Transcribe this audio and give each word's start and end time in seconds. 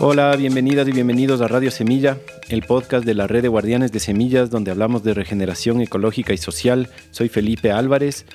Hola, 0.00 0.34
bienvenidas 0.34 0.88
y 0.88 0.92
bienvenidos 0.92 1.40
a 1.40 1.46
Radio 1.46 1.70
Semilla, 1.70 2.18
el 2.48 2.62
podcast 2.62 3.06
de 3.06 3.14
la 3.14 3.28
red 3.28 3.42
de 3.42 3.48
guardianes 3.48 3.92
de 3.92 4.00
semillas 4.00 4.50
donde 4.50 4.72
hablamos 4.72 5.04
de 5.04 5.14
regeneración 5.14 5.80
ecológica 5.80 6.32
y 6.32 6.36
social. 6.36 6.88
Soy 7.12 7.28
Felipe 7.28 7.70
Álvarez, 7.70 8.26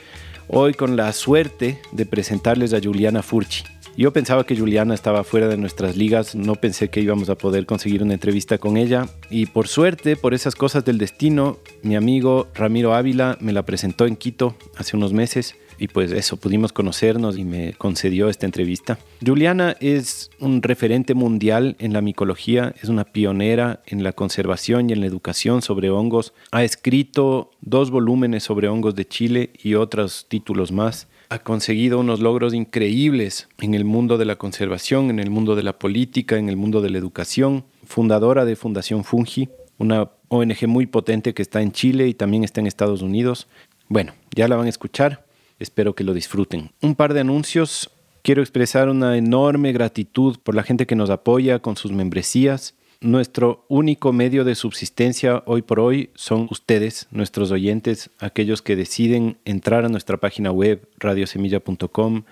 hoy 0.48 0.74
con 0.74 0.96
la 0.96 1.12
suerte 1.12 1.82
de 1.92 2.06
presentarles 2.06 2.74
a 2.74 2.80
Juliana 2.82 3.22
Furchi. 3.24 3.64
Yo 3.98 4.14
pensaba 4.14 4.46
que 4.46 4.58
Juliana 4.58 4.94
estaba 4.94 5.26
fuera 5.26 5.50
de 5.50 5.58
nuestras 5.58 5.98
ligas, 5.98 6.34
no 6.34 6.56
pensé 6.56 6.88
que 6.88 7.02
íbamos 7.02 7.30
a 7.30 7.36
poder 7.36 7.66
conseguir 7.66 8.04
una 8.04 8.14
entrevista 8.14 8.58
con 8.58 8.78
ella 8.78 9.08
y 9.30 9.48
por 9.48 9.68
suerte, 9.68 10.16
por 10.16 10.34
esas 10.34 10.56
cosas 10.56 10.86
del 10.86 10.98
destino, 10.98 11.58
mi 11.84 11.98
amigo 11.98 12.48
Ramiro 12.54 12.96
Ávila 12.96 13.38
me 13.42 13.52
la 13.52 13.64
presentó 13.66 14.06
en 14.06 14.16
Quito 14.16 14.56
hace 14.78 14.96
unos 14.96 15.12
meses 15.12 15.56
y 15.80 15.88
pues 15.88 16.12
eso, 16.12 16.38
pudimos 16.38 16.74
conocernos 16.74 17.38
y 17.38 17.46
me 17.46 17.74
concedió 17.74 18.30
esta 18.30 18.46
entrevista. 18.46 19.00
Juliana 19.26 19.76
es 19.80 20.30
un 20.40 20.62
referente 20.62 21.14
mundial 21.14 21.76
en 21.80 21.94
la 21.94 22.02
micología, 22.02 22.76
es 22.82 22.90
una 22.90 23.06
pionera 23.06 23.82
en 23.86 24.04
la 24.04 24.12
conservación 24.12 24.90
y 24.90 24.94
en 24.94 25.02
la 25.02 25.08
educación 25.08 25.62
sobre 25.62 25.90
hongos. 25.90 26.34
Ha 26.52 26.64
escrito 26.64 27.52
dos 27.62 27.92
volúmenes 27.92 28.44
sobre 28.44 28.68
hongos 28.68 28.96
de 28.96 29.08
Chile 29.08 29.52
y 29.64 29.76
otros 29.76 30.26
títulos 30.28 30.72
más. 30.72 31.08
Ha 31.30 31.40
conseguido 31.40 32.00
unos 32.00 32.20
logros 32.20 32.54
increíbles 32.54 33.48
en 33.60 33.74
el 33.74 33.86
mundo 33.86 34.18
de 34.18 34.26
la 34.26 34.36
conservación, 34.36 35.10
en 35.10 35.20
el 35.20 35.30
mundo 35.30 35.56
de 35.56 35.64
la 35.64 35.80
política, 35.80 36.38
en 36.38 36.50
el 36.50 36.58
mundo 36.58 36.82
de 36.82 36.90
la 36.90 36.98
educación. 36.98 37.66
Fundadora 37.86 38.46
de 38.46 38.56
Fundación 38.56 39.04
Fungi, 39.04 39.50
una 39.78 40.10
ONG 40.28 40.68
muy 40.68 40.88
potente 40.88 41.34
que 41.34 41.42
está 41.42 41.62
en 41.62 41.72
Chile 41.72 42.08
y 42.08 42.14
también 42.14 42.44
está 42.44 42.60
en 42.60 42.68
Estados 42.68 43.02
Unidos. 43.02 43.48
Bueno, 43.88 44.14
ya 44.36 44.48
la 44.48 44.56
van 44.56 44.66
a 44.66 44.70
escuchar. 44.70 45.29
Espero 45.60 45.94
que 45.94 46.04
lo 46.04 46.14
disfruten. 46.14 46.72
Un 46.82 46.96
par 46.96 47.14
de 47.14 47.20
anuncios. 47.20 47.92
Quiero 48.22 48.42
expresar 48.42 48.90
una 48.90 49.18
enorme 49.18 49.72
gratitud 49.72 50.38
por 50.42 50.56
la 50.56 50.64
gente 50.64 50.86
que 50.86 50.96
nos 50.96 51.10
apoya 51.10 51.60
con 51.60 51.76
sus 51.76 51.92
membresías. 51.92 52.76
Nuestro 53.02 53.66
único 53.70 54.12
medio 54.12 54.44
de 54.44 54.56
subsistencia 54.56 55.42
hoy 55.46 55.62
por 55.62 55.80
hoy 55.80 56.10
son 56.16 56.48
ustedes, 56.52 57.08
nuestros 57.12 57.50
oyentes, 57.52 58.10
aquellos 58.20 58.62
que 58.62 58.76
deciden 58.76 59.38
entrar 59.46 59.86
a 59.86 59.90
nuestra 59.90 60.18
página 60.18 60.52
web 60.52 60.86
radiosemilla.com, 60.98 62.24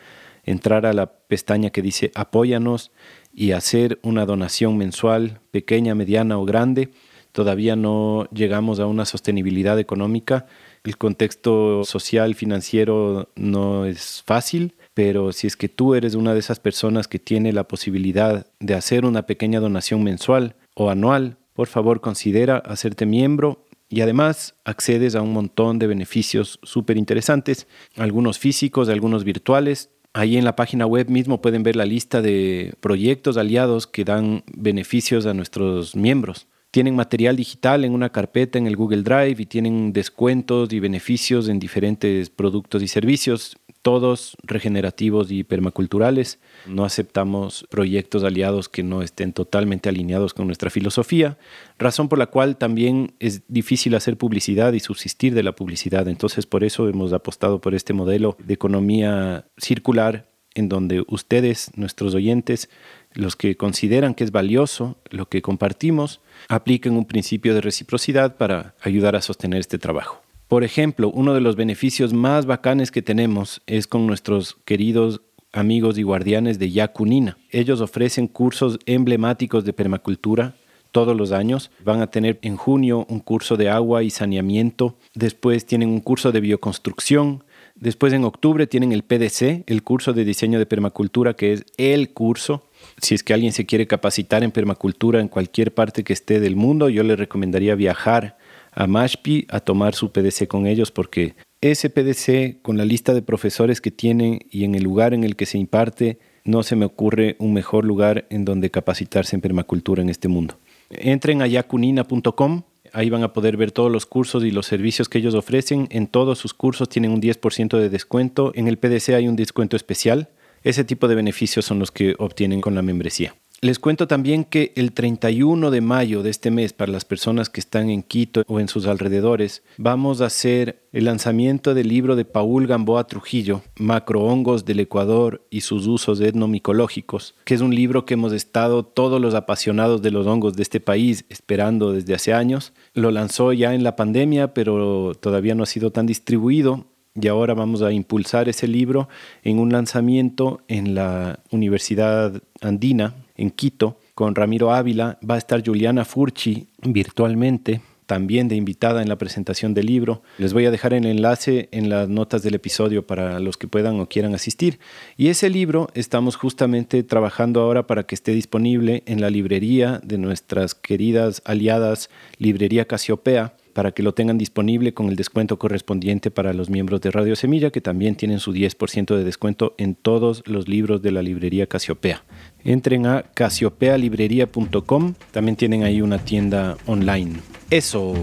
entrar 0.43 0.85
a 0.85 0.91
la 0.91 1.05
pestaña 1.05 1.69
que 1.69 1.81
dice 1.81 2.11
apóyanos 2.15 2.91
y 3.33 3.51
hacer 3.51 3.97
una 4.03 4.25
donación 4.25 4.77
mensual, 4.77 5.39
pequeña, 5.51 5.95
mediana 5.95 6.37
o 6.37 6.43
grande. 6.43 6.89
Todavía 7.31 7.77
no 7.77 8.27
llegamos 8.33 8.81
a 8.81 8.87
una 8.87 9.05
sostenibilidad 9.05 9.79
económica 9.79 10.47
el 10.83 10.97
contexto 10.97 11.83
social, 11.83 12.35
financiero 12.35 13.29
no 13.35 13.85
es 13.85 14.23
fácil, 14.25 14.75
pero 14.93 15.31
si 15.31 15.47
es 15.47 15.55
que 15.55 15.69
tú 15.69 15.95
eres 15.95 16.15
una 16.15 16.33
de 16.33 16.39
esas 16.39 16.59
personas 16.59 17.07
que 17.07 17.19
tiene 17.19 17.53
la 17.53 17.67
posibilidad 17.67 18.47
de 18.59 18.73
hacer 18.73 19.05
una 19.05 19.25
pequeña 19.25 19.59
donación 19.59 20.03
mensual 20.03 20.55
o 20.75 20.89
anual, 20.89 21.37
por 21.53 21.67
favor 21.67 22.01
considera 22.01 22.57
hacerte 22.57 23.05
miembro 23.05 23.65
y 23.89 24.01
además 24.01 24.55
accedes 24.65 25.15
a 25.15 25.21
un 25.21 25.33
montón 25.33 25.79
de 25.79 25.87
beneficios 25.87 26.59
súper 26.63 26.97
interesantes, 26.97 27.67
algunos 27.95 28.37
físicos, 28.37 28.89
algunos 28.89 29.23
virtuales. 29.23 29.89
Ahí 30.13 30.37
en 30.37 30.45
la 30.45 30.55
página 30.55 30.85
web 30.85 31.09
mismo 31.09 31.41
pueden 31.41 31.63
ver 31.63 31.75
la 31.75 31.85
lista 31.85 32.21
de 32.21 32.73
proyectos 32.79 33.37
aliados 33.37 33.87
que 33.87 34.03
dan 34.03 34.43
beneficios 34.55 35.25
a 35.25 35.33
nuestros 35.33 35.95
miembros 35.95 36.47
tienen 36.77 36.95
material 36.95 37.35
digital 37.35 37.85
en 37.85 37.93
una 37.95 38.11
carpeta 38.11 38.59
en 38.59 38.67
el 38.67 38.75
Google 38.75 39.01
Drive 39.01 39.37
y 39.39 39.47
tienen 39.47 39.93
descuentos 39.93 40.71
y 40.71 40.79
beneficios 40.79 41.49
en 41.49 41.57
diferentes 41.57 42.29
productos 42.29 42.83
y 42.83 42.87
servicios, 42.87 43.57
todos 43.81 44.37
regenerativos 44.43 45.31
y 45.31 45.43
permaculturales. 45.43 46.37
No 46.67 46.85
aceptamos 46.85 47.65
proyectos 47.71 48.23
aliados 48.23 48.69
que 48.69 48.83
no 48.83 49.01
estén 49.01 49.33
totalmente 49.33 49.89
alineados 49.89 50.35
con 50.35 50.45
nuestra 50.45 50.69
filosofía, 50.69 51.39
razón 51.79 52.09
por 52.09 52.19
la 52.19 52.27
cual 52.27 52.57
también 52.57 53.15
es 53.17 53.41
difícil 53.47 53.95
hacer 53.95 54.15
publicidad 54.15 54.73
y 54.73 54.79
subsistir 54.79 55.33
de 55.33 55.41
la 55.41 55.55
publicidad. 55.55 56.07
Entonces 56.07 56.45
por 56.45 56.63
eso 56.63 56.87
hemos 56.87 57.11
apostado 57.11 57.59
por 57.59 57.73
este 57.73 57.93
modelo 57.93 58.37
de 58.37 58.53
economía 58.53 59.47
circular 59.57 60.27
en 60.57 60.69
donde 60.69 61.03
ustedes, 61.07 61.71
nuestros 61.75 62.15
oyentes, 62.15 62.69
los 63.13 63.35
que 63.35 63.55
consideran 63.55 64.13
que 64.13 64.23
es 64.23 64.31
valioso 64.31 64.97
lo 65.09 65.27
que 65.29 65.41
compartimos, 65.41 66.19
apliquen 66.49 66.97
un 66.97 67.05
principio 67.05 67.53
de 67.53 67.61
reciprocidad 67.61 68.37
para 68.37 68.75
ayudar 68.81 69.15
a 69.15 69.21
sostener 69.21 69.59
este 69.59 69.77
trabajo. 69.77 70.21
Por 70.47 70.63
ejemplo, 70.63 71.09
uno 71.09 71.33
de 71.33 71.41
los 71.41 71.55
beneficios 71.55 72.13
más 72.13 72.45
bacanes 72.45 72.89
que 72.89 73.01
tenemos 73.01 73.61
es 73.67 73.85
con 73.85 74.07
nuestros 74.07 74.57
queridos 74.65 75.21
amigos 75.51 75.97
y 75.97 76.03
guardianes 76.03 76.57
de 76.59 76.71
Yacunina. 76.71 77.37
Ellos 77.51 77.81
ofrecen 77.81 78.27
cursos 78.27 78.79
emblemáticos 78.85 79.65
de 79.65 79.73
permacultura 79.73 80.55
todos 80.91 81.15
los 81.15 81.31
años. 81.31 81.69
Van 81.83 82.01
a 82.01 82.07
tener 82.07 82.39
en 82.41 82.55
junio 82.55 83.05
un 83.09 83.19
curso 83.19 83.57
de 83.57 83.69
agua 83.69 84.03
y 84.03 84.09
saneamiento. 84.09 84.95
Después 85.13 85.65
tienen 85.65 85.89
un 85.89 85.99
curso 85.99 86.31
de 86.31 86.39
bioconstrucción. 86.39 87.43
Después 87.79 88.13
en 88.13 88.23
octubre 88.23 88.67
tienen 88.67 88.91
el 88.91 89.03
PDC, 89.03 89.63
el 89.67 89.83
curso 89.83 90.13
de 90.13 90.25
diseño 90.25 90.59
de 90.59 90.65
permacultura, 90.65 91.35
que 91.35 91.53
es 91.53 91.65
el 91.77 92.11
curso 92.11 92.63
si 93.01 93.15
es 93.15 93.23
que 93.23 93.33
alguien 93.33 93.53
se 93.53 93.65
quiere 93.65 93.87
capacitar 93.87 94.43
en 94.43 94.51
permacultura 94.51 95.19
en 95.19 95.27
cualquier 95.27 95.73
parte 95.73 96.03
que 96.03 96.13
esté 96.13 96.39
del 96.39 96.55
mundo, 96.55 96.89
yo 96.89 97.03
le 97.03 97.15
recomendaría 97.15 97.75
viajar 97.75 98.37
a 98.71 98.87
Mashpi 98.87 99.45
a 99.49 99.59
tomar 99.59 99.95
su 99.95 100.11
PDC 100.11 100.47
con 100.47 100.67
ellos 100.67 100.91
porque 100.91 101.35
ese 101.61 101.89
PDC 101.89 102.61
con 102.61 102.77
la 102.77 102.85
lista 102.85 103.13
de 103.13 103.21
profesores 103.21 103.81
que 103.81 103.91
tienen 103.91 104.39
y 104.51 104.63
en 104.63 104.75
el 104.75 104.83
lugar 104.83 105.13
en 105.13 105.23
el 105.23 105.35
que 105.35 105.45
se 105.45 105.57
imparte, 105.57 106.19
no 106.43 106.63
se 106.63 106.75
me 106.75 106.85
ocurre 106.85 107.35
un 107.39 107.53
mejor 107.53 107.85
lugar 107.85 108.25
en 108.29 108.45
donde 108.45 108.71
capacitarse 108.71 109.35
en 109.35 109.41
permacultura 109.41 110.01
en 110.01 110.09
este 110.09 110.27
mundo. 110.27 110.57
Entren 110.89 111.41
a 111.41 111.47
yacunina.com, 111.47 112.61
ahí 112.97 113.09
van 113.09 113.23
a 113.23 113.33
poder 113.33 113.57
ver 113.57 113.71
todos 113.71 113.91
los 113.91 114.05
cursos 114.05 114.43
y 114.43 114.51
los 114.51 114.65
servicios 114.65 115.07
que 115.07 115.19
ellos 115.19 115.35
ofrecen. 115.35 115.87
En 115.91 116.07
todos 116.07 116.39
sus 116.39 116.53
cursos 116.53 116.89
tienen 116.89 117.11
un 117.11 117.21
10% 117.21 117.77
de 117.77 117.89
descuento. 117.89 118.51
En 118.55 118.67
el 118.67 118.77
PDC 118.77 119.09
hay 119.09 119.27
un 119.27 119.35
descuento 119.35 119.75
especial 119.75 120.29
ese 120.63 120.83
tipo 120.83 121.07
de 121.07 121.15
beneficios 121.15 121.65
son 121.65 121.79
los 121.79 121.91
que 121.91 122.15
obtienen 122.17 122.61
con 122.61 122.75
la 122.75 122.81
membresía. 122.81 123.35
Les 123.59 123.79
cuento 123.79 124.07
también 124.07 124.43
que 124.43 124.71
el 124.75 124.91
31 124.91 125.71
de 125.71 125.81
mayo 125.81 126.21
de 126.21 126.29
este 126.29 126.51
mes, 126.51 126.73
para 126.73 126.91
las 126.91 127.05
personas 127.05 127.49
que 127.49 127.59
están 127.59 127.89
en 127.89 128.03
Quito 128.03 128.43
o 128.45 128.59
en 128.59 128.67
sus 128.67 128.85
alrededores, 128.85 129.63
vamos 129.77 130.21
a 130.21 130.27
hacer 130.27 130.83
el 130.91 131.05
lanzamiento 131.05 131.73
del 131.73 131.87
libro 131.87 132.15
de 132.15 132.23
Paul 132.23 132.67
Gamboa 132.67 133.07
Trujillo, 133.07 133.63
Macrohongos 133.79 134.63
del 134.63 134.81
Ecuador 134.81 135.47
y 135.49 135.61
sus 135.61 135.87
usos 135.87 136.21
etnomicológicos, 136.21 137.33
que 137.45 137.55
es 137.55 137.61
un 137.61 137.73
libro 137.73 138.05
que 138.05 138.13
hemos 138.13 138.31
estado 138.31 138.85
todos 138.85 139.19
los 139.19 139.33
apasionados 139.33 140.03
de 140.03 140.11
los 140.11 140.27
hongos 140.27 140.53
de 140.53 140.61
este 140.61 140.79
país 140.79 141.25
esperando 141.29 141.93
desde 141.93 142.13
hace 142.13 142.33
años. 142.33 142.73
Lo 142.93 143.09
lanzó 143.09 143.53
ya 143.53 143.73
en 143.73 143.83
la 143.83 143.95
pandemia, 143.95 144.53
pero 144.53 145.15
todavía 145.19 145.55
no 145.55 145.63
ha 145.63 145.67
sido 145.67 145.89
tan 145.89 146.05
distribuido 146.05 146.85
y 147.19 147.27
ahora 147.27 147.55
vamos 147.55 147.81
a 147.81 147.91
impulsar 147.91 148.47
ese 148.47 148.67
libro 148.67 149.09
en 149.43 149.57
un 149.57 149.71
lanzamiento 149.71 150.61
en 150.67 150.93
la 150.93 151.39
Universidad 151.49 152.43
Andina, 152.61 153.15
en 153.37 153.51
Quito, 153.51 153.99
con 154.15 154.35
Ramiro 154.35 154.73
Ávila. 154.73 155.19
Va 155.27 155.35
a 155.35 155.37
estar 155.37 155.63
Juliana 155.65 156.03
Furchi 156.03 156.67
virtualmente, 156.81 157.81
también 158.07 158.47
de 158.47 158.55
invitada 158.55 159.01
en 159.01 159.09
la 159.09 159.17
presentación 159.17 159.73
del 159.73 159.85
libro. 159.85 160.23
Les 160.37 160.53
voy 160.53 160.65
a 160.65 160.71
dejar 160.71 160.93
el 160.93 161.05
enlace 161.05 161.69
en 161.71 161.89
las 161.89 162.09
notas 162.09 162.41
del 162.41 162.55
episodio 162.55 163.05
para 163.05 163.39
los 163.39 163.57
que 163.57 163.67
puedan 163.67 163.99
o 163.99 164.07
quieran 164.07 164.33
asistir. 164.33 164.79
Y 165.17 165.27
ese 165.27 165.49
libro 165.49 165.89
estamos 165.93 166.35
justamente 166.35 167.03
trabajando 167.03 167.61
ahora 167.61 167.85
para 167.85 168.03
que 168.03 168.15
esté 168.15 168.31
disponible 168.31 169.03
en 169.05 169.21
la 169.21 169.29
librería 169.29 170.01
de 170.03 170.17
nuestras 170.17 170.73
queridas 170.73 171.41
aliadas 171.45 172.09
Librería 172.39 172.85
Casiopea 172.85 173.53
para 173.77 173.91
que 173.91 174.01
lo 174.01 174.15
tengan 174.15 174.39
disponible 174.39 174.95
con 174.95 175.07
el 175.07 175.15
descuento 175.15 175.59
correspondiente 175.59 176.31
para 176.31 176.51
los 176.51 176.67
miembros 176.67 176.99
de 176.99 177.11
Radio 177.11 177.35
Semilla, 177.35 177.69
que 177.69 177.79
también 177.79 178.15
tienen 178.15 178.39
su 178.39 178.51
10% 178.51 179.15
de 179.15 179.23
descuento 179.23 179.75
en 179.77 179.93
todos 179.93 180.41
los 180.47 180.67
libros 180.67 181.03
de 181.03 181.11
la 181.11 181.21
librería 181.21 181.67
Casiopea. 181.67 182.23
Entren 182.63 183.05
a 183.05 183.21
casiopealibrería.com, 183.35 185.13
también 185.29 185.55
tienen 185.57 185.83
ahí 185.83 186.01
una 186.01 186.17
tienda 186.17 186.75
online. 186.87 187.35
Eso, 187.69 188.15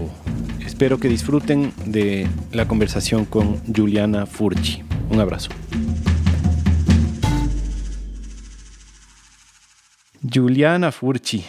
espero 0.65 0.99
que 0.99 1.07
disfruten 1.07 1.71
de 1.85 2.27
la 2.51 2.67
conversación 2.67 3.23
con 3.23 3.61
Juliana 3.73 4.25
Furchi. 4.25 4.83
Un 5.09 5.21
abrazo. 5.21 5.51
Juliana 10.21 10.91
Furchi, 10.91 11.45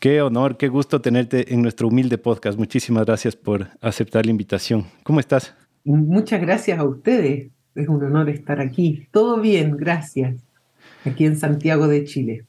Qué 0.00 0.22
honor, 0.22 0.56
qué 0.56 0.68
gusto 0.68 1.02
tenerte 1.02 1.52
en 1.52 1.60
nuestro 1.60 1.88
humilde 1.88 2.16
podcast. 2.16 2.58
Muchísimas 2.58 3.04
gracias 3.04 3.36
por 3.36 3.68
aceptar 3.82 4.24
la 4.24 4.30
invitación. 4.30 4.86
¿Cómo 5.02 5.20
estás? 5.20 5.54
Muchas 5.84 6.40
gracias 6.40 6.78
a 6.78 6.84
ustedes. 6.84 7.50
Es 7.74 7.86
un 7.86 8.02
honor 8.02 8.30
estar 8.30 8.62
aquí. 8.62 9.06
Todo 9.10 9.42
bien, 9.42 9.76
gracias. 9.76 10.42
Aquí 11.04 11.26
en 11.26 11.36
Santiago 11.36 11.86
de 11.86 12.04
Chile. 12.04 12.46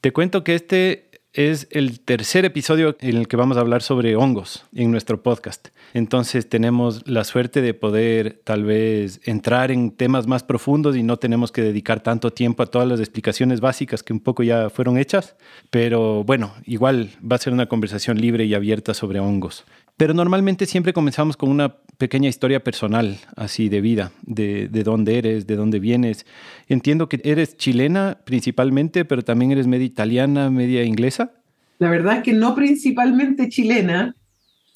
Te 0.00 0.12
cuento 0.12 0.44
que 0.44 0.54
este 0.54 1.10
es 1.32 1.66
el 1.72 1.98
tercer 1.98 2.44
episodio 2.44 2.96
en 3.00 3.16
el 3.16 3.26
que 3.26 3.36
vamos 3.36 3.56
a 3.56 3.60
hablar 3.60 3.82
sobre 3.82 4.14
hongos 4.14 4.64
en 4.72 4.92
nuestro 4.92 5.20
podcast. 5.20 5.70
Entonces 5.94 6.48
tenemos 6.48 7.06
la 7.06 7.24
suerte 7.24 7.60
de 7.60 7.74
poder 7.74 8.40
tal 8.44 8.64
vez 8.64 9.20
entrar 9.24 9.70
en 9.70 9.90
temas 9.90 10.26
más 10.26 10.42
profundos 10.42 10.96
y 10.96 11.02
no 11.02 11.18
tenemos 11.18 11.52
que 11.52 11.62
dedicar 11.62 12.02
tanto 12.02 12.32
tiempo 12.32 12.62
a 12.62 12.66
todas 12.66 12.88
las 12.88 13.00
explicaciones 13.00 13.60
básicas 13.60 14.02
que 14.02 14.12
un 14.12 14.20
poco 14.20 14.42
ya 14.42 14.70
fueron 14.70 14.96
hechas. 14.96 15.36
Pero 15.70 16.24
bueno, 16.24 16.54
igual 16.64 17.10
va 17.20 17.36
a 17.36 17.40
ser 17.40 17.52
una 17.52 17.66
conversación 17.66 18.20
libre 18.20 18.44
y 18.44 18.54
abierta 18.54 18.94
sobre 18.94 19.20
hongos. 19.20 19.64
Pero 19.96 20.14
normalmente 20.14 20.66
siempre 20.66 20.94
comenzamos 20.94 21.36
con 21.36 21.50
una 21.50 21.76
pequeña 21.98 22.28
historia 22.28 22.64
personal, 22.64 23.18
así 23.36 23.68
de 23.68 23.80
vida, 23.80 24.12
de, 24.22 24.68
de, 24.68 24.82
dónde 24.82 25.18
eres, 25.18 25.46
de 25.46 25.56
dónde 25.56 25.78
vienes. 25.78 26.26
Entiendo 26.68 27.08
que 27.08 27.20
eres 27.22 27.56
chilena 27.56 28.18
principalmente, 28.24 29.04
pero 29.04 29.22
también 29.22 29.52
eres 29.52 29.66
media 29.66 29.86
italiana, 29.86 30.50
media 30.50 30.82
inglesa. 30.84 31.34
La 31.78 31.90
verdad 31.90 32.18
es 32.18 32.22
que 32.22 32.32
no 32.32 32.54
principalmente 32.54 33.48
chilena, 33.48 34.16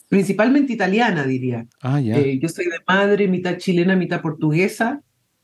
principalmente 0.08 0.72
italiana, 0.72 1.24
diría. 1.24 1.66
Ah, 1.82 2.00
ya. 2.00 2.18
Eh, 2.18 2.38
yo 2.40 2.48
soy 2.48 2.66
de 2.66 2.78
madre, 2.86 3.28
mitad 3.28 3.56
chilena, 3.58 3.96
mitad 3.96 4.20
portuguesa, 4.20 5.02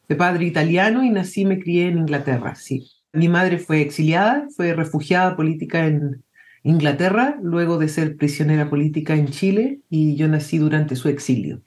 de 0.08 0.16
padre 0.16 0.46
italiano 0.46 1.04
y 1.04 1.10
nací, 1.10 1.44
me 1.44 1.58
crié 1.58 1.88
en 1.88 1.98
Inglaterra, 1.98 2.54
sí. 2.54 2.90
Mi 3.12 3.28
madre 3.28 3.58
fue 3.58 3.80
exiliada, 3.80 4.48
fue 4.54 4.74
refugiada 4.74 5.36
política 5.36 5.86
en, 5.86 6.22
Inglaterra, 6.64 7.38
luego 7.42 7.78
de 7.78 7.88
ser 7.88 8.16
prisionera 8.16 8.70
política 8.70 9.14
en 9.14 9.28
Chile, 9.28 9.80
y 9.90 10.14
yo 10.14 10.28
nací 10.28 10.58
durante 10.58 10.94
su 10.94 11.08
exilio. 11.08 11.60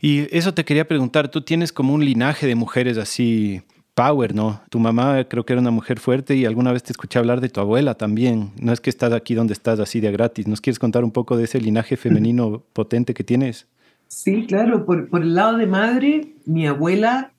Y 0.00 0.26
eso 0.36 0.52
te 0.52 0.64
quería 0.64 0.86
preguntar, 0.86 1.30
tú 1.30 1.40
tienes 1.40 1.72
como 1.72 1.94
un 1.94 2.04
linaje 2.04 2.46
de 2.46 2.54
mujeres 2.54 2.98
así 2.98 3.62
power, 3.98 4.32
¿no? 4.32 4.62
Tu 4.70 4.78
mamá 4.78 5.24
creo 5.24 5.44
que 5.44 5.54
era 5.54 5.60
una 5.60 5.72
mujer 5.72 5.98
fuerte 5.98 6.36
y 6.36 6.44
alguna 6.44 6.72
vez 6.72 6.84
te 6.84 6.92
escuché 6.92 7.18
hablar 7.18 7.40
de 7.40 7.48
tu 7.48 7.58
abuela 7.58 7.94
también. 7.94 8.52
No 8.60 8.72
es 8.72 8.80
que 8.80 8.90
estás 8.90 9.12
aquí 9.12 9.34
donde 9.34 9.54
estás 9.54 9.80
así 9.80 9.98
de 9.98 10.12
gratis. 10.12 10.46
¿Nos 10.46 10.60
quieres 10.60 10.78
contar 10.78 11.02
un 11.02 11.10
poco 11.10 11.36
de 11.36 11.44
ese 11.44 11.60
linaje 11.60 11.96
femenino 11.96 12.62
potente 12.72 13.12
que 13.12 13.24
tienes? 13.24 13.66
Sí, 14.06 14.46
claro. 14.46 14.86
Por, 14.86 15.08
por 15.08 15.22
el 15.22 15.34
lado 15.34 15.58
de 15.58 15.66
madre, 15.66 16.34
mi 16.46 16.68
abuela 16.68 17.32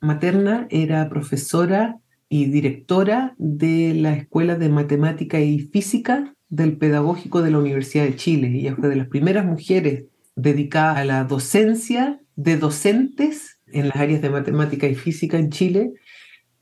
materna 0.00 0.66
era 0.70 1.06
profesora 1.10 1.98
y 2.30 2.46
directora 2.46 3.34
de 3.36 3.92
la 3.94 4.14
Escuela 4.14 4.54
de 4.54 4.70
Matemática 4.70 5.38
y 5.40 5.58
Física 5.58 6.34
del 6.48 6.78
Pedagógico 6.78 7.42
de 7.42 7.50
la 7.50 7.58
Universidad 7.58 8.04
de 8.04 8.16
Chile. 8.16 8.50
Ella 8.54 8.74
fue 8.74 8.88
de 8.88 8.96
las 8.96 9.08
primeras 9.08 9.44
mujeres 9.44 10.04
dedicadas 10.34 10.96
a 10.96 11.04
la 11.04 11.24
docencia 11.24 12.20
de 12.36 12.56
docentes 12.56 13.56
en 13.72 13.88
las 13.88 13.96
áreas 13.96 14.22
de 14.22 14.30
matemática 14.30 14.86
y 14.86 14.94
física 14.94 15.38
en 15.38 15.50
Chile. 15.50 15.92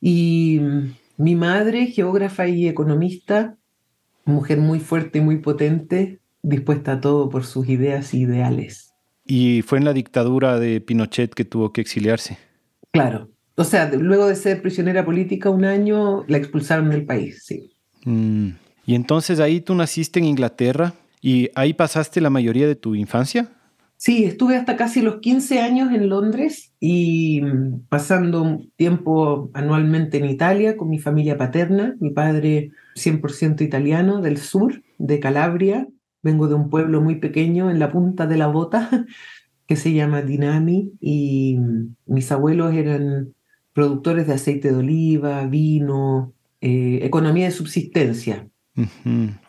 Y 0.07 0.61
mi 1.17 1.35
madre, 1.35 1.87
geógrafa 1.87 2.47
y 2.47 2.69
economista, 2.69 3.57
mujer 4.27 4.59
muy 4.59 4.79
fuerte 4.79 5.21
y 5.21 5.23
muy 5.23 5.39
potente, 5.39 6.21
dispuesta 6.43 6.93
a 6.93 7.01
todo 7.01 7.31
por 7.31 7.47
sus 7.47 7.67
ideas 7.71 8.13
e 8.13 8.19
ideales. 8.19 8.93
Y 9.25 9.63
fue 9.63 9.79
en 9.79 9.87
la 9.87 9.95
dictadura 9.95 10.59
de 10.59 10.83
Pinochet 10.83 11.33
que 11.33 11.47
tuvo 11.47 11.73
que 11.73 11.81
exiliarse. 11.81 12.37
Claro. 12.93 13.31
O 13.55 13.65
sea, 13.65 13.91
luego 13.95 14.27
de 14.27 14.37
ser 14.37 14.61
prisionera 14.61 15.07
política 15.07 15.49
un 15.49 15.65
año, 15.65 16.27
la 16.29 16.37
expulsaron 16.37 16.91
del 16.91 17.07
país, 17.07 17.43
sí. 17.47 17.73
Mm. 18.05 18.51
Y 18.85 18.97
entonces 18.97 19.41
ahí 19.41 19.63
tú 19.63 19.75
naciste 19.75 20.19
en 20.19 20.27
Inglaterra 20.27 20.93
y 21.23 21.49
ahí 21.55 21.73
pasaste 21.73 22.21
la 22.21 22.29
mayoría 22.29 22.67
de 22.67 22.77
tu 22.77 22.95
infancia. 22.95 23.49
Sí, 23.97 24.25
estuve 24.25 24.57
hasta 24.57 24.77
casi 24.77 25.01
los 25.01 25.21
15 25.21 25.61
años 25.61 25.93
en 25.93 26.09
Londres 26.09 26.73
y 26.81 27.41
mm, 27.41 27.87
pasando 27.89 28.61
tiempo 28.77 29.51
anualmente 29.55 30.19
en 30.19 30.27
Italia 30.27 30.77
con 30.77 30.91
mi 30.91 30.99
familia 30.99 31.39
paterna, 31.39 31.97
mi 32.01 32.11
padre 32.11 32.73
100% 32.97 33.63
italiano 33.63 34.21
del 34.21 34.39
sur, 34.39 34.83
de 34.99 35.21
Calabria. 35.21 35.89
Vengo 36.23 36.49
de 36.49 36.55
un 36.55 36.71
pueblo 36.71 37.01
muy 37.01 37.17
pequeño 37.17 37.71
en 37.71 37.79
la 37.79 37.93
punta 37.93 38.27
de 38.27 38.37
la 38.37 38.49
bota 38.49 39.07
que 39.67 39.77
se 39.77 39.93
llama 39.93 40.23
Dinami 40.23 40.93
y 41.01 41.57
mm, 41.59 41.97
mis 42.07 42.31
abuelos 42.31 42.75
eran 42.75 43.33
productores 43.73 44.27
de 44.27 44.35
aceite 44.35 44.71
de 44.71 44.77
oliva, 44.77 45.47
vino, 45.47 46.33
eh, 46.61 47.01
economía 47.03 47.47
de 47.47 47.51
subsistencia. 47.51 48.49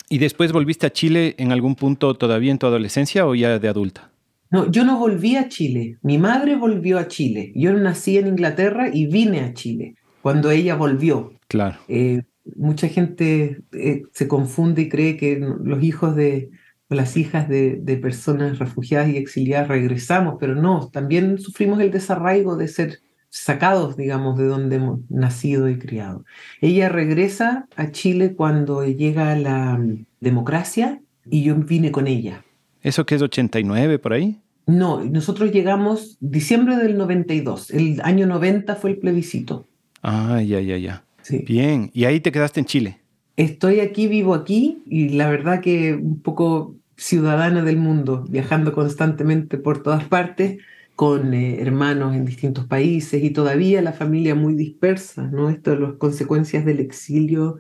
¿Y 0.09 0.17
después 0.17 0.51
volviste 0.51 0.85
a 0.87 0.91
Chile 0.91 1.35
en 1.37 1.51
algún 1.51 1.75
punto 1.75 2.13
todavía 2.15 2.51
en 2.51 2.57
tu 2.57 2.67
adolescencia 2.67 3.25
o 3.25 3.35
ya 3.35 3.57
de 3.59 3.67
adulta? 3.67 4.11
No, 4.55 4.71
yo 4.71 4.85
no 4.85 4.97
volví 4.97 5.35
a 5.35 5.49
Chile. 5.49 5.97
Mi 6.01 6.17
madre 6.17 6.55
volvió 6.55 6.97
a 6.97 7.09
Chile. 7.09 7.51
Yo 7.55 7.73
nací 7.73 8.17
en 8.17 8.27
Inglaterra 8.27 8.89
y 8.91 9.05
vine 9.05 9.41
a 9.41 9.53
Chile 9.53 9.95
cuando 10.21 10.49
ella 10.49 10.75
volvió. 10.75 11.33
Claro. 11.49 11.77
Eh, 11.89 12.23
mucha 12.55 12.87
gente 12.87 13.61
eh, 13.73 14.03
se 14.13 14.27
confunde 14.29 14.83
y 14.83 14.89
cree 14.89 15.17
que 15.17 15.39
los 15.39 15.83
hijos 15.83 16.15
de 16.15 16.49
o 16.87 16.95
las 16.95 17.17
hijas 17.17 17.49
de, 17.49 17.79
de, 17.81 17.97
personas 17.97 18.59
refugiadas 18.59 19.09
y 19.09 19.17
exiliadas 19.17 19.67
regresamos, 19.67 20.35
pero 20.39 20.55
no, 20.55 20.87
también 20.93 21.39
sufrimos 21.39 21.79
el 21.79 21.89
desarraigo 21.89 22.55
de 22.55 22.67
ser 22.67 22.99
sacados, 23.29 23.97
digamos, 23.97 24.37
de 24.37 24.45
donde 24.45 24.77
hemos 24.77 24.99
nacido 25.09 25.67
y 25.67 25.77
criado. 25.77 26.23
Ella 26.61 26.87
regresa 26.87 27.67
a 27.75 27.91
Chile 27.91 28.35
cuando 28.35 28.85
llega 28.85 29.35
la 29.35 29.77
mm, 29.77 30.05
democracia 30.21 31.01
y 31.29 31.43
yo 31.43 31.55
vine 31.55 31.91
con 31.91 32.07
ella. 32.07 32.45
¿Eso 32.81 33.05
que 33.05 33.15
es 33.15 33.21
89 33.21 33.99
por 33.99 34.13
ahí? 34.13 34.39
No, 34.67 35.03
nosotros 35.03 35.51
llegamos 35.51 36.17
diciembre 36.19 36.77
del 36.77 36.97
92, 36.97 37.71
el 37.71 38.01
año 38.03 38.25
90 38.25 38.75
fue 38.75 38.91
el 38.91 38.97
plebiscito. 38.97 39.67
Ah, 40.01 40.41
ya, 40.41 40.59
ya, 40.59 40.77
ya. 40.77 41.05
Sí. 41.21 41.43
Bien, 41.47 41.91
y 41.93 42.05
ahí 42.05 42.19
te 42.19 42.31
quedaste 42.31 42.59
en 42.59 42.65
Chile. 42.65 42.99
Estoy 43.37 43.79
aquí, 43.79 44.07
vivo 44.07 44.33
aquí 44.33 44.83
y 44.85 45.09
la 45.09 45.29
verdad 45.29 45.61
que 45.61 45.93
un 45.93 46.21
poco 46.21 46.75
ciudadana 46.97 47.63
del 47.63 47.77
mundo, 47.77 48.25
viajando 48.29 48.73
constantemente 48.73 49.57
por 49.57 49.83
todas 49.83 50.05
partes 50.05 50.59
con 50.95 51.33
eh, 51.33 51.61
hermanos 51.61 52.15
en 52.15 52.25
distintos 52.25 52.65
países 52.65 53.21
y 53.23 53.31
todavía 53.31 53.81
la 53.81 53.91
familia 53.91 54.33
muy 54.33 54.55
dispersa, 54.55 55.23
¿no? 55.23 55.49
Esto, 55.49 55.75
las 55.75 55.93
consecuencias 55.93 56.65
del 56.65 56.79
exilio 56.79 57.59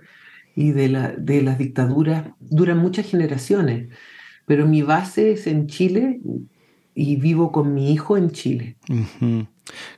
y 0.55 0.71
de, 0.71 0.87
la, 0.87 1.11
de 1.11 1.41
las 1.41 1.57
dictaduras 1.57 2.29
duran 2.39 2.77
muchas 2.77 3.05
generaciones, 3.05 3.89
pero 4.45 4.65
mi 4.65 4.81
base 4.81 5.31
es 5.31 5.47
en 5.47 5.67
Chile 5.67 6.21
y 6.95 7.17
vivo 7.17 7.51
con 7.51 7.73
mi 7.73 7.91
hijo 7.91 8.17
en 8.17 8.31
Chile. 8.31 8.77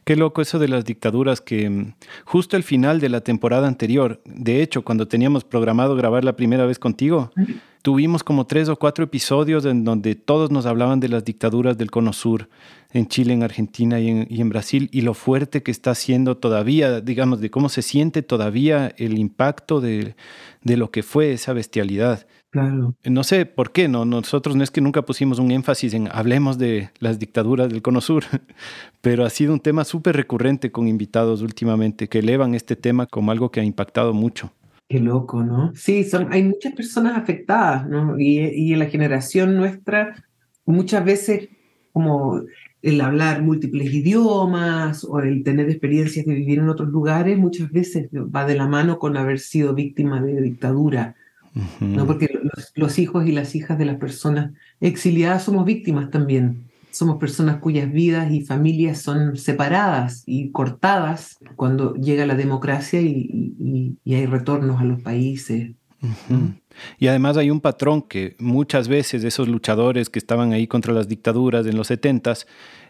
Qué 0.03 0.15
loco 0.15 0.41
eso 0.41 0.59
de 0.59 0.67
las 0.67 0.85
dictaduras 0.85 1.41
que 1.41 1.69
mm, 1.69 1.94
justo 2.25 2.57
el 2.57 2.63
final 2.63 2.99
de 2.99 3.09
la 3.09 3.21
temporada 3.21 3.67
anterior, 3.67 4.21
de 4.25 4.61
hecho, 4.61 4.83
cuando 4.83 5.07
teníamos 5.07 5.44
programado 5.44 5.95
grabar 5.95 6.23
la 6.23 6.35
primera 6.35 6.65
vez 6.65 6.79
contigo, 6.79 7.31
tuvimos 7.81 8.23
como 8.23 8.47
tres 8.47 8.69
o 8.69 8.77
cuatro 8.77 9.03
episodios 9.03 9.65
en 9.65 9.83
donde 9.83 10.15
todos 10.15 10.51
nos 10.51 10.65
hablaban 10.65 10.99
de 10.99 11.09
las 11.09 11.23
dictaduras 11.23 11.77
del 11.77 11.91
Cono 11.91 12.13
Sur, 12.13 12.49
en 12.94 13.07
Chile, 13.07 13.33
en 13.33 13.44
Argentina 13.44 13.99
y 13.99 14.09
en, 14.09 14.49
Brasil, 14.49 14.89
y 14.94 15.01
lo 15.01 15.13
fuerte 15.13 15.61
que 15.61 15.71
está 15.71 15.94
siendo 15.94 16.37
todavía, 16.37 17.01
digamos, 17.01 17.42
de 17.42 17.51
cómo 17.51 17.68
se 17.69 17.81
siente 17.81 18.21
todavía 18.21 18.94
el 18.97 19.18
impacto 19.18 19.81
de, 19.81 20.16
de 20.63 20.77
lo 20.77 20.89
que 20.89 21.04
fue 21.04 21.33
esa 21.33 21.51
bestialidad. 21.54 22.25
Claro. 22.57 22.95
No 23.06 23.23
sé 23.23 23.45
por 23.45 23.71
qué, 23.71 23.87
no, 23.87 24.04
nosotros 24.04 24.56
no 24.56 24.64
es 24.64 24.71
que 24.71 24.81
nunca 24.81 25.04
pusimos 25.04 25.37
un 25.37 25.52
énfasis 25.52 25.94
en 25.94 26.09
hablemos 26.11 26.57
de 26.57 26.90
las 26.97 27.19
dictaduras 27.19 27.69
del 27.69 27.83
Cono 27.83 28.02
Sur, 28.02 28.23
pero 29.02 29.26
ha 29.26 29.30
sido 29.30 29.54
un 29.54 29.59
tema 29.59 29.83
súper 29.83 30.16
recurrente 30.16 30.71
con 30.71 30.87
invitados 30.87 31.44
últimamente 31.44 32.07
que 32.07 32.18
elevan 32.18 32.56
este 32.56 32.76
tema 32.76 33.06
como 33.06 33.30
algo 33.30 33.52
que 33.52 33.59
ha 33.59 33.64
impactado 33.64 34.11
mucho. 34.16 34.52
Qué 34.90 34.99
loco, 34.99 35.44
¿no? 35.44 35.71
Sí, 35.76 36.04
son, 36.04 36.33
hay 36.33 36.42
muchas 36.42 36.73
personas 36.73 37.16
afectadas, 37.16 37.87
¿no? 37.87 38.18
Y, 38.18 38.40
y 38.40 38.73
en 38.73 38.80
la 38.80 38.87
generación 38.87 39.56
nuestra, 39.56 40.16
muchas 40.66 41.06
veces 41.06 41.49
como 41.94 42.42
el 42.81 43.02
hablar 43.02 43.44
múltiples 43.44 43.94
idiomas 43.94 45.04
o 45.04 45.19
el 45.19 45.44
tener 45.44 45.69
experiencias 45.69 46.26
de 46.26 46.33
vivir 46.33 46.57
en 46.57 46.69
otros 46.69 46.90
lugares 46.90 47.37
muchas 47.37 47.71
veces 47.71 48.09
va 48.11 48.45
de 48.45 48.56
la 48.56 48.68
mano 48.68 48.97
con 48.97 49.16
haber 49.16 49.37
sido 49.37 49.76
víctima 49.76 50.21
de 50.23 50.42
dictadura. 50.42 51.16
¿No? 51.80 52.06
Porque 52.06 52.30
los, 52.44 52.71
los, 52.76 52.99
hijos 52.99 53.28
y 53.28 53.31
las 53.31 53.56
hijas 53.56 53.78
de 53.78 53.85
las 53.85 53.97
personas 53.97 54.52
exiliadas 54.80 55.44
somos 55.44 55.66
víctimas 55.66 56.09
también. 56.11 56.66
Somos 56.92 57.18
personas 57.18 57.57
cuyas 57.57 57.92
vidas 57.92 58.31
y 58.31 58.42
familias 58.42 59.02
son 59.02 59.37
separadas 59.37 60.23
y 60.26 60.52
cortadas 60.52 61.37
cuando 61.56 61.94
llega 61.95 62.26
la 62.26 62.35
democracia 62.35 63.02
y, 63.02 63.56
y, 63.59 63.97
y 64.04 64.14
hay 64.16 64.26
retornos 64.26 64.81
a 64.81 64.85
los 64.85 65.02
países. 65.02 65.71
Y 66.99 67.07
además 67.07 67.37
hay 67.37 67.49
un 67.49 67.59
patrón 67.59 68.04
que 68.04 68.35
muchas 68.40 68.87
veces 68.87 69.23
esos 69.23 69.47
luchadores 69.47 70.09
que 70.09 70.19
estaban 70.19 70.54
ahí 70.54 70.68
contra 70.68 70.94
las 70.94 71.07
dictaduras 71.07 71.66
en 71.66 71.76
los 71.76 71.87
70 71.87 72.33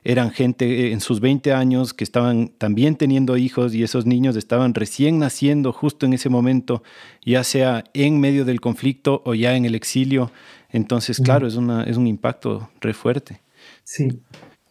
eran 0.08 0.32
gente 0.32 0.94
en 0.94 1.02
sus 1.02 1.20
20 1.20 1.52
años 1.52 1.94
que 1.94 2.06
estaban 2.06 2.48
también 2.48 2.96
teniendo 2.96 3.36
hijos 3.36 3.76
y 3.76 3.84
esos 3.84 4.06
niños 4.06 4.38
estaban 4.38 4.74
recién 4.74 5.20
naciendo 5.20 5.74
justo 5.74 6.06
en 6.06 6.14
ese 6.14 6.30
momento, 6.30 6.82
ya 7.26 7.44
sea 7.44 7.84
en 7.94 8.18
medio 8.22 8.46
del 8.46 8.62
conflicto 8.62 9.22
o 9.26 9.34
ya 9.34 9.58
en 9.58 9.66
el 9.66 9.76
exilio. 9.76 10.32
Entonces, 10.70 11.20
claro, 11.20 11.46
es, 11.46 11.56
una, 11.56 11.84
es 11.84 11.98
un 11.98 12.08
impacto 12.08 12.70
re 12.80 12.94
fuerte. 12.94 13.42
Sí. 13.84 14.22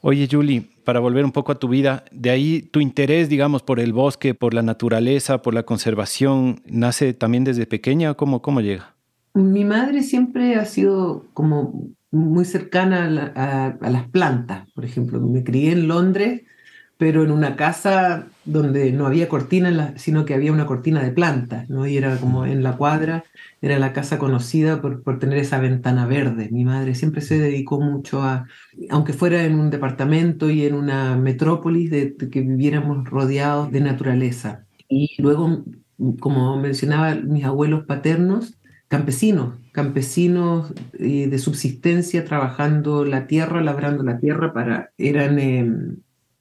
Oye, 0.01 0.27
Julie, 0.31 0.71
para 0.85 1.01
volver 1.01 1.23
un 1.23 1.33
poco 1.33 1.53
a 1.53 1.59
tu 1.59 1.69
vida, 1.69 2.07
de 2.13 2.31
ahí 2.31 2.63
tu 2.63 2.81
interés, 2.81 3.29
digamos, 3.29 3.63
por 3.63 3.79
el 3.79 3.93
bosque, 3.93 4.33
por 4.33 4.55
la 4.55 4.63
naturaleza, 4.63 5.43
por 5.43 5.53
la 5.53 5.65
conservación, 5.65 6.63
¿nace 6.65 7.13
también 7.13 7.45
desde 7.45 7.67
pequeña? 7.67 8.15
¿Cómo, 8.15 8.41
cómo 8.41 8.63
llega? 8.63 8.95
Mi 9.35 9.67
madre 9.67 10.03
siempre 10.03 10.55
ha 10.55 10.65
sido 10.65 11.27
como 11.35 11.91
muy 12.11 12.45
cercana 12.45 13.33
a, 13.35 13.91
las 13.91 14.09
plantas, 14.09 14.71
por 14.73 14.85
ejemplo. 14.85 15.21
Me 15.21 15.45
crié 15.45 15.73
en 15.73 15.89
Londres, 15.89 16.43
pero 16.99 17.25
en 17.25 17.31
una 17.31 17.57
casa 17.57 18.29
donde 18.45 18.93
no 18.93 19.07
había 19.07 19.29
cortina, 19.29 19.95
sino 19.99 20.25
que 20.25 20.35
había 20.35 20.53
una 20.53 20.67
cortina 20.67 21.03
de 21.03 21.11
plantas, 21.13 21.69
¿no? 21.69 21.87
Y 21.87 21.97
era 21.97 22.17
como 22.19 22.47
en 22.47 22.63
la 22.63 22.77
cuadra, 22.77 23.25
era 23.61 23.79
la 23.79 23.93
casa 23.93 24.19
conocida 24.19 24.81
por, 24.81 25.03
por 25.03 25.19
tener 25.19 25.39
esa 25.39 25.59
ventana 25.59 26.07
verde. 26.07 26.49
Mi 26.51 26.65
madre 26.65 26.95
siempre 26.95 27.21
se 27.21 27.39
dedicó 27.39 27.81
mucho 27.81 28.23
a, 28.23 28.47
aunque 28.91 29.13
fuera 29.13 29.45
en 29.45 29.59
un 29.59 29.71
departamento 29.71 30.51
y 30.51 30.65
en 30.65 30.75
una 30.75 31.17
metrópolis, 31.17 31.91
de, 31.91 32.17
que 32.17 32.41
viviéramos 32.41 33.09
rodeados 33.09 33.71
de 33.73 33.81
naturaleza. 33.81 34.65
Y 34.89 35.21
luego, 35.21 35.65
como 36.21 36.57
mencionaba, 36.57 37.15
mis 37.15 37.45
abuelos 37.45 37.85
paternos, 37.85 38.55
campesinos, 38.89 39.59
campesinos 39.77 40.73
eh, 40.99 41.29
de 41.29 41.39
subsistencia 41.39 42.25
trabajando 42.25 43.05
la 43.05 43.27
tierra, 43.27 43.61
labrando 43.61 44.03
la 44.03 44.19
tierra 44.19 44.55
para, 44.55 44.91
eran 44.97 45.39
em, 45.39 45.99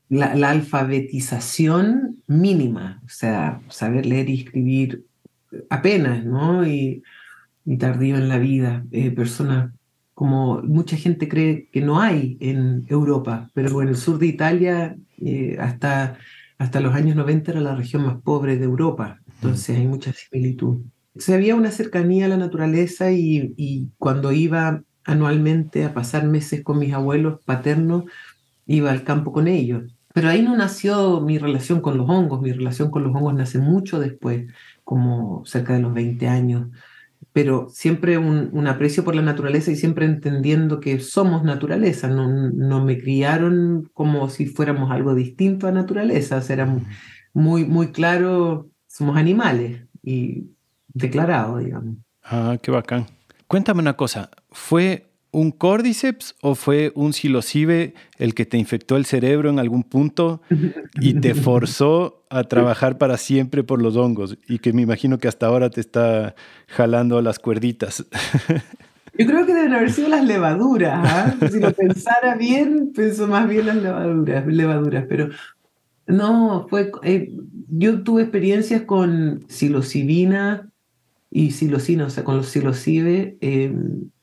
la, 0.08 0.50
alfabetización 0.50 2.24
mínima, 2.28 3.02
o 3.06 3.10
sea, 3.10 3.60
saber 3.68 4.06
leer 4.06 4.30
y 4.30 4.40
escribir 4.40 5.04
apenas, 5.70 6.24
¿no? 6.24 6.66
Y, 6.66 7.04
y 7.66 7.78
tardío 7.78 8.16
en 8.16 8.30
la 8.30 8.40
vida, 8.40 8.86
eh, 8.92 9.12
personas 9.12 9.74
como 10.14 10.62
mucha 10.62 10.96
gente 10.96 11.28
cree 11.28 11.68
que 11.74 11.82
no 11.82 12.00
hay 12.00 12.38
en 12.40 12.86
Europa, 12.88 13.50
pero 13.54 13.82
en 13.82 13.90
el 13.90 13.98
sur 13.98 14.18
de 14.18 14.28
Italia 14.28 14.96
eh, 15.18 15.58
hasta, 15.60 16.18
hasta 16.58 16.80
los 16.80 16.96
años 16.96 17.18
90 17.18 17.52
era 17.52 17.60
la 17.60 17.76
región 17.76 18.06
más 18.06 18.22
pobre 18.22 18.56
de 18.58 18.64
Europa, 18.64 19.20
entonces 19.28 19.78
hay 19.78 19.88
mucha 19.88 20.14
similitud 20.14 20.78
se 21.18 21.34
había 21.34 21.56
una 21.56 21.72
cercanía 21.72 22.26
a 22.26 22.30
la 22.30 22.38
naturaleza 22.38 23.12
y, 23.12 23.90
cuando 23.98 24.32
iba 24.32 24.84
anualmente 25.04 25.86
a 25.86 25.94
pasar 25.94 26.26
meses 26.26 26.64
con 26.64 26.80
mis 26.80 26.94
abuelos 26.94 27.40
paternos, 27.46 28.06
iba 28.66 28.92
al 28.92 29.04
campo 29.04 29.32
con 29.32 29.48
ellos. 29.48 29.84
Pero 30.14 30.30
ahí 30.30 30.42
no 30.42 30.56
nació 30.56 31.22
mi 31.22 31.38
relación 31.38 31.82
con 31.82 31.98
los 31.98 32.10
hongos, 32.10 32.42
mi 32.42 32.52
relación 32.52 32.90
con 32.90 33.04
los 33.04 33.14
hongos 33.16 33.34
nace 33.34 33.60
mucho 33.60 34.00
después, 34.00 34.48
como 34.84 35.46
cerca 35.46 35.74
de 35.74 35.82
los 35.82 35.94
20 35.94 36.28
años, 36.28 36.68
pero 37.34 37.68
siempre 37.70 38.18
un, 38.18 38.68
aprecio 38.68 39.04
por 39.04 39.14
la 39.16 39.22
naturaleza 39.22 39.72
y 39.72 39.76
siempre 39.76 40.06
entendiendo 40.06 40.80
que 40.80 41.00
somos 41.00 41.44
naturaleza, 41.44 42.08
no, 42.08 42.30
no, 42.30 42.84
me 42.86 42.98
criaron 42.98 43.90
como 43.94 44.30
si 44.30 44.46
fuéramos 44.46 44.90
algo 44.92 45.14
distinto 45.16 45.68
a 45.68 45.72
naturaleza, 45.72 46.38
o 46.38 46.54
era 46.54 46.78
muy, 47.34 47.66
muy 47.66 47.92
claro, 47.92 48.70
somos 48.88 49.18
animales. 49.18 49.86
Y 50.02 50.55
declarado, 50.96 51.60
digamos. 51.60 51.98
Ah, 52.24 52.58
qué 52.62 52.72
bacán. 52.72 53.06
Cuéntame 53.48 53.82
una 53.82 53.96
cosa, 53.96 54.32
¿fue 54.50 55.12
un 55.36 55.52
cordyceps 55.52 56.36
o 56.42 56.56
fue 56.56 56.94
un 56.96 57.12
psilocibe 57.12 57.94
el 58.18 58.34
que 58.34 58.46
te 58.46 58.58
infectó 58.58 58.96
el 58.96 59.06
cerebro 59.06 59.50
en 59.50 59.60
algún 59.60 59.84
punto 59.84 60.42
y 61.00 61.20
te 61.20 61.36
forzó 61.36 62.26
a 62.30 62.46
trabajar 62.46 62.98
para 62.98 63.18
siempre 63.18 63.64
por 63.64 63.82
los 63.82 63.98
hongos 63.98 64.38
y 64.48 64.60
que 64.60 64.72
me 64.72 64.82
imagino 64.82 65.18
que 65.18 65.28
hasta 65.28 65.46
ahora 65.48 65.70
te 65.70 65.82
está 65.82 66.36
jalando 66.68 67.22
las 67.22 67.38
cuerditas? 67.38 68.06
Yo 69.18 69.26
creo 69.26 69.46
que 69.46 69.54
deben 69.54 69.74
haber 69.74 69.92
sido 69.92 70.10
las 70.10 70.26
levaduras. 70.26 71.02
¿ah? 71.04 71.36
Si 71.52 71.60
lo 71.60 71.72
pensara 71.72 72.36
bien, 72.36 72.92
pensó 72.94 73.28
más 73.28 73.48
bien 73.48 73.66
las 73.66 73.78
levaduras, 73.78 74.48
levaduras. 74.48 75.06
Pero 75.08 75.30
no, 76.08 76.68
fue. 76.70 76.92
Eh, 77.04 77.34
yo 77.70 78.04
tuve 78.04 78.24
experiencias 78.24 78.84
con 78.84 79.46
psilocibina, 79.48 80.70
y 81.36 81.52
psilocina, 81.52 82.06
o 82.06 82.10
sea, 82.10 82.24
con 82.24 82.38
los 82.38 82.48
psilocibe, 82.48 83.38
eh, 83.42 83.76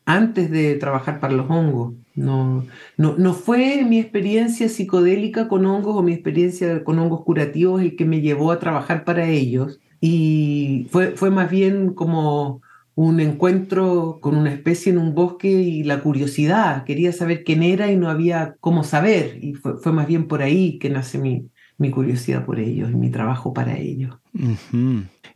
antes 0.06 0.50
de 0.50 0.76
trabajar 0.76 1.20
para 1.20 1.34
los 1.34 1.50
hongos. 1.50 1.92
No, 2.14 2.64
no, 2.96 3.18
no 3.18 3.34
fue 3.34 3.84
mi 3.84 3.98
experiencia 3.98 4.70
psicodélica 4.70 5.46
con 5.46 5.66
hongos 5.66 5.94
o 5.94 6.02
mi 6.02 6.14
experiencia 6.14 6.82
con 6.84 6.98
hongos 6.98 7.22
curativos 7.24 7.82
el 7.82 7.96
que 7.96 8.06
me 8.06 8.22
llevó 8.22 8.50
a 8.50 8.58
trabajar 8.58 9.04
para 9.04 9.28
ellos. 9.28 9.78
Y 10.00 10.86
fue, 10.90 11.10
fue 11.10 11.30
más 11.30 11.50
bien 11.50 11.92
como 11.92 12.62
un 12.94 13.20
encuentro 13.20 14.18
con 14.22 14.34
una 14.34 14.52
especie 14.52 14.90
en 14.90 14.98
un 14.98 15.14
bosque 15.14 15.48
y 15.50 15.82
la 15.84 16.00
curiosidad. 16.00 16.84
Quería 16.84 17.12
saber 17.12 17.44
quién 17.44 17.62
era 17.62 17.92
y 17.92 17.96
no 17.96 18.08
había 18.08 18.56
cómo 18.60 18.84
saber. 18.84 19.38
Y 19.42 19.52
fue, 19.52 19.76
fue 19.76 19.92
más 19.92 20.06
bien 20.06 20.28
por 20.28 20.40
ahí 20.40 20.78
que 20.78 20.88
nace 20.88 21.18
mi, 21.18 21.50
mi 21.76 21.90
curiosidad 21.90 22.46
por 22.46 22.58
ellos 22.58 22.90
y 22.90 22.94
mi 22.96 23.10
trabajo 23.10 23.52
para 23.52 23.76
ellos. 23.76 24.21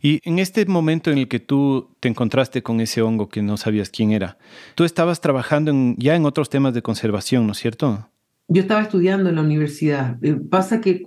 Y 0.01 0.21
en 0.23 0.39
este 0.39 0.65
momento 0.65 1.11
en 1.11 1.17
el 1.17 1.27
que 1.27 1.39
tú 1.39 1.89
te 1.99 2.07
encontraste 2.07 2.63
con 2.63 2.81
ese 2.81 3.01
hongo 3.01 3.29
que 3.29 3.41
no 3.41 3.57
sabías 3.57 3.89
quién 3.89 4.11
era, 4.11 4.37
tú 4.75 4.83
estabas 4.83 5.21
trabajando 5.21 5.73
ya 5.97 6.15
en 6.15 6.25
otros 6.25 6.49
temas 6.49 6.73
de 6.73 6.81
conservación, 6.81 7.45
¿no 7.45 7.53
es 7.53 7.59
cierto? 7.59 8.09
Yo 8.49 8.61
estaba 8.61 8.81
estudiando 8.81 9.29
en 9.29 9.35
la 9.35 9.41
universidad. 9.41 10.23
Eh, 10.23 10.35
pasa 10.35 10.79
que 10.79 11.03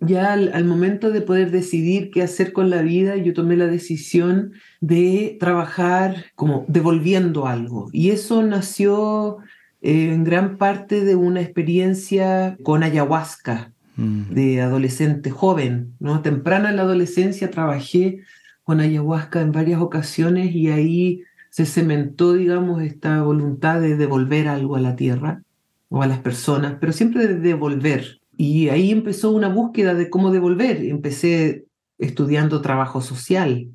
ya 0.00 0.34
al, 0.34 0.64
momento 0.66 1.10
de 1.10 1.22
poder 1.22 1.50
decidir 1.50 2.10
qué 2.10 2.22
hacer 2.22 2.52
con 2.52 2.68
la 2.68 2.82
vida, 2.82 3.16
yo 3.16 3.32
tomé 3.32 3.56
la 3.56 3.66
decisión 3.66 4.52
de 4.82 5.38
trabajar 5.40 6.26
como 6.34 6.66
devolviendo 6.68 7.46
algo. 7.46 7.88
Y 7.92 8.10
eso 8.10 8.42
nació 8.42 9.38
eh, 9.80 10.12
en 10.12 10.22
gran 10.22 10.58
parte 10.58 11.02
de 11.02 11.16
una 11.16 11.40
experiencia 11.40 12.58
con 12.62 12.82
ayahuasca 12.82 13.72
Mm. 13.96 14.32
de 14.32 14.62
adolescente 14.62 15.30
joven, 15.30 15.94
¿no? 16.00 16.22
Temprana 16.22 16.70
en 16.70 16.76
la 16.76 16.82
adolescencia 16.82 17.50
trabajé 17.50 18.22
con 18.62 18.80
ayahuasca 18.80 19.40
en 19.42 19.52
varias 19.52 19.80
ocasiones 19.80 20.54
y 20.54 20.70
ahí 20.70 21.24
se 21.50 21.66
cementó, 21.66 22.32
digamos, 22.32 22.82
esta 22.82 23.22
voluntad 23.22 23.80
de 23.80 23.96
devolver 23.96 24.48
algo 24.48 24.76
a 24.76 24.80
la 24.80 24.96
tierra 24.96 25.42
o 25.90 26.02
a 26.02 26.06
las 26.06 26.20
personas, 26.20 26.76
pero 26.80 26.92
siempre 26.92 27.26
de 27.26 27.34
devolver. 27.34 28.20
Y 28.38 28.70
ahí 28.70 28.90
empezó 28.90 29.30
una 29.30 29.48
búsqueda 29.48 29.92
de 29.94 30.08
cómo 30.08 30.30
devolver. 30.30 30.82
Empecé 30.82 31.66
estudiando 31.98 32.62
trabajo 32.62 33.02
social 33.02 33.68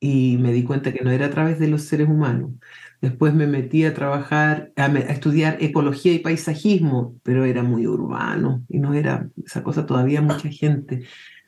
y 0.00 0.36
me 0.38 0.52
di 0.52 0.64
cuenta 0.64 0.92
que 0.92 1.04
no 1.04 1.12
era 1.12 1.26
a 1.26 1.30
través 1.30 1.60
de 1.60 1.68
los 1.68 1.82
seres 1.82 2.08
humanos. 2.08 2.50
Después 3.02 3.34
me 3.34 3.48
metí 3.48 3.84
a 3.84 3.94
trabajar, 3.94 4.70
a, 4.76 4.86
estudiar 4.86 5.58
ecología 5.60 6.12
y 6.12 6.20
paisajismo, 6.20 7.16
pero 7.24 7.44
era 7.44 7.64
muy 7.64 7.84
urbano 7.84 8.62
y 8.68 8.78
no 8.78 8.94
era 8.94 9.28
esa 9.44 9.64
cosa 9.64 9.86
todavía 9.86 10.22
mucha 10.22 10.48
gente. 10.48 11.02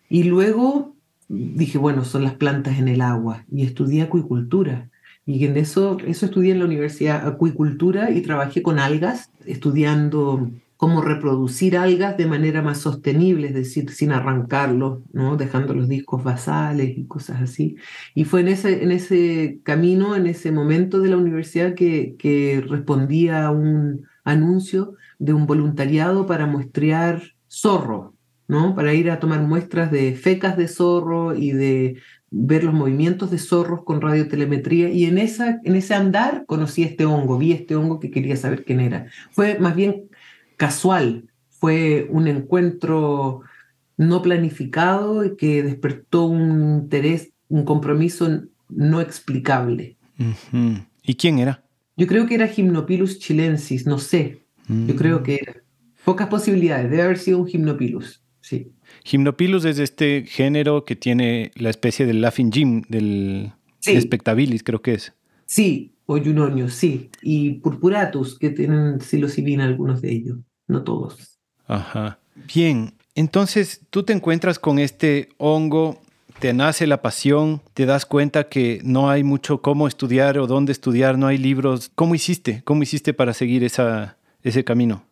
Y 0.08 0.24
luego 0.24 0.96
dije, 1.28 1.78
bueno, 1.78 2.04
son 2.04 2.24
las 2.24 2.34
plantas 2.34 2.80
en 2.80 2.88
el 2.88 3.00
agua 3.00 3.44
y 3.52 3.62
estudié 3.64 4.02
acuicultura. 4.02 4.90
Y 5.26 5.44
en 5.46 5.56
eso, 5.56 5.96
eso 6.04 6.26
estudié 6.26 6.52
en 6.52 6.58
la 6.58 6.64
universidad 6.64 7.24
acuicultura 7.24 8.10
y 8.10 8.20
trabajé 8.20 8.60
con 8.60 8.80
algas, 8.80 9.30
estudiando 9.46 10.50
cómo 10.76 11.02
reproducir 11.02 11.76
algas 11.76 12.16
de 12.16 12.26
manera 12.26 12.62
más 12.62 12.78
sostenible, 12.78 13.48
es 13.48 13.54
decir, 13.54 13.90
sin 13.90 14.12
arrancarlos, 14.12 15.00
¿no? 15.12 15.36
dejando 15.36 15.74
los 15.74 15.88
discos 15.88 16.24
basales 16.24 16.96
y 16.96 17.06
cosas 17.06 17.42
así. 17.42 17.76
Y 18.14 18.24
fue 18.24 18.40
en 18.40 18.48
ese, 18.48 18.82
en 18.82 18.92
ese 18.92 19.60
camino, 19.62 20.16
en 20.16 20.26
ese 20.26 20.52
momento 20.52 21.00
de 21.00 21.08
la 21.10 21.16
universidad 21.16 21.74
que, 21.74 22.16
que 22.18 22.64
respondía 22.68 23.46
a 23.46 23.50
un 23.50 24.06
anuncio 24.24 24.94
de 25.18 25.32
un 25.32 25.46
voluntariado 25.46 26.26
para 26.26 26.46
muestrear 26.46 27.22
zorro, 27.48 28.14
¿no? 28.48 28.74
para 28.74 28.94
ir 28.94 29.10
a 29.10 29.20
tomar 29.20 29.42
muestras 29.42 29.90
de 29.90 30.14
fecas 30.14 30.56
de 30.56 30.68
zorro 30.68 31.36
y 31.36 31.52
de 31.52 31.96
ver 32.36 32.64
los 32.64 32.74
movimientos 32.74 33.30
de 33.30 33.38
zorros 33.38 33.84
con 33.84 34.00
radiotelemetría 34.00 34.88
y 34.88 35.04
en, 35.04 35.18
esa, 35.18 35.60
en 35.62 35.76
ese 35.76 35.94
andar 35.94 36.44
conocí 36.46 36.82
este 36.82 37.06
hongo, 37.06 37.38
vi 37.38 37.52
este 37.52 37.76
hongo 37.76 38.00
que 38.00 38.10
quería 38.10 38.36
saber 38.36 38.64
quién 38.64 38.80
era. 38.80 39.06
Fue 39.30 39.56
más 39.60 39.76
bien 39.76 40.08
casual, 40.56 41.28
fue 41.48 42.06
un 42.10 42.28
encuentro 42.28 43.42
no 43.96 44.22
planificado 44.22 45.24
y 45.24 45.36
que 45.36 45.62
despertó 45.62 46.26
un 46.26 46.80
interés, 46.80 47.30
un 47.48 47.64
compromiso 47.64 48.42
no 48.68 49.00
explicable. 49.00 49.96
¿Y 51.02 51.14
quién 51.14 51.38
era? 51.38 51.62
Yo 51.96 52.06
creo 52.06 52.26
que 52.26 52.34
era 52.34 52.48
Gymnopilus 52.48 53.18
chilensis, 53.18 53.86
no 53.86 53.98
sé. 53.98 54.42
Yo 54.68 54.96
creo 54.96 55.22
que 55.22 55.40
era. 55.42 55.54
Pocas 56.04 56.28
posibilidades, 56.28 56.90
debe 56.90 57.02
haber 57.02 57.18
sido 57.18 57.38
un 57.38 57.46
Gymnopilus, 57.46 58.22
sí. 58.40 58.72
Gymnopilus 59.04 59.64
es 59.64 59.78
este 59.78 60.24
género 60.26 60.84
que 60.84 60.96
tiene 60.96 61.50
la 61.54 61.70
especie 61.70 62.04
del 62.04 62.20
Laughing 62.20 62.52
Jim, 62.52 62.82
del 62.88 63.52
Spectabilis, 63.80 64.62
creo 64.62 64.82
que 64.82 64.94
es. 64.94 65.14
Sí, 65.46 65.93
o 66.06 66.18
Junonio, 66.18 66.68
sí. 66.68 67.10
Y 67.22 67.54
Purpuratus, 67.54 68.38
que 68.38 68.50
tienen 68.50 69.00
psilocibina 69.00 69.64
algunos 69.64 70.02
de 70.02 70.12
ellos, 70.12 70.38
no 70.66 70.82
todos. 70.82 71.38
Ajá. 71.66 72.18
Bien, 72.52 72.94
entonces 73.14 73.80
tú 73.90 74.02
te 74.02 74.12
encuentras 74.12 74.58
con 74.58 74.78
este 74.78 75.30
hongo, 75.38 76.00
te 76.40 76.52
nace 76.52 76.86
la 76.86 77.00
pasión, 77.00 77.62
te 77.74 77.86
das 77.86 78.06
cuenta 78.06 78.48
que 78.48 78.80
no 78.84 79.08
hay 79.08 79.22
mucho 79.22 79.62
cómo 79.62 79.86
estudiar 79.88 80.38
o 80.38 80.46
dónde 80.46 80.72
estudiar, 80.72 81.16
no 81.16 81.26
hay 81.26 81.38
libros. 81.38 81.90
¿Cómo 81.94 82.14
hiciste? 82.14 82.62
¿Cómo 82.64 82.82
hiciste 82.82 83.14
para 83.14 83.32
seguir 83.32 83.64
esa, 83.64 84.18
ese 84.42 84.64
camino? 84.64 85.04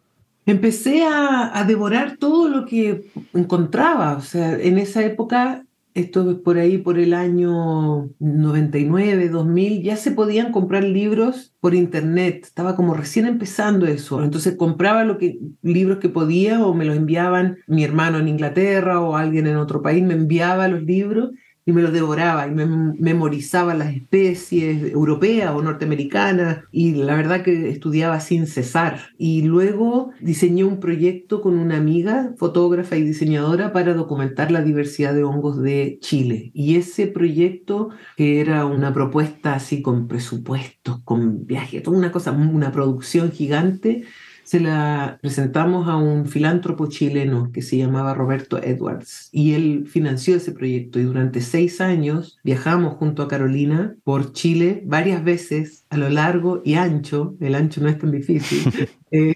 Empecé 0.44 1.04
a, 1.04 1.56
a 1.56 1.64
devorar 1.64 2.16
todo 2.18 2.48
lo 2.48 2.66
que 2.66 3.10
encontraba. 3.32 4.16
O 4.16 4.20
sea, 4.20 4.58
en 4.58 4.78
esa 4.78 5.04
época 5.04 5.64
esto 5.94 6.42
por 6.42 6.58
ahí 6.58 6.78
por 6.78 6.98
el 6.98 7.14
año 7.14 8.10
99, 8.18 9.28
2000, 9.28 9.82
ya 9.82 9.96
se 9.96 10.12
podían 10.12 10.52
comprar 10.52 10.84
libros 10.84 11.54
por 11.60 11.74
internet. 11.74 12.40
Estaba 12.44 12.76
como 12.76 12.94
recién 12.94 13.26
empezando 13.26 13.86
eso. 13.86 14.22
Entonces 14.22 14.56
compraba 14.56 15.04
lo 15.04 15.18
que, 15.18 15.38
libros 15.62 15.98
que 15.98 16.08
podía 16.08 16.64
o 16.64 16.74
me 16.74 16.84
los 16.84 16.96
enviaban 16.96 17.58
mi 17.66 17.84
hermano 17.84 18.18
en 18.18 18.28
Inglaterra 18.28 19.00
o 19.00 19.16
alguien 19.16 19.46
en 19.46 19.56
otro 19.56 19.82
país 19.82 20.02
me 20.02 20.14
enviaba 20.14 20.68
los 20.68 20.82
libros 20.82 21.30
y 21.64 21.72
me 21.72 21.82
lo 21.82 21.92
devoraba 21.92 22.46
y 22.46 22.50
me 22.50 22.66
memorizaba 22.66 23.74
las 23.74 23.94
especies 23.94 24.92
europeas 24.92 25.52
o 25.54 25.62
norteamericanas 25.62 26.64
y 26.72 26.92
la 26.94 27.14
verdad 27.14 27.42
que 27.42 27.70
estudiaba 27.70 28.18
sin 28.20 28.46
cesar. 28.46 29.00
Y 29.16 29.42
luego 29.42 30.10
diseñé 30.20 30.64
un 30.64 30.80
proyecto 30.80 31.40
con 31.40 31.58
una 31.58 31.76
amiga, 31.76 32.34
fotógrafa 32.36 32.96
y 32.96 33.02
diseñadora, 33.02 33.72
para 33.72 33.94
documentar 33.94 34.50
la 34.50 34.62
diversidad 34.62 35.14
de 35.14 35.24
hongos 35.24 35.62
de 35.62 35.98
Chile. 36.00 36.50
Y 36.52 36.76
ese 36.76 37.06
proyecto, 37.06 37.90
que 38.16 38.40
era 38.40 38.66
una 38.66 38.92
propuesta 38.92 39.54
así 39.54 39.82
con 39.82 40.08
presupuestos, 40.08 41.00
con 41.04 41.46
viajes, 41.46 41.82
toda 41.82 41.96
una 41.96 42.10
cosa, 42.10 42.32
una 42.32 42.72
producción 42.72 43.30
gigante, 43.30 44.04
se 44.52 44.60
la 44.60 45.18
presentamos 45.22 45.88
a 45.88 45.96
un 45.96 46.26
filántropo 46.26 46.86
chileno 46.86 47.50
que 47.52 47.62
se 47.62 47.78
llamaba 47.78 48.12
Roberto 48.12 48.62
Edwards 48.62 49.30
y 49.32 49.54
él 49.54 49.86
financió 49.86 50.36
ese 50.36 50.52
proyecto 50.52 51.00
y 51.00 51.04
durante 51.04 51.40
seis 51.40 51.80
años 51.80 52.38
viajamos 52.44 52.96
junto 52.96 53.22
a 53.22 53.28
Carolina 53.28 53.96
por 54.04 54.34
Chile 54.34 54.82
varias 54.84 55.24
veces 55.24 55.86
a 55.88 55.96
lo 55.96 56.10
largo 56.10 56.60
y 56.66 56.74
ancho, 56.74 57.34
el 57.40 57.54
ancho 57.54 57.80
no 57.80 57.88
es 57.88 57.98
tan 57.98 58.10
difícil, 58.10 58.90
eh, 59.10 59.34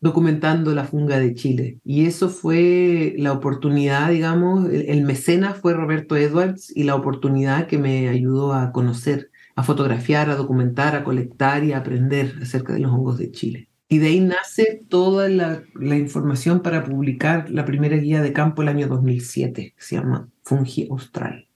documentando 0.00 0.74
la 0.74 0.82
funga 0.82 1.20
de 1.20 1.32
Chile. 1.36 1.78
Y 1.84 2.06
eso 2.06 2.28
fue 2.28 3.14
la 3.16 3.32
oportunidad, 3.32 4.10
digamos, 4.10 4.68
el, 4.68 4.88
el 4.88 5.02
mecenas 5.02 5.58
fue 5.58 5.74
Roberto 5.74 6.16
Edwards 6.16 6.76
y 6.76 6.82
la 6.82 6.96
oportunidad 6.96 7.68
que 7.68 7.78
me 7.78 8.08
ayudó 8.08 8.52
a 8.52 8.72
conocer, 8.72 9.30
a 9.54 9.62
fotografiar, 9.62 10.28
a 10.28 10.34
documentar, 10.34 10.96
a 10.96 11.04
colectar 11.04 11.62
y 11.62 11.72
a 11.72 11.78
aprender 11.78 12.34
acerca 12.42 12.72
de 12.72 12.80
los 12.80 12.90
hongos 12.90 13.16
de 13.18 13.30
Chile. 13.30 13.68
Y 13.94 13.98
de 13.98 14.08
ahí 14.08 14.18
nace 14.18 14.82
toda 14.88 15.28
la, 15.28 15.62
información 15.80 16.62
para 16.62 16.82
publicar 16.82 17.48
la 17.48 17.64
primera 17.64 17.96
guía 17.96 18.22
de 18.22 18.32
campo 18.32 18.62
el 18.62 18.66
año 18.66 18.88
2007, 18.88 19.74
que 19.76 19.84
se 19.84 19.94
llama 19.94 20.28
Fungi 20.42 20.88
Austral. 20.90 21.46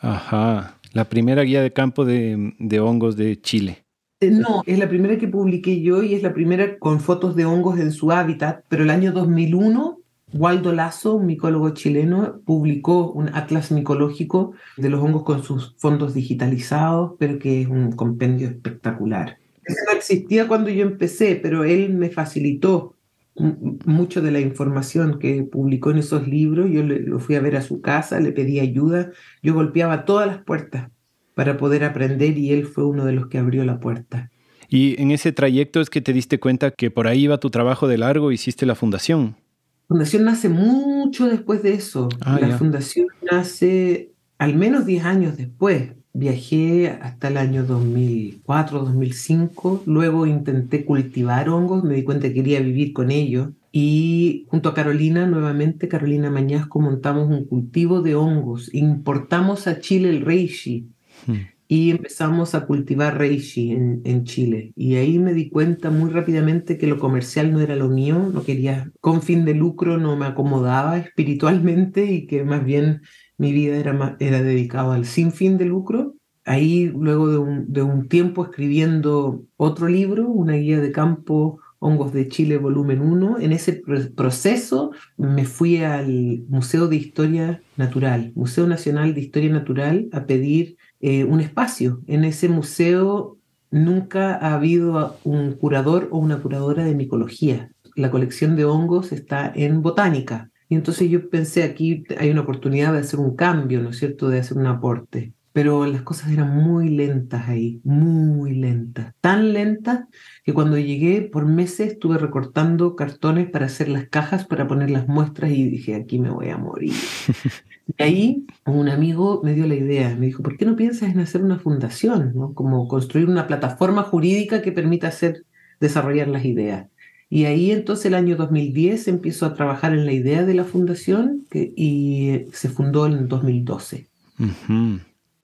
Ajá, 0.00 0.78
la 0.92 1.08
primera 1.08 1.40
guía 1.40 1.62
de 1.62 1.72
campo 1.72 2.04
de, 2.04 2.52
de 2.58 2.80
hongos 2.80 3.16
de 3.16 3.40
Chile. 3.40 3.86
Eh, 4.20 4.30
no, 4.30 4.62
es 4.66 4.78
la 4.78 4.90
primera 4.90 5.16
que 5.16 5.26
publiqué 5.26 5.80
yo 5.80 6.02
y 6.02 6.14
es 6.14 6.22
la 6.22 6.34
primera 6.34 6.78
con 6.78 7.00
fotos 7.00 7.34
de 7.34 7.46
hongos 7.46 7.80
en 7.80 7.90
su 7.92 8.12
hábitat, 8.12 8.62
pero 8.68 8.82
el 8.82 8.90
año 8.90 9.12
2001 9.12 9.98
Waldo 10.34 10.74
Lazo, 10.74 11.14
un 11.14 11.24
micólogo 11.24 11.70
chileno, 11.70 12.42
publicó 12.44 13.10
un 13.10 13.30
atlas 13.34 13.72
micológico 13.72 14.52
de 14.76 14.90
los 14.90 15.00
hongos 15.00 15.22
con 15.22 15.42
sus 15.42 15.74
fondos 15.78 16.12
digitalizados, 16.12 17.12
pero 17.18 17.38
que 17.38 17.62
es 17.62 17.68
un 17.68 17.92
compendio 17.92 18.48
espectacular. 18.48 19.38
Eso 19.66 19.80
no 19.86 19.96
existía 19.96 20.46
cuando 20.46 20.70
yo 20.70 20.82
empecé, 20.82 21.36
pero 21.36 21.64
él 21.64 21.94
me 21.94 22.10
facilitó 22.10 22.94
mucho 23.34 24.22
de 24.22 24.30
la 24.30 24.40
información 24.40 25.18
que 25.18 25.42
publicó 25.42 25.90
en 25.90 25.98
esos 25.98 26.26
libros. 26.26 26.70
Yo 26.70 26.82
lo 26.82 27.18
fui 27.18 27.34
a 27.34 27.40
ver 27.40 27.56
a 27.56 27.62
su 27.62 27.80
casa, 27.80 28.20
le 28.20 28.32
pedí 28.32 28.60
ayuda, 28.60 29.10
yo 29.42 29.54
golpeaba 29.54 30.04
todas 30.04 30.26
las 30.26 30.38
puertas 30.38 30.90
para 31.34 31.56
poder 31.58 31.84
aprender 31.84 32.38
y 32.38 32.52
él 32.52 32.64
fue 32.64 32.86
uno 32.86 33.04
de 33.04 33.12
los 33.12 33.26
que 33.26 33.38
abrió 33.38 33.64
la 33.64 33.78
puerta. 33.78 34.30
Y 34.68 35.00
en 35.00 35.10
ese 35.10 35.32
trayecto 35.32 35.80
es 35.80 35.90
que 35.90 36.00
te 36.00 36.12
diste 36.12 36.40
cuenta 36.40 36.70
que 36.70 36.90
por 36.90 37.06
ahí 37.06 37.24
iba 37.24 37.38
tu 37.38 37.50
trabajo 37.50 37.88
de 37.88 37.98
largo, 37.98 38.32
hiciste 38.32 38.66
la 38.66 38.74
fundación. 38.74 39.36
La 39.82 39.88
fundación 39.88 40.24
nace 40.24 40.48
mucho 40.48 41.28
después 41.28 41.62
de 41.62 41.74
eso. 41.74 42.08
Ah, 42.20 42.38
la 42.40 42.56
fundación 42.56 43.06
nace 43.30 44.12
al 44.38 44.56
menos 44.56 44.86
10 44.86 45.04
años 45.04 45.36
después 45.36 45.92
viajé 46.16 46.88
hasta 46.88 47.28
el 47.28 47.36
año 47.36 47.64
2004, 47.64 48.80
2005, 48.80 49.82
luego 49.86 50.26
intenté 50.26 50.84
cultivar 50.84 51.48
hongos, 51.50 51.84
me 51.84 51.94
di 51.94 52.04
cuenta 52.04 52.28
que 52.28 52.34
quería 52.34 52.60
vivir 52.60 52.92
con 52.92 53.10
ellos 53.10 53.50
y 53.70 54.46
junto 54.48 54.70
a 54.70 54.74
Carolina, 54.74 55.26
nuevamente 55.26 55.88
Carolina 55.88 56.30
Mañasco, 56.30 56.80
montamos 56.80 57.28
un 57.28 57.44
cultivo 57.44 58.00
de 58.00 58.14
hongos, 58.14 58.72
importamos 58.74 59.66
a 59.66 59.80
Chile 59.80 60.08
el 60.08 60.22
reishi 60.22 60.88
hmm. 61.26 61.34
y 61.68 61.90
empezamos 61.90 62.54
a 62.54 62.64
cultivar 62.64 63.18
reishi 63.18 63.72
en, 63.72 64.00
en 64.04 64.24
Chile 64.24 64.72
y 64.74 64.94
ahí 64.94 65.18
me 65.18 65.34
di 65.34 65.50
cuenta 65.50 65.90
muy 65.90 66.08
rápidamente 66.08 66.78
que 66.78 66.86
lo 66.86 66.98
comercial 66.98 67.52
no 67.52 67.60
era 67.60 67.76
lo 67.76 67.90
mío, 67.90 68.30
no 68.32 68.42
quería 68.42 68.90
con 69.02 69.20
fin 69.20 69.44
de 69.44 69.52
lucro, 69.52 69.98
no 69.98 70.16
me 70.16 70.24
acomodaba 70.24 70.96
espiritualmente 70.96 72.06
y 72.06 72.26
que 72.26 72.42
más 72.42 72.64
bien 72.64 73.02
mi 73.38 73.52
vida 73.52 73.76
era, 73.76 74.16
dedicada 74.42 74.94
al 74.94 75.04
sin 75.04 75.32
fin 75.32 75.58
de 75.58 75.66
lucro. 75.66 76.14
Ahí, 76.44 76.86
luego 76.86 77.28
de 77.28 77.38
un, 77.38 77.72
de 77.72 77.82
un 77.82 78.08
tiempo 78.08 78.44
escribiendo 78.44 79.42
otro 79.56 79.88
libro, 79.88 80.28
una 80.28 80.54
guía 80.54 80.80
de 80.80 80.92
campo 80.92 81.60
Hongos 81.78 82.12
de 82.12 82.28
Chile, 82.28 82.56
volumen 82.56 83.00
1. 83.00 83.38
En 83.40 83.52
ese 83.52 83.82
proceso 84.14 84.92
me 85.16 85.44
fui 85.44 85.78
al 85.78 86.44
Museo 86.48 86.88
de 86.88 86.96
Historia 86.96 87.62
Natural, 87.76 88.32
Museo 88.34 88.66
Nacional 88.66 89.14
de 89.14 89.20
Historia 89.20 89.52
Natural, 89.52 90.08
a 90.12 90.26
pedir 90.26 90.76
eh, 91.00 91.24
un 91.24 91.40
espacio. 91.40 92.00
En 92.06 92.24
ese 92.24 92.48
museo 92.48 93.38
nunca 93.70 94.34
ha 94.36 94.54
habido 94.54 95.18
un 95.24 95.52
curador 95.52 96.08
o 96.10 96.18
una 96.18 96.40
curadora 96.40 96.84
de 96.84 96.94
micología. 96.94 97.70
La 97.94 98.10
colección 98.10 98.56
de 98.56 98.64
hongos 98.64 99.12
está 99.12 99.52
en 99.54 99.82
botánica. 99.82 100.50
Y 100.68 100.74
entonces 100.74 101.08
yo 101.08 101.28
pensé, 101.30 101.62
aquí 101.62 102.04
hay 102.18 102.30
una 102.30 102.40
oportunidad 102.40 102.92
de 102.92 103.00
hacer 103.00 103.20
un 103.20 103.36
cambio, 103.36 103.80
¿no 103.80 103.90
es 103.90 103.98
cierto?, 103.98 104.28
de 104.28 104.40
hacer 104.40 104.58
un 104.58 104.66
aporte. 104.66 105.32
Pero 105.52 105.86
las 105.86 106.02
cosas 106.02 106.30
eran 106.32 106.54
muy 106.54 106.90
lentas 106.90 107.48
ahí, 107.48 107.80
muy 107.82 108.54
lentas. 108.54 109.14
Tan 109.22 109.54
lentas 109.54 110.04
que 110.44 110.52
cuando 110.52 110.76
llegué 110.76 111.22
por 111.22 111.46
meses 111.46 111.92
estuve 111.92 112.18
recortando 112.18 112.94
cartones 112.94 113.48
para 113.48 113.64
hacer 113.64 113.88
las 113.88 114.06
cajas, 114.08 114.44
para 114.44 114.68
poner 114.68 114.90
las 114.90 115.08
muestras 115.08 115.52
y 115.52 115.64
dije, 115.64 115.94
aquí 115.94 116.18
me 116.18 116.28
voy 116.28 116.50
a 116.50 116.58
morir. 116.58 116.92
y 117.98 118.02
ahí 118.02 118.46
un 118.66 118.90
amigo 118.90 119.40
me 119.42 119.54
dio 119.54 119.66
la 119.66 119.76
idea, 119.76 120.14
me 120.14 120.26
dijo, 120.26 120.42
¿por 120.42 120.58
qué 120.58 120.66
no 120.66 120.76
piensas 120.76 121.10
en 121.10 121.20
hacer 121.20 121.42
una 121.42 121.58
fundación? 121.58 122.32
¿no? 122.34 122.52
Como 122.52 122.86
construir 122.86 123.26
una 123.26 123.46
plataforma 123.46 124.02
jurídica 124.02 124.60
que 124.60 124.72
permita 124.72 125.08
hacer, 125.08 125.46
desarrollar 125.80 126.28
las 126.28 126.44
ideas. 126.44 126.88
Y 127.28 127.44
ahí 127.44 127.72
entonces 127.72 128.06
el 128.06 128.14
año 128.14 128.36
2010 128.36 129.08
empiezo 129.08 129.46
a 129.46 129.54
trabajar 129.54 129.92
en 129.92 130.06
la 130.06 130.12
idea 130.12 130.44
de 130.44 130.54
la 130.54 130.64
fundación 130.64 131.44
que, 131.50 131.72
y 131.76 132.46
se 132.52 132.68
fundó 132.68 133.06
en 133.06 133.28
2012. 133.28 134.08
La 134.38 134.46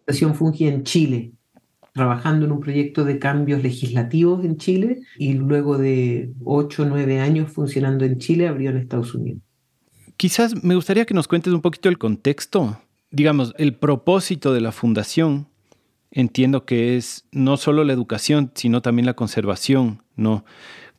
Fundación 0.07 0.35
Fungi 0.35 0.69
en 0.69 0.85
Chile, 0.85 1.33
trabajando 1.93 2.47
en 2.47 2.53
un 2.53 2.61
proyecto 2.61 3.05
de 3.05 3.19
cambios 3.19 3.63
legislativos 3.63 4.45
en 4.45 4.59
Chile 4.59 5.01
y 5.19 5.35
luego 5.35 5.77
de 5.77 6.33
8 6.45 6.83
o 6.83 6.87
9 6.87 7.21
años 7.21 7.51
funcionando 7.51 8.05
en 8.05 8.19
Chile 8.19 8.49
abrió 8.49 8.71
en 8.71 8.77
Estados 8.77 9.15
Unidos. 9.15 9.43
Quizás 10.17 10.63
me 10.63 10.77
gustaría 10.77 11.05
que 11.05 11.15
nos 11.15 11.27
cuentes 11.27 11.53
un 11.53 11.63
poquito 11.63 11.89
el 11.89 11.99
contexto, 11.99 12.81
digamos, 13.11 13.55
el 13.59 13.75
propósito 13.75 14.53
de 14.55 14.61
la 14.61 14.71
fundación. 14.71 15.49
Entiendo 16.13 16.65
que 16.65 16.97
es 16.97 17.25
no 17.33 17.57
solo 17.57 17.83
la 17.85 17.93
educación, 17.93 18.53
sino 18.55 18.83
también 18.83 19.07
la 19.07 19.15
conservación, 19.15 20.03
¿no? 20.15 20.45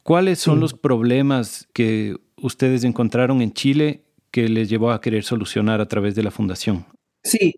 ¿Cuáles 0.04 0.39
son 0.39 0.60
los 0.60 0.74
problemas 0.74 1.68
que 1.74 2.18
ustedes 2.42 2.84
encontraron 2.84 3.42
en 3.42 3.54
Chile 3.54 4.04
que 4.32 4.50
les 4.50 4.70
llevó 4.70 4.92
a 4.92 5.00
querer 5.00 5.24
solucionar 5.24 5.80
a 5.80 5.88
través 5.88 6.13
de 6.13 6.24
la 6.24 6.32
fundación? 6.32 6.86
Sí, 7.24 7.56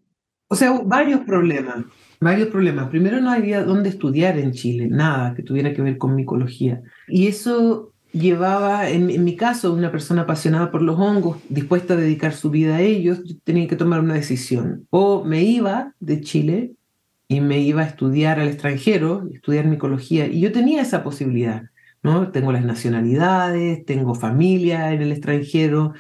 o 0.47 0.55
sea, 0.55 0.79
varios 0.86 1.21
problemas, 1.21 1.86
varios 2.19 2.49
problemas. 2.49 2.89
Primero 2.89 3.19
no 3.19 3.31
había 3.31 3.63
dónde 3.63 3.89
estudiar 3.89 4.38
en 4.38 4.51
Chile, 4.51 4.88
nada 4.89 5.34
que 5.34 5.41
tuviera 5.41 5.73
que 5.73 5.81
ver 5.81 5.97
con 5.97 6.15
micología. 6.15 6.84
Y 7.08 7.25
eso 7.25 7.93
llevaba, 8.12 8.89
en, 8.89 9.10
en, 9.10 9.23
mi 9.23 9.36
caso, 9.36 9.73
una 9.73 9.91
persona 9.91 10.21
apasionada 10.21 10.69
por 10.69 10.84
los 10.84 10.99
hongos, 10.99 11.39
dispuesta 11.49 11.95
a 11.95 11.97
dedicar 11.97 12.34
su 12.34 12.51
vida 12.51 12.75
a 12.75 12.81
ellos, 12.81 13.21
tenía 13.43 13.67
que 13.67 13.75
tomar 13.75 14.01
una 14.01 14.13
decisión. 14.13 14.86
O 14.91 15.23
me 15.23 15.41
iba 15.41 15.95
de 15.99 16.21
Chile 16.21 16.75
y 17.27 17.41
me 17.41 17.60
iba 17.60 17.81
a 17.81 17.86
estudiar 17.86 18.39
al 18.39 18.49
extranjero, 18.49 19.27
estudiar 19.34 19.65
micología, 19.65 20.27
y 20.27 20.41
yo 20.41 20.51
tenía 20.51 20.84
esa 20.84 21.03
posibilidad. 21.03 21.63
Tengo 22.31 22.51
las 22.51 22.63
nacionalidades, 22.63 23.83
tengo 23.85 24.13
familia 24.15 24.93
en 24.93 25.01
el 25.01 25.11
extranjero. 25.11 25.93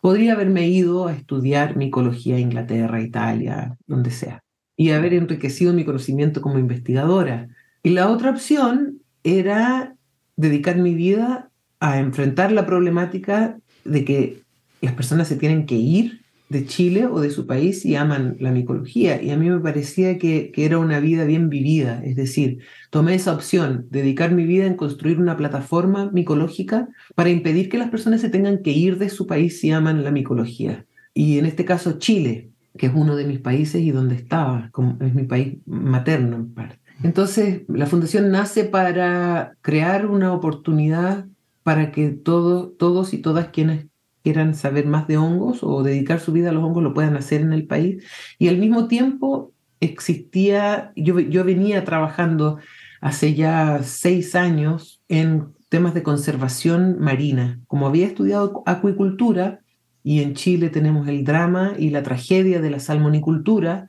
Podría 0.00 0.34
haberme 0.34 0.68
ido 0.68 1.08
a 1.08 1.14
estudiar 1.14 1.76
micología 1.76 2.36
a 2.36 2.40
Inglaterra, 2.40 3.00
Italia, 3.00 3.76
donde 3.86 4.10
sea, 4.10 4.42
y 4.76 4.90
haber 4.90 5.14
enriquecido 5.14 5.72
mi 5.72 5.84
conocimiento 5.84 6.42
como 6.42 6.58
investigadora. 6.58 7.48
Y 7.82 7.90
la 7.90 8.10
otra 8.10 8.30
opción 8.30 9.00
era 9.24 9.94
dedicar 10.36 10.76
mi 10.76 10.94
vida 10.94 11.50
a 11.80 11.98
enfrentar 11.98 12.52
la 12.52 12.66
problemática 12.66 13.58
de 13.84 14.04
que 14.04 14.42
las 14.80 14.94
personas 14.94 15.28
se 15.28 15.36
tienen 15.36 15.66
que 15.66 15.76
ir 15.76 16.21
de 16.52 16.66
Chile 16.66 17.06
o 17.06 17.20
de 17.20 17.30
su 17.30 17.46
país 17.46 17.84
y 17.84 17.96
aman 17.96 18.36
la 18.38 18.52
micología. 18.52 19.20
Y 19.20 19.30
a 19.30 19.36
mí 19.36 19.50
me 19.50 19.58
parecía 19.58 20.18
que, 20.18 20.52
que, 20.52 20.64
era 20.64 20.78
una 20.78 21.00
vida 21.00 21.24
bien 21.24 21.48
vivida. 21.48 22.00
Es 22.04 22.14
decir, 22.14 22.58
tomé 22.90 23.14
esa 23.14 23.32
opción, 23.32 23.86
dedicar 23.90 24.30
mi 24.32 24.44
vida 24.44 24.66
en 24.66 24.76
construir 24.76 25.18
una 25.18 25.36
plataforma 25.36 26.10
micológica 26.12 26.88
para 27.14 27.30
impedir 27.30 27.68
que 27.68 27.78
las 27.78 27.90
personas 27.90 28.20
se 28.20 28.28
tengan 28.28 28.62
que 28.62 28.70
ir 28.70 28.98
de 28.98 29.08
su 29.08 29.26
país 29.26 29.58
si 29.58 29.70
aman 29.72 30.04
la 30.04 30.10
micología. 30.10 30.86
Y 31.14 31.38
en 31.38 31.46
este 31.46 31.64
caso 31.64 31.98
Chile, 31.98 32.50
que 32.76 32.86
es 32.86 32.92
uno 32.94 33.16
de 33.16 33.26
mis 33.26 33.40
países 33.40 33.82
y 33.82 33.90
donde 33.90 34.14
estaba, 34.14 34.70
es 35.00 35.14
mi 35.14 35.24
país 35.24 35.56
materno 35.66 36.36
en 36.36 36.54
parte. 36.54 36.78
Entonces, 37.02 37.62
la 37.68 37.86
fundación 37.86 38.30
nace 38.30 38.64
para 38.64 39.56
crear 39.60 40.06
una 40.06 40.32
oportunidad 40.32 41.26
para 41.62 41.92
que 41.92 42.08
todos 42.10 43.14
y 43.14 43.18
todas 43.18 43.48
quienes 43.48 43.86
quieran 44.22 44.54
saber 44.54 44.86
más 44.86 45.06
de 45.06 45.16
hongos 45.16 45.62
o 45.62 45.82
dedicar 45.82 46.20
su 46.20 46.32
vida 46.32 46.50
a 46.50 46.52
los 46.52 46.64
hongos 46.64 46.82
lo 46.82 46.94
puedan 46.94 47.16
hacer 47.16 47.40
en 47.40 47.52
el 47.52 47.66
país. 47.66 48.04
Y 48.38 48.48
al 48.48 48.58
mismo 48.58 48.88
tiempo 48.88 49.52
existía, 49.80 50.92
yo, 50.96 51.18
yo 51.20 51.44
venía 51.44 51.84
trabajando 51.84 52.58
hace 53.00 53.34
ya 53.34 53.80
seis 53.82 54.34
años 54.34 55.02
en 55.08 55.48
temas 55.68 55.94
de 55.94 56.02
conservación 56.02 56.98
marina. 57.00 57.60
Como 57.66 57.86
había 57.86 58.06
estudiado 58.06 58.62
acuicultura, 58.66 59.60
y 60.04 60.20
en 60.20 60.34
Chile 60.34 60.68
tenemos 60.68 61.06
el 61.06 61.24
drama 61.24 61.74
y 61.78 61.90
la 61.90 62.02
tragedia 62.02 62.60
de 62.60 62.70
la 62.70 62.80
salmonicultura, 62.80 63.88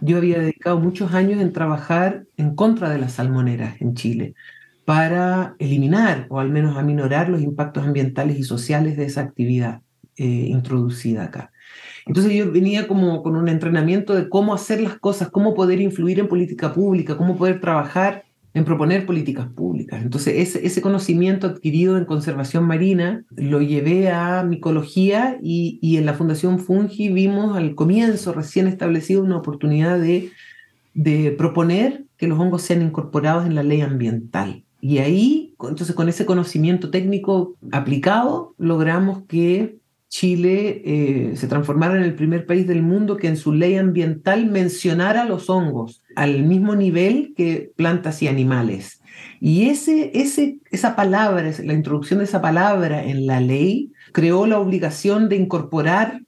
yo 0.00 0.18
había 0.18 0.38
dedicado 0.38 0.78
muchos 0.78 1.14
años 1.14 1.40
en 1.40 1.52
trabajar 1.52 2.24
en 2.36 2.54
contra 2.54 2.90
de 2.90 2.98
las 2.98 3.14
salmoneras 3.14 3.80
en 3.80 3.94
Chile 3.94 4.34
para 4.84 5.56
eliminar 5.58 6.26
o 6.28 6.40
al 6.40 6.50
menos 6.50 6.76
aminorar 6.76 7.28
los 7.28 7.40
impactos 7.40 7.84
ambientales 7.84 8.38
y 8.38 8.42
sociales 8.42 8.96
de 8.96 9.06
esa 9.06 9.22
actividad 9.22 9.80
eh, 10.16 10.24
introducida 10.24 11.24
acá. 11.24 11.50
Entonces 12.06 12.32
yo 12.34 12.52
venía 12.52 12.86
como 12.86 13.22
con 13.22 13.34
un 13.34 13.48
entrenamiento 13.48 14.14
de 14.14 14.28
cómo 14.28 14.54
hacer 14.54 14.80
las 14.80 14.98
cosas, 14.98 15.30
cómo 15.30 15.54
poder 15.54 15.80
influir 15.80 16.20
en 16.20 16.28
política 16.28 16.72
pública, 16.74 17.16
cómo 17.16 17.36
poder 17.36 17.60
trabajar 17.60 18.24
en 18.52 18.64
proponer 18.64 19.04
políticas 19.06 19.48
públicas. 19.48 20.00
Entonces, 20.00 20.54
ese, 20.54 20.80
conocimiento 20.80 21.48
adquirido 21.48 21.98
en 21.98 22.04
conservación 22.04 22.64
marina 22.64 23.24
lo 23.34 23.60
llevé 23.60 24.10
a 24.10 24.44
micología 24.44 25.38
y, 25.42 25.96
en 25.96 26.06
la 26.06 26.14
Fundación 26.14 26.60
Fungi 26.60 27.08
vimos 27.08 27.56
al 27.56 27.74
comienzo, 27.74 28.32
recién 28.32 28.68
establecido, 28.68 29.24
una 29.24 29.38
oportunidad 29.38 29.98
de 29.98 31.34
proponer 31.36 32.04
que 32.16 32.28
los 32.28 32.38
hongos 32.38 32.62
sean 32.62 32.82
incorporados 32.82 33.44
en 33.46 33.56
la 33.56 33.64
ley 33.64 33.80
ambiental. 33.80 34.62
Y 34.86 34.98
ahí, 34.98 35.54
entonces, 35.60 35.96
con 35.96 36.10
ese 36.10 36.26
conocimiento 36.26 36.90
técnico 36.90 37.56
aplicado, 37.72 38.54
logramos 38.58 39.22
que 39.26 39.78
Chile 40.08 40.82
eh, 40.84 41.36
se 41.36 41.48
transformara 41.48 41.96
en 41.96 42.02
el 42.02 42.14
primer 42.14 42.44
país 42.44 42.66
del 42.66 42.82
mundo 42.82 43.16
que 43.16 43.28
en 43.28 43.38
su 43.38 43.54
ley 43.54 43.76
ambiental 43.76 44.44
mencionara 44.44 45.24
los 45.24 45.48
hongos 45.48 46.02
al 46.16 46.42
mismo 46.42 46.76
nivel 46.76 47.32
que 47.34 47.72
plantas 47.74 48.20
y 48.20 48.28
animales. 48.28 49.00
Y 49.40 49.70
ese, 49.70 50.10
ese, 50.12 50.58
esa 50.70 50.96
palabra, 50.96 51.50
la 51.64 51.72
introducción 51.72 52.18
de 52.18 52.26
esa 52.26 52.42
palabra 52.42 53.04
en 53.04 53.24
la 53.24 53.40
ley, 53.40 53.90
creó 54.12 54.46
la 54.46 54.58
obligación 54.58 55.30
de 55.30 55.36
incorporar 55.36 56.20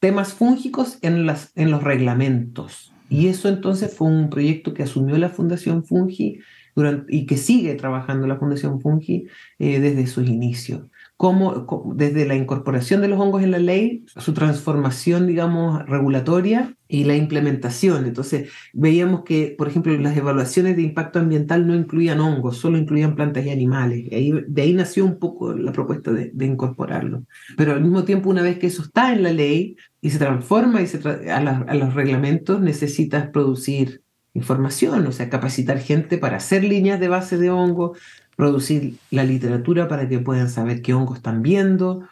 temas 0.00 0.32
fúngicos 0.32 0.98
en, 1.02 1.26
las, 1.26 1.52
en 1.54 1.70
los 1.70 1.84
reglamentos. 1.84 2.92
Y 3.08 3.28
eso 3.28 3.48
entonces 3.48 3.94
fue 3.94 4.08
un 4.08 4.30
proyecto 4.30 4.74
que 4.74 4.82
asumió 4.82 5.16
la 5.16 5.28
Fundación 5.28 5.84
Fungi 5.84 6.40
durante, 6.74 7.14
y 7.14 7.26
que 7.26 7.36
sigue 7.36 7.74
trabajando 7.74 8.26
la 8.26 8.36
Fundación 8.36 8.80
Fungi 8.80 9.26
eh, 9.58 9.80
desde 9.80 10.06
sus 10.06 10.28
inicios 10.28 10.82
cómo, 11.20 11.92
desde 11.96 12.24
la 12.24 12.34
incorporación 12.34 13.02
de 13.02 13.08
los 13.08 13.20
hongos 13.20 13.42
en 13.42 13.50
la 13.50 13.58
ley, 13.58 14.06
su 14.16 14.32
transformación, 14.32 15.26
digamos, 15.26 15.86
regulatoria 15.86 16.74
y 16.88 17.04
la 17.04 17.14
implementación. 17.14 18.06
Entonces, 18.06 18.48
veíamos 18.72 19.24
que, 19.24 19.54
por 19.58 19.68
ejemplo, 19.68 19.94
las 19.98 20.16
evaluaciones 20.16 20.76
de 20.76 20.82
impacto 20.82 21.18
ambiental 21.18 21.66
no 21.66 21.74
incluían 21.74 22.20
hongos, 22.20 22.56
solo 22.56 22.78
incluían 22.78 23.16
plantas 23.16 23.44
y 23.44 23.50
animales. 23.50 24.08
de 24.08 24.62
ahí 24.62 24.72
nació 24.72 25.04
un 25.04 25.18
poco 25.18 25.52
la 25.52 25.72
propuesta 25.72 26.10
de, 26.10 26.32
incorporarlo. 26.46 27.24
Pero 27.54 27.72
al 27.72 27.82
mismo 27.82 28.04
tiempo, 28.04 28.30
una 28.30 28.40
vez 28.40 28.58
que 28.58 28.68
eso 28.68 28.80
está 28.80 29.12
en 29.12 29.22
la 29.22 29.32
ley 29.34 29.76
y 30.00 30.08
se 30.08 30.18
transforma 30.18 30.80
y 30.80 30.86
se 30.86 31.06
a, 31.06 31.36
a 31.36 31.74
los 31.74 31.92
reglamentos, 31.92 32.62
necesitas 32.62 33.28
producir 33.28 34.00
información, 34.34 35.06
o 35.06 35.12
sea, 35.12 35.28
capacitar 35.28 35.78
gente 35.80 36.18
para 36.18 36.36
hacer 36.36 36.64
líneas 36.64 37.00
de 37.00 37.08
base 37.08 37.36
de 37.38 37.50
hongo, 37.50 37.94
producir 38.36 38.94
la 39.10 39.24
literatura 39.24 39.88
para 39.88 40.08
que 40.08 40.18
puedan 40.18 40.48
saber 40.48 40.82
qué 40.82 40.94
hongos 40.94 41.18
están 41.18 41.42
viendo, 41.42 42.08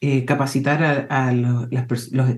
eh, 0.00 0.24
capacitar 0.24 1.06
a, 1.08 1.32
los, 1.32 1.68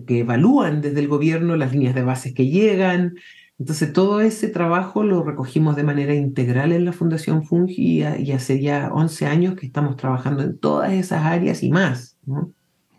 que 0.06 0.20
evalúan 0.20 0.80
desde 0.80 1.00
el 1.00 1.08
gobierno 1.08 1.56
las 1.56 1.72
líneas 1.72 1.94
de 1.94 2.02
bases 2.02 2.32
que 2.32 2.46
llegan. 2.46 3.16
Entonces, 3.58 3.92
todo 3.92 4.20
ese 4.20 4.48
trabajo 4.48 5.02
lo 5.02 5.24
recogimos 5.24 5.74
de 5.76 5.82
manera 5.82 6.14
integral 6.14 6.72
en 6.72 6.84
la 6.84 6.92
Fundación 6.92 7.44
Fungi 7.44 8.02
y, 8.02 8.32
hace 8.32 8.60
ya 8.60 8.90
11 8.92 9.26
años 9.26 9.54
que 9.56 9.66
estamos 9.66 9.96
trabajando 9.96 10.42
en 10.42 10.58
todas 10.58 10.92
esas 10.92 11.24
áreas 11.24 11.62
y 11.62 11.70
más. 11.70 12.16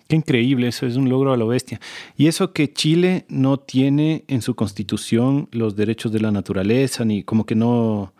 Qué 0.07 0.15
increíble, 0.15 0.69
eso 0.69 0.85
es 0.85 0.95
un 0.95 1.09
logro 1.09 1.33
a 1.33 1.37
lo 1.37 1.47
bestia. 1.47 1.81
Y 2.15 2.27
eso 2.27 2.53
que 2.53 2.71
Chile 2.71 3.25
no 3.27 3.57
tiene 3.57 4.23
en 4.27 4.41
su 4.41 4.55
constitución 4.55 5.49
los 5.51 5.75
derechos 5.75 6.13
de 6.13 6.21
la 6.21 6.31
naturaleza, 6.31 7.03
ni 7.03 7.23
como 7.23 7.45
que 7.45 7.55
no, 7.55 8.13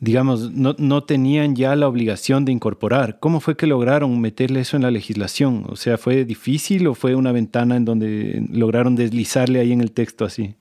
digamos, 0.00 0.52
no, 0.52 0.74
no, 0.78 1.04
tenían 1.04 1.56
ya 1.56 1.74
la 1.76 1.88
obligación 1.88 2.44
de 2.44 2.52
incorporar. 2.52 3.18
¿Cómo 3.20 3.40
fue 3.40 3.56
que 3.56 3.66
lograron 3.66 4.20
meterle 4.20 4.60
eso 4.60 4.76
en 4.76 4.82
la 4.82 4.90
legislación? 4.90 5.64
O 5.68 5.76
sea, 5.76 5.96
¿fue 5.96 6.26
difícil 6.26 6.86
o 6.86 6.94
fue 6.94 7.14
una 7.14 7.32
ventana 7.32 7.76
en 7.76 7.86
donde 7.86 8.44
lograron 8.50 8.94
deslizarle 8.94 9.60
ahí 9.60 9.72
en 9.72 9.80
el 9.80 9.92
texto 9.92 10.26
así? 10.26 10.56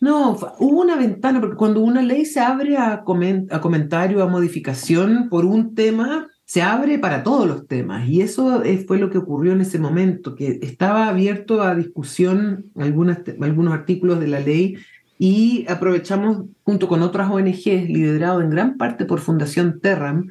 No, 0.00 0.36
hubo 0.58 0.80
una 0.80 0.96
ventana, 0.96 1.40
porque 1.40 1.54
cuando 1.54 1.80
una 1.80 2.02
ley 2.02 2.24
se 2.24 2.40
abre 2.40 2.76
a, 2.76 3.04
a 3.50 3.60
comentario, 3.60 4.20
a 4.20 4.26
modificación 4.26 5.28
por 5.28 5.44
un 5.44 5.76
tema, 5.76 6.26
se 6.52 6.60
abre 6.60 6.98
para 6.98 7.22
todos 7.22 7.48
los 7.48 7.66
temas. 7.66 8.06
Y 8.06 8.20
eso 8.20 8.62
fue 8.86 8.98
lo 8.98 9.08
que 9.08 9.16
ocurrió 9.16 9.52
en 9.52 9.62
ese 9.62 9.78
momento, 9.78 10.34
que 10.34 10.58
estaba 10.60 11.08
abierto 11.08 11.62
a 11.62 11.74
discusión 11.74 12.66
algunas, 12.76 13.20
algunos 13.40 13.72
artículos 13.72 14.20
de 14.20 14.26
la 14.26 14.38
ley 14.38 14.76
y 15.18 15.64
aprovechamos 15.66 16.44
junto 16.62 16.88
con 16.88 17.00
otras 17.00 17.30
ONGs, 17.30 17.88
liderado 17.88 18.42
en 18.42 18.50
gran 18.50 18.76
parte 18.76 19.06
por 19.06 19.20
Fundación 19.20 19.80
Terram, 19.80 20.28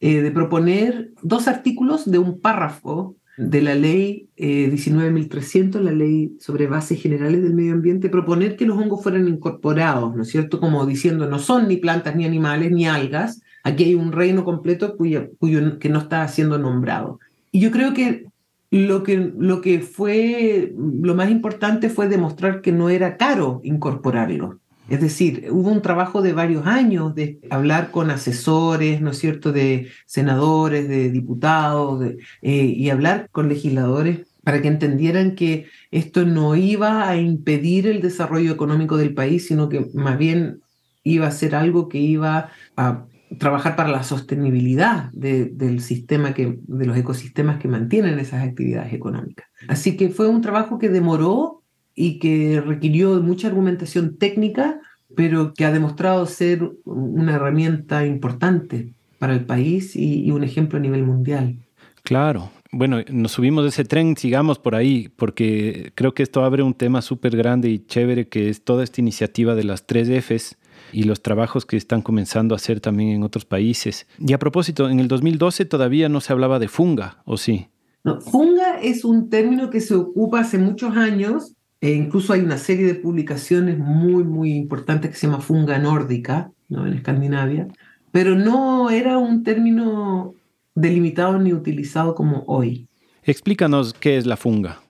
eh, 0.00 0.20
de 0.20 0.32
proponer 0.32 1.12
dos 1.22 1.46
artículos 1.46 2.10
de 2.10 2.18
un 2.18 2.40
párrafo 2.40 3.14
de 3.36 3.62
la 3.62 3.76
ley 3.76 4.30
19.300, 4.36 5.76
eh, 5.76 5.84
la 5.84 5.92
ley 5.92 6.36
sobre 6.40 6.66
bases 6.66 7.00
generales 7.00 7.40
del 7.40 7.54
medio 7.54 7.74
ambiente, 7.74 8.08
proponer 8.08 8.56
que 8.56 8.66
los 8.66 8.76
hongos 8.76 9.00
fueran 9.00 9.28
incorporados, 9.28 10.16
¿no 10.16 10.22
es 10.22 10.28
cierto? 10.28 10.58
Como 10.58 10.84
diciendo, 10.86 11.28
no 11.28 11.38
son 11.38 11.68
ni 11.68 11.76
plantas, 11.76 12.16
ni 12.16 12.24
animales, 12.24 12.72
ni 12.72 12.88
algas, 12.88 13.42
aquí 13.62 13.84
hay 13.84 13.94
un 13.94 14.12
reino 14.12 14.44
completo 14.44 14.96
cuyo, 14.96 15.30
cuyo, 15.38 15.78
que 15.78 15.88
no 15.88 16.00
está 16.00 16.26
siendo 16.28 16.58
nombrado. 16.58 17.18
Y 17.50 17.60
yo 17.60 17.70
creo 17.70 17.94
que 17.94 18.26
lo 18.70 19.02
que, 19.02 19.32
lo 19.38 19.60
que 19.60 19.80
fue 19.80 20.72
lo 20.76 21.14
más 21.14 21.30
importante 21.30 21.90
fue 21.90 22.08
demostrar 22.08 22.62
que 22.62 22.72
no 22.72 22.88
era 22.88 23.16
caro 23.18 23.60
incorporarlo. 23.64 24.58
Es 24.88 25.00
decir, 25.00 25.46
hubo 25.50 25.70
un 25.70 25.82
trabajo 25.82 26.22
de 26.22 26.32
varios 26.32 26.66
años 26.66 27.14
de 27.14 27.38
hablar 27.50 27.90
con 27.90 28.10
asesores, 28.10 29.00
¿no 29.00 29.10
es 29.10 29.18
cierto?, 29.18 29.52
de 29.52 29.88
senadores, 30.06 30.88
de 30.88 31.10
diputados, 31.10 32.04
eh, 32.42 32.64
y 32.64 32.90
hablar 32.90 33.28
con 33.30 33.48
legisladores 33.48 34.26
para 34.42 34.60
que 34.60 34.68
entendieran 34.68 35.34
que 35.34 35.66
esto 35.90 36.24
no 36.24 36.56
iba 36.56 37.08
a 37.08 37.16
impedir 37.16 37.86
el 37.86 38.00
desarrollo 38.00 38.52
económico 38.52 38.96
del 38.96 39.14
país, 39.14 39.46
sino 39.46 39.68
que 39.68 39.86
más 39.94 40.18
bien 40.18 40.60
iba 41.04 41.26
a 41.26 41.30
ser 41.30 41.54
algo 41.54 41.88
que 41.88 41.98
iba 41.98 42.50
a 42.76 43.04
trabajar 43.38 43.76
para 43.76 43.90
la 43.90 44.02
sostenibilidad 44.02 45.10
del 45.12 45.80
sistema 45.80 46.34
que, 46.34 46.58
de 46.60 46.86
los 46.86 46.96
ecosistemas 46.96 47.58
que 47.58 47.68
mantienen 47.68 48.18
esas 48.18 48.42
actividades 48.42 48.92
económicas. 48.92 49.46
Así 49.68 49.96
que 49.96 50.08
fue 50.08 50.28
un 50.28 50.40
trabajo 50.40 50.78
que 50.78 50.88
demoró 50.88 51.62
y 51.94 52.18
que 52.18 52.60
requirió 52.60 53.20
mucha 53.22 53.48
argumentación 53.48 54.16
técnica, 54.16 54.80
pero 55.14 55.52
que 55.54 55.64
ha 55.64 55.72
demostrado 55.72 56.26
ser 56.26 56.70
una 56.84 57.34
herramienta 57.34 58.06
importante 58.06 58.94
para 59.18 59.34
el 59.34 59.44
país 59.44 59.94
y, 59.94 60.24
y 60.24 60.30
un 60.30 60.42
ejemplo 60.42 60.78
a 60.78 60.82
nivel 60.82 61.04
mundial. 61.04 61.58
Claro, 62.02 62.50
bueno, 62.72 63.02
nos 63.10 63.32
subimos 63.32 63.64
de 63.64 63.68
ese 63.68 63.84
tren, 63.84 64.16
sigamos 64.16 64.58
por 64.58 64.74
ahí, 64.74 65.10
porque 65.16 65.92
creo 65.94 66.14
que 66.14 66.22
esto 66.22 66.42
abre 66.42 66.62
un 66.62 66.72
tema 66.72 67.02
súper 67.02 67.36
grande 67.36 67.68
y 67.68 67.84
chévere, 67.84 68.28
que 68.28 68.48
es 68.48 68.64
toda 68.64 68.82
esta 68.82 69.00
iniciativa 69.00 69.54
de 69.54 69.64
las 69.64 69.86
tres 69.86 70.08
Fs, 70.08 70.56
y 70.92 71.04
los 71.04 71.22
trabajos 71.22 71.66
que 71.66 71.76
están 71.76 72.02
comenzando 72.02 72.54
a 72.54 72.56
hacer 72.56 72.80
también 72.80 73.10
en 73.10 73.22
otros 73.22 73.44
países. 73.44 74.06
Y 74.18 74.32
a 74.32 74.38
propósito, 74.38 74.88
en 74.88 75.00
el 75.00 75.08
2012 75.08 75.64
todavía 75.64 76.08
no 76.08 76.20
se 76.20 76.32
hablaba 76.32 76.58
de 76.58 76.68
funga, 76.68 77.22
¿o 77.24 77.36
sí? 77.36 77.68
No, 78.04 78.20
funga 78.20 78.80
es 78.80 79.04
un 79.04 79.30
término 79.30 79.70
que 79.70 79.80
se 79.80 79.94
ocupa 79.94 80.40
hace 80.40 80.58
muchos 80.58 80.96
años, 80.96 81.54
e 81.80 81.92
incluso 81.92 82.32
hay 82.32 82.40
una 82.40 82.58
serie 82.58 82.86
de 82.86 82.94
publicaciones 82.94 83.78
muy, 83.78 84.24
muy 84.24 84.52
importantes 84.52 85.10
que 85.10 85.16
se 85.16 85.26
llama 85.26 85.40
funga 85.40 85.78
nórdica, 85.78 86.52
¿no? 86.68 86.86
en 86.86 86.94
Escandinavia, 86.94 87.68
pero 88.10 88.34
no 88.34 88.90
era 88.90 89.18
un 89.18 89.42
término 89.42 90.34
delimitado 90.74 91.38
ni 91.38 91.52
utilizado 91.52 92.14
como 92.14 92.44
hoy. 92.46 92.86
Explícanos 93.24 93.94
qué 93.94 94.16
es 94.16 94.26
la 94.26 94.36
funga. 94.36 94.81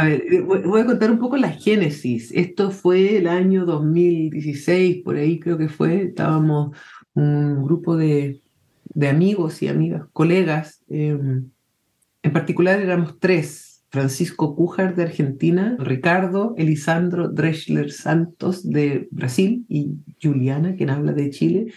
A 0.00 0.04
ver, 0.04 0.24
eh, 0.32 0.40
voy 0.40 0.80
a 0.80 0.86
contar 0.86 1.10
un 1.10 1.18
poco 1.18 1.36
la 1.36 1.50
génesis. 1.50 2.32
Esto 2.32 2.70
fue 2.70 3.18
el 3.18 3.28
año 3.28 3.66
2016, 3.66 5.02
por 5.04 5.16
ahí 5.16 5.38
creo 5.38 5.58
que 5.58 5.68
fue. 5.68 6.04
Estábamos 6.04 6.74
un 7.12 7.62
grupo 7.62 7.98
de, 7.98 8.40
amigos 9.06 9.62
y 9.62 9.68
amigas, 9.68 10.06
colegas. 10.14 10.82
Em, 10.88 11.50
en 12.22 12.32
particular 12.32 12.80
éramos 12.80 13.18
tres 13.18 13.69
Francisco 13.90 14.54
Cújar 14.54 14.94
de 14.94 15.02
Argentina, 15.02 15.76
Ricardo 15.78 16.54
Elisandro 16.56 17.28
Dreschler 17.28 17.90
Santos 17.90 18.68
de 18.68 19.08
Brasil 19.10 19.66
y 19.68 19.96
Juliana, 20.22 20.76
quien 20.76 20.90
habla 20.90 21.12
de 21.12 21.30
Chile. 21.30 21.72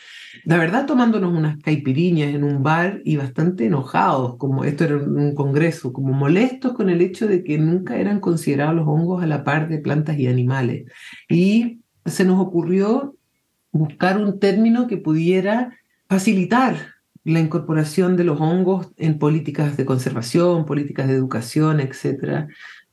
La 0.45 0.57
verdad, 0.57 0.85
tomándonos 0.85 1.35
unas 1.35 1.57
caipiriñas 1.57 2.35
en 2.35 2.43
un 2.43 2.61
bar 2.61 3.01
y 3.03 3.17
bastante 3.17 3.65
enojados, 3.65 4.37
como 4.37 4.63
esto 4.63 4.83
era 4.83 4.97
un 4.97 5.33
congreso, 5.33 5.91
como 5.91 6.13
molestos 6.13 6.73
con 6.73 6.89
el 6.89 7.01
hecho 7.01 7.27
de 7.27 7.43
que 7.43 7.57
nunca 7.57 7.97
eran 7.97 8.19
considerados 8.19 8.75
los 8.75 8.87
hongos 8.87 9.23
a 9.23 9.27
la 9.27 9.43
par 9.43 9.67
de 9.67 9.79
plantas 9.79 10.19
y 10.19 10.27
animales. 10.27 10.85
Y 11.27 11.79
se 12.05 12.25
nos 12.25 12.39
ocurrió 12.39 13.15
buscar 13.71 14.19
un 14.19 14.39
término 14.39 14.85
que 14.85 14.97
pudiera 14.97 15.75
facilitar 16.07 16.92
la 17.23 17.39
incorporación 17.39 18.17
de 18.17 18.25
los 18.25 18.39
hongos 18.41 18.91
en 18.97 19.17
políticas 19.17 19.77
de 19.77 19.85
conservación, 19.85 20.65
políticas 20.65 21.07
de 21.07 21.13
educación, 21.13 21.79
etcétera, 21.79 22.47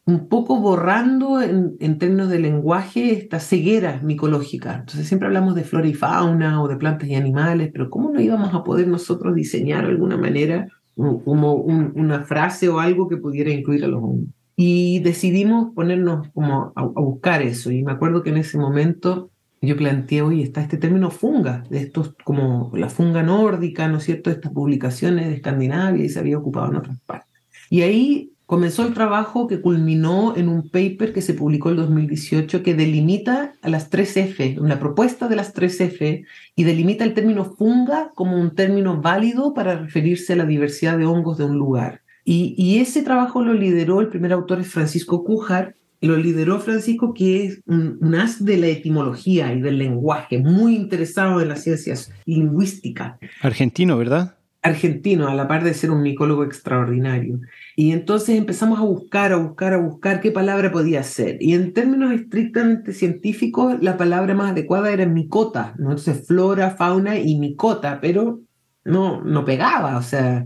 un 0.07 0.29
poco 0.29 0.61
borrando 0.61 1.40
en, 1.43 1.99
términos 1.99 2.29
de 2.29 2.38
lenguaje 2.38 3.12
esta 3.12 3.38
ceguera 3.38 4.01
micológica. 4.03 4.77
Entonces 4.77 5.07
siempre 5.07 5.27
hablamos 5.27 5.55
de 5.55 5.64
flora 5.64 5.87
y 5.87 5.95
fauna 5.95 6.62
o 6.62 6.69
de 6.69 6.77
plantas 6.77 7.09
y 7.09 7.14
animales, 7.14 7.71
pero 7.73 7.90
¿cómo 7.90 8.11
no 8.11 8.21
íbamos 8.21 8.55
a 8.55 8.64
poder 8.64 8.88
nosotros 8.88 9.35
diseñar 9.35 9.85
de 9.85 9.90
alguna 9.90 10.16
manera 10.16 10.69
como 10.97 11.55
una 11.55 12.23
frase 12.23 12.69
o 12.69 12.81
algo 12.81 13.09
que 13.09 13.16
pudiera 13.16 13.51
incluir 13.51 13.85
a 13.85 13.88
los 13.88 14.03
hongos? 14.03 14.29
Y 14.57 15.01
decidimos 15.01 15.73
ponernos 15.75 16.29
como 16.35 16.73
a 16.75 16.83
buscar 16.83 17.40
eso. 17.40 17.71
Y 17.71 17.83
me 17.83 17.93
acuerdo 17.93 18.23
que 18.23 18.31
en 18.31 18.37
ese 18.38 18.59
momento 18.59 19.30
yo 19.61 19.77
planteé, 19.77 20.23
hoy 20.23 20.42
está 20.42 20.62
este 20.62 20.79
término 20.79 21.11
funga, 21.11 21.64
de 21.68 21.81
estos 21.81 22.14
como 22.25 22.70
la 22.75 22.88
funga 22.88 23.23
nórdica, 23.23 23.88
¿no 23.88 23.99
es 23.99 24.05
cierto?, 24.05 24.31
estas 24.31 24.53
publicaciones 24.53 25.29
de 25.29 25.35
Escandinavia 25.35 26.05
y 26.05 26.09
se 26.09 26.18
había 26.18 26.38
ocupado 26.38 26.70
en 26.70 26.77
otras 26.77 26.99
partes. 27.01 27.29
Y 27.68 27.83
ahí 27.83 28.33
comenzó 28.46 28.87
el 28.87 28.94
trabajo 28.94 29.46
que 29.46 29.61
culminó 29.61 30.35
en 30.35 30.49
un 30.49 30.70
paper 30.70 31.12
que 31.12 31.20
se 31.23 31.35
publicó 31.35 31.70
en 31.70 31.77
2018 31.77 32.62
que 32.62 32.75
delimita 32.75 33.53
a 33.61 33.68
las 33.68 33.90
3F, 33.90 34.59
una 34.59 34.81
propuesta 34.81 35.29
de 35.29 35.37
las 35.37 35.55
3F, 35.55 36.25
y 36.57 36.64
delimita 36.64 37.05
el 37.05 37.14
término 37.14 37.44
funga 37.44 38.12
como 38.14 38.40
un 38.40 38.55
término 38.55 39.01
válido 39.01 39.53
para 39.53 39.79
referirse 39.79 40.33
a 40.33 40.37
la 40.37 40.46
diversidad 40.46 40.96
de 40.96 41.05
hongos 41.05 41.37
de 41.37 41.44
un 41.44 41.59
lugar. 41.59 42.01
Y, 42.25 42.55
y 42.57 42.81
ese 42.81 43.03
trabajo 43.03 43.42
lo 43.42 43.53
lideró, 43.53 44.01
el 44.01 44.09
primer 44.09 44.33
autor 44.33 44.61
es 44.61 44.68
Francisco 44.68 45.23
Cújar, 45.23 45.77
lo 46.01 46.17
lideró 46.17 46.61
Francisco, 46.61 47.13
que 47.13 47.45
es 47.45 47.63
un, 47.67 48.15
as 48.15 48.45
de 48.45 48.57
la 48.57 48.69
etimología 48.69 49.53
y 49.53 49.61
del 49.61 49.79
lenguaje, 49.79 50.39
muy 50.39 50.75
interesado 50.75 51.41
en 51.41 51.49
las 51.49 51.63
ciencias 51.63 52.13
lingüísticas. 52.25 53.19
Argentino, 53.43 53.99
¿verdad? 53.99 54.37
Argentino, 54.63 55.29
a 55.29 55.35
la 55.35 55.49
par 55.49 55.65
de 55.65 55.73
ser 55.73 55.91
un 55.91 56.03
micólogo 56.03 56.45
extraordinario. 56.45 57.41
Y 57.77 57.93
entonces 57.93 58.37
empezamos 58.37 58.79
a 58.79 58.83
buscar, 58.83 59.33
a 59.33 59.37
buscar, 59.37 59.73
a 59.73 59.79
buscar 59.79 60.21
qué 60.21 60.31
palabra 60.31 60.71
podía 60.71 61.03
ser. 61.03 61.39
Y 61.41 61.55
en 61.55 61.73
términos 61.73 62.13
estrictamente 62.13 62.93
científicos, 62.93 63.77
la 63.81 63.97
palabra 63.97 64.35
más 64.35 64.53
adecuada 64.53 64.91
era 64.91 65.07
micota, 65.07 65.75
¿no? 65.79 65.91
Entonces 65.91 66.27
flora, 66.27 66.71
fauna 66.73 67.19
y 67.19 67.39
micota, 67.39 68.01
pero 68.01 68.41
no, 68.85 69.23
no 69.23 69.45
pegaba, 69.45 69.97
o 69.97 70.03
sea, 70.03 70.45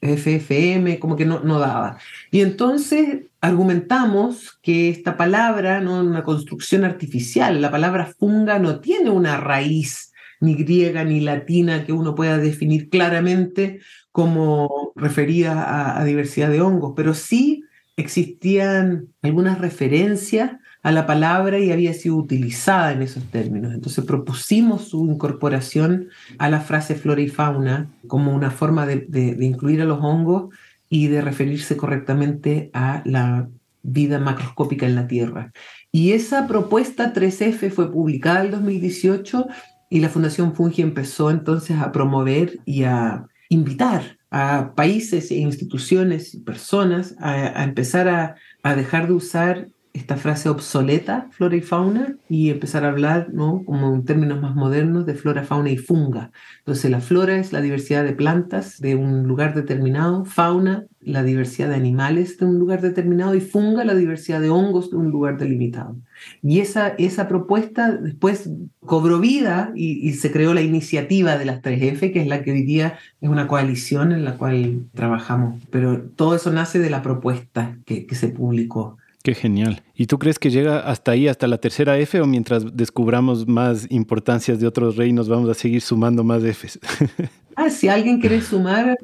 FFM, 0.00 0.98
como 0.98 1.16
que 1.16 1.26
no, 1.26 1.40
no 1.40 1.58
daba. 1.58 1.98
Y 2.30 2.40
entonces 2.40 3.29
argumentamos 3.40 4.58
que 4.62 4.90
esta 4.90 5.16
palabra 5.16 5.80
no 5.80 6.00
es 6.00 6.06
una 6.06 6.22
construcción 6.22 6.84
artificial, 6.84 7.60
la 7.60 7.70
palabra 7.70 8.12
funga 8.18 8.58
no 8.58 8.80
tiene 8.80 9.10
una 9.10 9.38
raíz 9.38 10.12
ni 10.40 10.54
griega 10.54 11.04
ni 11.04 11.20
latina 11.20 11.84
que 11.84 11.92
uno 11.92 12.14
pueda 12.14 12.38
definir 12.38 12.88
claramente 12.88 13.80
como 14.12 14.92
referida 14.96 15.98
a, 15.98 16.04
diversidad 16.04 16.50
de 16.50 16.60
hongos, 16.60 16.94
pero 16.96 17.14
sí 17.14 17.64
existían 17.96 19.08
algunas 19.22 19.58
referencias 19.58 20.52
a 20.82 20.92
la 20.92 21.06
palabra 21.06 21.58
y 21.58 21.72
había 21.72 21.92
sido 21.92 22.16
utilizada 22.16 22.92
en 22.92 23.02
esos 23.02 23.24
términos. 23.24 23.74
Entonces 23.74 24.04
propusimos 24.04 24.88
su 24.88 25.06
incorporación 25.06 26.08
a 26.38 26.48
la 26.48 26.60
frase 26.60 26.94
flora 26.94 27.20
y 27.20 27.28
fauna 27.28 27.90
como 28.06 28.34
una 28.34 28.50
forma 28.50 28.86
de, 28.86 29.36
incluir 29.40 29.82
a 29.82 29.84
los 29.84 30.00
hongos 30.00 30.54
y 30.90 31.06
de 31.06 31.22
referirse 31.22 31.78
correctamente 31.78 32.70
a 32.74 33.02
la 33.06 33.48
vida 33.82 34.18
macroscópica 34.18 34.84
en 34.84 34.96
la 34.96 35.06
Tierra. 35.06 35.52
Y 35.90 36.12
esa 36.12 36.46
propuesta 36.46 37.14
3F 37.14 37.70
fue 37.70 37.90
publicada 37.90 38.44
en 38.44 38.50
2018 38.50 39.46
y 39.88 40.00
la 40.00 40.10
Fundación 40.10 40.54
Fungi 40.54 40.82
empezó 40.82 41.30
entonces 41.30 41.78
a 41.78 41.92
promover 41.92 42.58
y 42.66 42.82
a 42.82 43.24
invitar 43.48 44.18
a 44.30 44.74
países 44.76 45.30
e 45.30 45.36
instituciones 45.36 46.34
y 46.34 46.40
personas 46.40 47.14
a, 47.18 47.64
empezar 47.64 48.36
a 48.62 48.76
dejar 48.76 49.06
de 49.06 49.14
usar 49.14 49.68
esta 49.92 50.16
frase 50.16 50.48
obsoleta, 50.48 51.28
flora 51.32 51.56
y 51.56 51.62
fauna, 51.62 52.16
y 52.28 52.50
empezar 52.50 52.84
a 52.84 52.88
hablar, 52.88 53.28
¿no? 53.32 53.64
como 53.64 53.92
en 53.94 54.04
términos 54.04 54.40
más 54.40 54.54
modernos, 54.54 55.04
de 55.04 55.14
flora, 55.14 55.42
fauna 55.42 55.70
y 55.70 55.76
funga. 55.76 56.30
Entonces, 56.58 56.90
la 56.90 57.00
flora 57.00 57.36
es 57.36 57.52
la 57.52 57.60
diversidad 57.60 58.04
de 58.04 58.12
plantas 58.12 58.80
de 58.80 58.94
un 58.94 59.26
lugar 59.26 59.54
determinado, 59.54 60.24
fauna, 60.24 60.86
la 61.00 61.24
diversidad 61.24 61.70
de 61.70 61.74
animales 61.74 62.38
de 62.38 62.46
un 62.46 62.58
lugar 62.58 62.82
determinado, 62.82 63.34
y 63.34 63.40
funga, 63.40 63.84
la 63.84 63.94
diversidad 63.94 64.40
de 64.40 64.50
hongos 64.50 64.90
de 64.90 64.96
un 64.96 65.10
lugar 65.10 65.38
delimitado. 65.38 65.96
Y 66.42 66.60
esa, 66.60 66.88
esa 66.88 67.26
propuesta 67.26 67.90
después 67.90 68.48
cobró 68.80 69.18
vida 69.18 69.72
y, 69.74 70.12
se 70.12 70.30
creó 70.30 70.54
la 70.54 70.62
iniciativa 70.62 71.36
de 71.36 71.46
las 71.46 71.62
3F, 71.62 72.12
que 72.12 72.20
es 72.20 72.28
la 72.28 72.42
que 72.42 72.52
hoy 72.52 72.62
día 72.62 72.98
es 73.20 73.28
una 73.28 73.48
coalición 73.48 74.12
en 74.12 74.24
la 74.24 74.36
cual 74.36 74.84
trabajamos. 74.94 75.62
Pero 75.70 76.02
todo 76.02 76.36
eso 76.36 76.52
nace 76.52 76.78
de 76.78 76.90
la 76.90 77.02
propuesta 77.02 77.78
que 77.86 78.06
se 78.14 78.28
publicó. 78.28 78.98
Qué 79.22 79.34
genial. 79.34 79.82
¿Y 79.94 80.06
tú 80.06 80.18
crees 80.18 80.38
que 80.38 80.50
llega 80.50 80.80
hasta 80.80 81.12
ahí, 81.12 81.28
hasta 81.28 81.46
la 81.46 81.58
tercera 81.58 81.98
F, 81.98 82.20
o 82.20 82.26
mientras 82.26 82.74
descubramos 82.74 83.46
más 83.46 83.86
importancias 83.90 84.60
de 84.60 84.66
otros 84.66 84.96
reinos, 84.96 85.28
vamos 85.28 85.50
a 85.50 85.54
seguir 85.54 85.82
sumando 85.82 86.24
más 86.24 86.42
Fs? 86.42 86.80
ah, 87.56 87.68
si 87.68 87.88
alguien 87.88 88.20
quiere 88.20 88.40
sumar, 88.40 88.96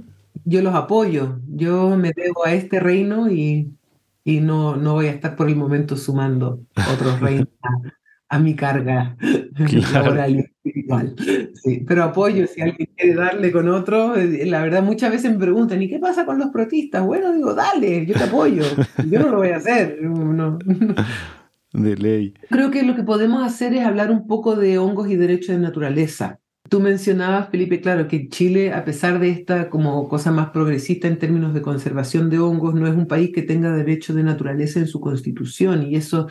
yo 0.45 0.63
los 0.63 0.75
apoyo. 0.75 1.39
Yo 1.49 1.97
me 1.97 2.13
debo 2.17 2.47
a 2.47 2.55
este 2.55 2.81
reino 2.81 3.31
y, 3.31 3.75
y 4.25 4.41
no, 4.41 4.77
no 4.77 4.95
voy 4.95 5.07
a 5.07 5.11
estar 5.11 5.37
por 5.37 5.49
el 5.49 5.57
momento 5.57 5.97
sumando 5.97 6.61
otros 6.93 7.21
reinos 7.21 7.49
a 8.29 8.39
mi 8.39 8.55
carga 8.57 9.17
laboral 9.93 10.37
y 10.37 10.39
espiritual. 10.41 11.15
Sí, 11.55 11.85
pero 11.87 12.05
apoyo 12.05 12.47
si 12.47 12.61
alguien 12.61 12.89
quiere 12.97 13.15
darle 13.15 13.53
con 13.53 13.69
otro. 13.69 14.17
Eh, 14.17 14.47
la 14.47 14.63
verdad, 14.63 14.83
muchas 14.83 15.13
veces 15.13 15.33
me 15.33 15.39
preguntan, 15.39 15.81
¿y 15.83 15.89
qué 15.89 15.99
pasa 15.99 16.27
con 16.27 16.39
los 16.39 16.51
protistas? 16.51 17.05
Bueno, 17.05 17.33
digo, 17.33 17.55
dale, 17.55 18.05
yo 18.07 18.15
te 18.15 18.25
apoyo. 18.25 18.65
Yo 19.09 19.21
no 19.21 19.31
lo 19.31 19.39
voy 19.39 19.51
a 19.51 19.57
hacer. 19.57 19.99
No. 20.37 20.59
De 21.73 21.97
ley. 21.97 22.35
Creo 22.49 22.71
que 22.71 22.83
lo 22.83 22.95
que 22.95 23.03
podemos 23.03 23.45
hacer 23.45 23.75
es 23.75 23.85
hablar 23.85 24.11
un 24.11 24.27
poco 24.27 24.57
de 24.57 24.79
hongos 24.79 25.11
y 25.11 25.17
derechos 25.17 25.55
de 25.55 25.59
naturaleza. 25.59 26.41
Tú 26.69 26.81
mencionabas, 26.81 27.51
Felipe, 27.51 27.81
claro, 27.81 28.09
que 28.09 28.29
Chile, 28.29 28.73
a 28.73 28.85
pesar 28.85 29.21
de 29.21 29.31
esta 29.31 29.71
como 29.71 30.09
cosa 30.09 30.33
más 30.33 30.51
progresista 30.51 31.07
en 31.07 31.19
términos 31.19 31.55
de 31.55 31.63
conservación 31.63 32.29
de 32.29 32.39
hongos, 32.39 32.75
no 32.75 32.87
es 32.87 32.95
un 32.95 33.07
país 33.07 33.31
que 33.33 33.43
tenga 33.43 33.73
derechos 33.73 34.17
de 34.17 34.25
naturaleza 34.25 34.81
en 34.81 34.87
su 34.87 35.01
constitución 35.01 35.85
y 35.85 35.97
eso 35.97 36.29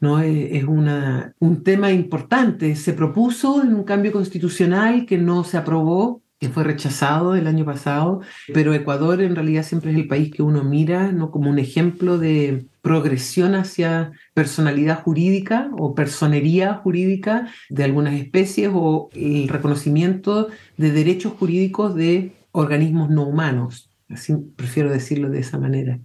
¿no? 0.00 0.20
Es, 0.20 0.64
una, 0.64 1.34
un 1.38 1.62
tema 1.62 1.92
importante. 1.92 2.74
Se 2.74 2.92
propuso 2.92 3.62
en 3.62 3.74
un 3.74 3.84
cambio 3.84 4.12
constitucional 4.12 5.06
que 5.06 5.18
no 5.18 5.44
se 5.44 5.58
aprobó, 5.58 6.22
que 6.38 6.48
fue 6.48 6.64
rechazado 6.64 7.34
el 7.36 7.46
año 7.46 7.66
pasado, 7.66 8.22
pero 8.54 8.72
Ecuador 8.72 9.20
en 9.20 9.34
realidad 9.34 9.62
siempre 9.62 9.90
es 9.90 9.98
el 9.98 10.08
país 10.08 10.32
que 10.32 10.42
uno 10.42 10.64
mira 10.64 11.12
¿no? 11.12 11.30
como 11.30 11.50
un 11.50 11.58
ejemplo 11.58 12.16
de 12.16 12.64
progresión 12.80 13.54
hacia 13.54 14.12
personalidad 14.32 15.02
jurídica 15.02 15.70
o 15.78 15.94
personería 15.94 16.74
jurídica 16.74 17.48
de 17.68 17.84
algunas 17.84 18.14
especies 18.14 18.70
o 18.72 19.10
el 19.12 19.48
reconocimiento 19.48 20.48
de 20.78 20.92
derechos 20.92 21.34
jurídicos 21.34 21.94
de 21.94 22.32
organismos 22.52 23.10
no 23.10 23.24
humanos. 23.24 23.90
Así 24.08 24.34
prefiero 24.56 24.90
decirlo 24.90 25.28
de 25.28 25.40
esa 25.40 25.58
manera. 25.58 26.00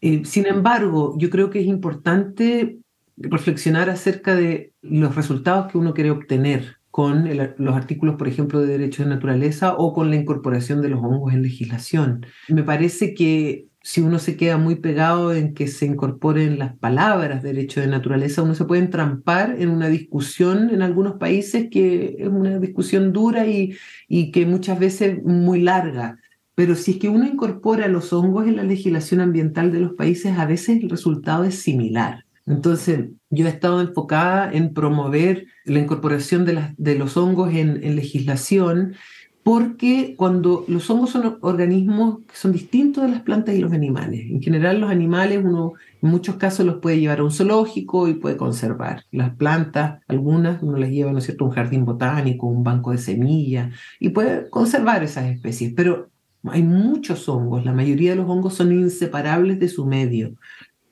Eh, 0.00 0.22
sin 0.24 0.46
embargo, 0.46 1.16
yo 1.18 1.30
creo 1.30 1.50
que 1.50 1.60
es 1.60 1.66
importante 1.66 2.78
reflexionar 3.20 3.90
acerca 3.90 4.34
de 4.34 4.72
los 4.82 5.14
resultados 5.14 5.70
que 5.70 5.78
uno 5.78 5.94
quiere 5.94 6.10
obtener 6.10 6.76
con 6.90 7.28
los 7.58 7.76
artículos, 7.76 8.16
por 8.16 8.26
ejemplo, 8.26 8.60
de 8.60 8.66
derechos 8.66 9.06
de 9.06 9.14
naturaleza 9.14 9.76
o 9.76 9.92
con 9.92 10.10
la 10.10 10.16
incorporación 10.16 10.82
de 10.82 10.88
los 10.88 11.00
hongos 11.00 11.32
en 11.32 11.42
legislación. 11.42 12.26
Me 12.48 12.64
parece 12.64 13.14
que 13.14 13.68
si 13.82 14.00
uno 14.00 14.18
se 14.18 14.36
queda 14.36 14.58
muy 14.58 14.74
pegado 14.74 15.32
en 15.32 15.54
que 15.54 15.68
se 15.68 15.86
incorporen 15.86 16.58
las 16.58 16.76
palabras 16.76 17.42
derecho 17.42 17.80
de 17.80 17.86
naturaleza, 17.86 18.42
uno 18.42 18.54
se 18.54 18.64
puede 18.64 18.82
entrampar 18.82 19.56
en 19.58 19.70
una 19.70 19.88
discusión 19.88 20.70
en 20.70 20.82
algunos 20.82 21.14
países 21.14 21.68
que 21.70 22.16
es 22.18 22.28
una 22.28 22.58
discusión 22.58 23.12
dura 23.12 23.46
y, 23.46 23.76
y 24.08 24.32
que 24.32 24.44
muchas 24.44 24.78
veces 24.78 25.22
muy 25.22 25.62
larga. 25.62 26.18
Pero 26.54 26.74
si 26.74 26.92
es 26.92 26.96
que 26.98 27.08
uno 27.08 27.26
incorpora 27.26 27.88
los 27.88 28.12
hongos 28.12 28.46
en 28.46 28.56
la 28.56 28.64
legislación 28.64 29.20
ambiental 29.20 29.72
de 29.72 29.80
los 29.80 29.92
países, 29.92 30.36
a 30.36 30.44
veces 30.44 30.82
el 30.82 30.90
resultado 30.90 31.44
es 31.44 31.54
similar. 31.54 32.24
Entonces, 32.50 33.10
yo 33.30 33.46
he 33.46 33.48
estado 33.48 33.80
enfocada 33.80 34.52
en 34.52 34.74
promover 34.74 35.46
la 35.64 35.78
incorporación 35.78 36.44
de, 36.44 36.94
los 36.96 37.16
hongos 37.16 37.54
en, 37.54 37.80
legislación 37.94 38.94
porque 39.42 40.14
cuando 40.18 40.64
los 40.68 40.90
hongos 40.90 41.10
son 41.10 41.38
organismos 41.40 42.18
que 42.26 42.36
son 42.36 42.52
distintos 42.52 43.04
de 43.04 43.10
las 43.10 43.22
plantas 43.22 43.54
y 43.54 43.60
los 43.60 43.72
animales. 43.72 44.26
En 44.28 44.42
general 44.42 44.80
los 44.80 44.90
animales 44.90 45.38
en 45.38 45.72
muchos 46.02 46.36
casos 46.36 46.66
los 46.66 46.76
puede 46.76 47.00
llevar 47.00 47.20
a 47.20 47.24
un 47.24 47.30
zoológico 47.30 48.06
y 48.08 48.14
puede 48.14 48.36
conservar. 48.36 49.04
Las 49.10 49.34
plantas, 49.36 50.00
algunas 50.08 50.62
uno 50.62 50.76
las 50.76 50.90
lleva 50.90 51.12
¿no 51.12 51.18
es 51.18 51.24
cierto? 51.24 51.44
a 51.44 51.48
un 51.48 51.54
jardín 51.54 51.84
botánico, 51.86 52.48
un 52.48 52.64
banco 52.64 52.90
de 52.90 52.98
semillas 52.98 53.72
y 53.98 54.10
puede 54.10 54.50
conservar 54.50 55.02
esas 55.02 55.26
especies, 55.26 55.72
pero 55.74 56.10
hay 56.44 56.62
muchos 56.62 57.28
hongos, 57.28 57.64
la 57.64 57.72
mayoría 57.72 58.10
de 58.10 58.16
los 58.16 58.28
hongos 58.28 58.54
son 58.54 58.72
inseparables 58.72 59.58
de 59.58 59.68
su 59.68 59.86
medio. 59.86 60.34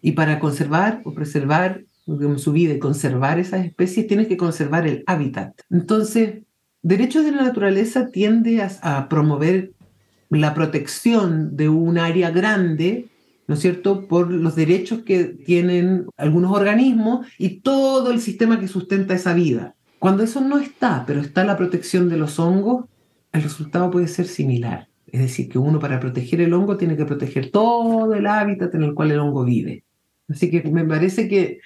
Y 0.01 0.13
para 0.13 0.39
conservar 0.39 1.03
o 1.05 1.13
preservar 1.13 1.85
su 2.37 2.53
vida 2.53 2.73
y 2.73 2.79
conservar 2.79 3.39
esas 3.39 3.67
especies, 3.67 4.07
tienes 4.07 4.29
que 4.29 4.37
conservar 4.37 4.87
el 4.87 5.05
hábitat. 5.07 5.61
Entonces, 5.71 6.43
Derechos 6.83 7.25
de 7.25 7.33
la 7.33 7.43
Naturaleza 7.43 8.11
tiende 8.11 8.63
a, 8.63 9.09
promover 9.09 9.73
la 10.31 10.55
protección 10.55 11.57
de 11.57 11.69
un 11.69 11.99
área 11.99 12.31
grande, 12.31 13.09
¿no 13.49 13.55
es 13.55 13.61
cierto?, 13.61 14.07
por 14.07 14.31
los 14.31 14.55
derechos 14.55 15.03
que 15.03 15.25
tienen 15.25 16.07
algunos 16.17 16.53
organismos 16.53 17.27
y 17.37 17.61
todo 17.61 18.13
el 18.13 18.21
sistema 18.21 18.61
que 18.61 18.69
sustenta 18.69 19.15
esa 19.15 19.35
vida. 19.35 19.75
Cuando 19.99 20.23
eso 20.23 20.41
no 20.41 20.59
está, 20.59 21.05
pero 21.05 21.21
está 21.21 21.45
la 21.45 21.57
protección 21.57 22.09
de 22.09 22.17
los 22.17 22.39
hongos, 22.39 22.85
el 23.33 23.43
resultado 23.43 23.91
puede 23.91 24.07
ser 24.07 24.27
similar. 24.27 24.89
Es 25.09 25.21
decir, 25.21 25.49
que 25.49 25.59
uno 25.59 25.81
para 25.81 25.99
proteger 25.99 26.41
el 26.43 26.55
hongo 26.55 26.77
tiene 26.77 26.97
que 26.97 27.07
proteger 27.07 27.51
todo 27.51 28.15
el 28.15 28.27
hábitat 28.27 28.75
en 28.75 28.85
el 28.85 28.95
cual 28.95 29.11
el 29.11 29.19
hongo 29.19 29.45
vive. 29.45 29.85
Así 30.29 30.51
que 30.51 30.63
me 30.63 30.85
parece 30.85 31.29
que 31.29 31.61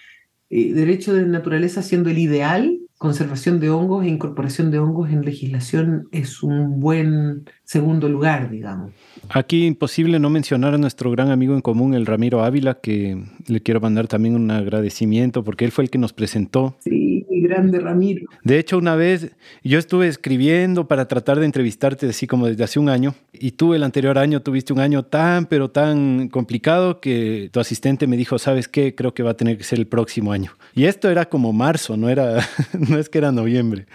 eh, 0.51 0.73
derecho 0.73 1.15
de 1.15 1.27
naturaleza 1.27 1.83
siendo 1.83 2.11
el 2.11 2.19
ideal, 2.19 2.79
conservación 3.03 3.59
de 3.59 3.69
hongos 3.69 4.05
e 4.05 4.09
incorporación 4.09 4.71
de 4.71 4.79
hongos 4.79 5.11
en 5.11 5.25
legislación 5.25 6.07
es 6.13 6.41
un 6.45 6.79
buen 6.79 7.51
segundo 7.65 8.09
lugar, 8.09 8.49
digamos. 8.49 8.93
Aquí 9.29 9.67
imposible 9.67 10.21
no 10.21 10.31
mencionar 10.31 10.75
a 10.75 10.79
nuestro 10.79 11.11
gran 11.11 11.33
amigo 11.33 11.55
en 11.55 11.63
común, 11.63 11.95
el 11.95 12.07
Ramiro 12.07 12.45
Ávila, 12.45 12.75
que 12.81 13.21
le 13.49 13.61
quiero 13.61 13.81
mandar 13.81 14.07
también 14.07 14.37
un 14.37 14.51
agradecimiento 14.53 15.43
porque 15.43 15.65
él 15.65 15.73
fue 15.73 15.83
el 15.83 15.91
que 15.91 15.99
nos 15.99 16.13
presentó. 16.13 16.77
Sí, 16.79 17.12
grande 17.43 17.81
Ramiro. 17.81 18.27
De 18.43 18.59
hecho, 18.59 18.79
una 18.79 18.97
vez 18.97 19.33
yo 19.63 19.79
estuve 19.79 20.09
escribiendo 20.09 20.89
para 20.89 21.09
tratar 21.09 21.39
de 21.39 21.47
entrevistarte 21.47 22.07
así 22.09 22.27
como 22.27 22.47
desde 22.47 22.65
hace 22.65 22.79
un 22.79 22.89
año 22.89 23.15
y 23.33 23.53
tú 23.53 23.75
el 23.75 23.83
anterior 23.83 24.19
año 24.19 24.41
tuviste 24.41 24.73
un 24.73 24.81
año 24.81 25.05
tan, 25.05 25.47
pero 25.47 25.71
tan 25.71 26.29
complicado 26.29 27.01
que 27.01 27.51
tu 27.53 27.61
asistente 27.61 28.07
me 28.07 28.17
dijo, 28.17 28.39
¿sabes 28.39 28.69
qué? 28.69 28.95
Creo 28.95 29.15
que 29.15 29.23
va 29.23 29.33
a 29.33 29.37
tener 29.37 29.59
que 29.59 29.65
ser 29.65 29.79
el 29.79 29.87
próximo 29.87 30.33
año. 30.33 30.53
Y 30.75 30.85
esto 30.85 31.11
era 31.11 31.29
como 31.29 31.53
marzo, 31.53 31.97
no, 31.97 32.09
era, 32.09 32.39
no 32.89 32.99
es 32.99 33.09
que 33.09 33.19
era 33.19 33.33
noviembre. 33.33 33.87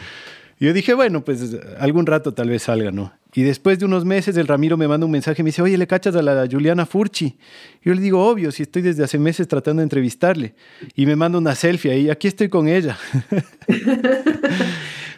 yo 0.60 0.74
dije, 0.74 0.94
bueno, 0.94 1.24
pues 1.24 1.58
algún 1.80 2.06
rato 2.06 2.34
tal 2.34 2.50
vez 2.50 2.64
salga, 2.64 2.92
¿no? 2.92 3.14
Y 3.38 3.44
después 3.44 3.78
de 3.78 3.86
unos 3.86 4.04
meses 4.04 4.36
el 4.36 4.48
Ramiro 4.48 4.78
me 4.78 4.88
manda 4.88 5.06
un 5.06 5.12
mensaje 5.12 5.44
y 5.44 5.44
me 5.44 5.50
dice, 5.50 5.62
oye, 5.62 5.78
¿le 5.78 5.86
cachas 5.86 6.16
a 6.16 6.24
la 6.24 6.48
Juliana 6.52 6.88
Furchi? 6.88 7.38
yo 7.84 7.94
le 7.94 8.02
digo, 8.02 8.28
obvio, 8.28 8.52
si 8.52 8.64
estoy 8.64 8.82
desde 8.82 9.04
hace 9.04 9.20
meses 9.20 9.48
tratando 9.48 9.82
de 9.82 9.84
entrevistarle. 9.84 10.56
Y 10.96 11.06
me 11.06 11.16
manda 11.16 11.38
una 11.38 11.54
selfie 11.54 11.92
ahí, 11.92 12.10
aquí 12.10 12.28
estoy 12.28 12.50
con 12.50 12.68
ella. 12.68 12.98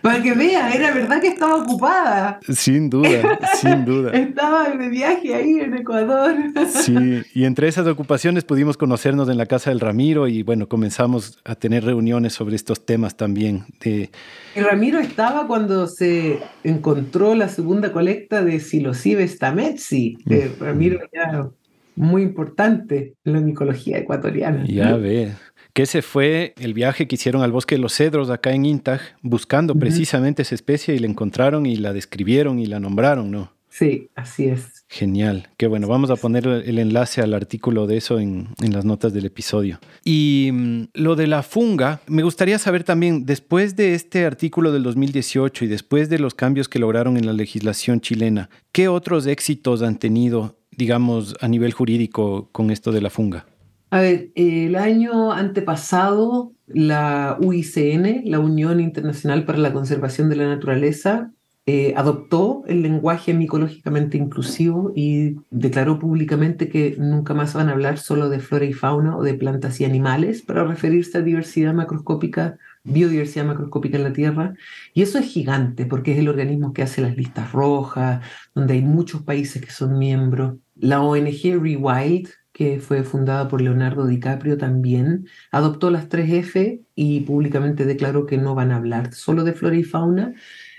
Para 0.02 0.22
que 0.22 0.34
vea, 0.34 0.70
era 0.74 0.94
verdad 0.94 1.22
que 1.22 1.30
estaba 1.30 1.56
ocupada. 1.56 2.40
Sin 2.50 2.90
duda, 2.90 3.40
sin 3.62 3.86
duda. 3.86 4.12
estaba 4.14 4.70
de 4.70 4.90
viaje 4.90 5.34
ahí 5.34 5.60
en 5.60 5.76
Ecuador. 5.76 6.36
sí, 6.68 7.22
y 7.34 7.46
entre 7.46 7.70
esas 7.70 7.88
ocupaciones 7.88 8.44
pudimos 8.44 8.76
conocernos 8.76 9.30
en 9.30 9.38
la 9.38 9.46
casa 9.46 9.70
del 9.70 9.80
Ramiro 9.80 10.28
y 10.28 10.44
bueno, 10.44 10.68
comenzamos 10.68 11.40
a 11.46 11.56
tener 11.56 11.86
reuniones 11.86 12.34
sobre 12.34 12.58
estos 12.58 12.86
temas 12.86 13.16
también. 13.16 13.64
De... 13.80 14.10
El 14.56 14.66
Ramiro 14.66 15.00
estaba 15.00 15.48
cuando 15.48 15.88
se 15.88 16.40
encontró 16.64 17.36
la 17.36 17.50
segunda 17.50 17.92
colecta 17.92 18.44
de 18.44 18.60
Psilocybes 18.60 19.38
tametsi. 19.38 20.18
Mm. 20.26 20.64
Ramiro 20.64 21.00
ya 21.14 21.50
muy 21.96 22.22
importante 22.22 23.16
en 23.26 23.34
la 23.34 23.42
micología 23.42 23.98
ecuatoriana. 23.98 24.66
Ya 24.66 24.96
ve 24.96 25.34
que 25.74 25.84
ese 25.84 26.02
fue 26.02 26.54
el 26.58 26.74
viaje 26.74 27.08
que 27.08 27.16
hicieron 27.16 27.42
al 27.42 27.52
bosque 27.52 27.76
de 27.76 27.82
los 27.82 27.94
cedros 27.94 28.30
acá 28.30 28.52
en 28.52 28.66
Intag, 28.66 29.02
buscando 29.22 29.76
precisamente 29.76 30.42
esa 30.42 30.56
especie 30.56 30.96
y 30.96 31.00
la 31.00 31.08
encontraron 31.08 31.66
y 31.66 31.76
la 31.76 31.94
describieron 31.94 32.60
y 32.60 32.66
la 32.66 32.80
nombraron, 32.80 33.30
¿no? 33.30 33.54
Sí, 33.70 34.10
así 34.16 34.48
es. 34.48 34.79
Genial, 34.92 35.50
qué 35.56 35.68
bueno. 35.68 35.88
Vamos 35.88 36.10
a 36.10 36.16
poner 36.16 36.48
el 36.48 36.80
enlace 36.80 37.22
al 37.22 37.36
artículo 37.36 37.86
de 37.86 37.98
eso 37.98 38.20
en, 38.20 38.48
en 38.60 38.74
las 38.74 38.86
notas 38.86 39.14
del 39.14 39.26
episodio. 39.26 39.80
Y 40.04 40.50
mm, 40.52 40.84
lo 40.96 41.16
de 41.16 41.28
la 41.28 41.44
funga, 41.44 42.02
me 42.08 42.24
gustaría 42.24 42.58
saber 42.58 42.84
también, 42.84 43.24
después 43.28 43.76
de 43.76 43.94
este 43.94 44.26
artículo 44.26 44.72
del 44.72 44.82
2018 44.82 45.66
y 45.66 45.68
después 45.68 46.10
de 46.10 46.18
los 46.18 46.34
cambios 46.34 46.68
que 46.68 46.80
lograron 46.80 47.18
en 47.18 47.28
la 47.28 47.34
legislación 47.34 48.02
chilena, 48.02 48.50
¿qué 48.72 48.88
otros 48.88 49.28
éxitos 49.28 49.84
han 49.84 50.00
tenido, 50.00 50.58
digamos, 50.72 51.36
a 51.40 51.48
nivel 51.48 51.72
jurídico 51.72 52.50
con 52.52 52.72
esto 52.72 52.92
de 52.92 53.02
la 53.02 53.12
funga? 53.12 53.46
A 53.92 54.02
ver, 54.02 54.32
el 54.34 54.76
año 54.76 55.32
antepasado, 55.32 56.54
la 56.66 57.38
UICN, 57.40 58.24
la 58.26 58.40
Unión 58.40 58.80
Internacional 58.80 59.46
para 59.46 59.60
la 59.60 59.72
Conservación 59.72 60.30
de 60.30 60.36
la 60.36 60.48
Naturaleza, 60.48 61.32
eh, 61.72 61.94
adoptó 61.96 62.64
el 62.66 62.82
lenguaje 62.82 63.32
micológicamente 63.32 64.18
inclusivo 64.18 64.92
y 64.96 65.36
declaró 65.52 66.00
públicamente 66.00 66.68
que 66.68 66.96
nunca 66.98 67.36
más 67.36 67.54
van 67.54 67.70
a 67.70 67.74
hablar 67.74 68.00
solo 68.00 68.28
de 68.28 68.40
flora 68.40 68.66
y 68.66 68.74
fauna 68.74 69.16
o 69.16 69.22
de 69.22 69.36
plantas 69.36 69.80
y 69.80 69.86
animales 69.86 70.42
para 70.42 70.64
referirse 70.64 71.20
a 71.20 71.22
diversidad 71.22 71.76
macroscópica, 71.76 72.58
biodiversidad 72.84 73.46
macroscópica 73.46 73.98
en 73.98 74.04
la 74.04 74.14
Tierra. 74.14 74.56
Y 74.96 75.04
eso 75.04 75.20
es 75.20 75.28
gigante 75.28 75.86
porque 75.86 76.14
es 76.14 76.18
el 76.18 76.30
organismo 76.30 76.74
que 76.74 76.82
hace 76.82 77.04
las 77.04 77.16
listas 77.16 77.52
rojas, 77.52 78.26
donde 78.56 78.74
hay 78.74 78.82
muchos 78.82 79.22
países 79.22 79.64
que 79.64 79.70
son 79.70 80.00
miembros. 80.00 80.56
La 80.76 81.04
ONG 81.04 81.62
Rewild, 81.62 82.30
que 82.52 82.80
fue 82.80 83.04
fundada 83.04 83.48
por 83.48 83.62
Leonardo 83.62 84.08
DiCaprio 84.08 84.58
también, 84.58 85.28
adoptó 85.52 85.92
las 85.92 86.10
tres 86.10 86.32
F 86.32 86.82
y 87.02 87.22
públicamente 87.22 87.86
declaró 87.86 88.26
que 88.26 88.38
no 88.38 88.56
van 88.56 88.72
a 88.72 88.76
hablar 88.76 89.14
solo 89.14 89.46
de 89.46 89.54
flora 89.54 89.78
y 89.78 89.84
fauna. 89.84 90.34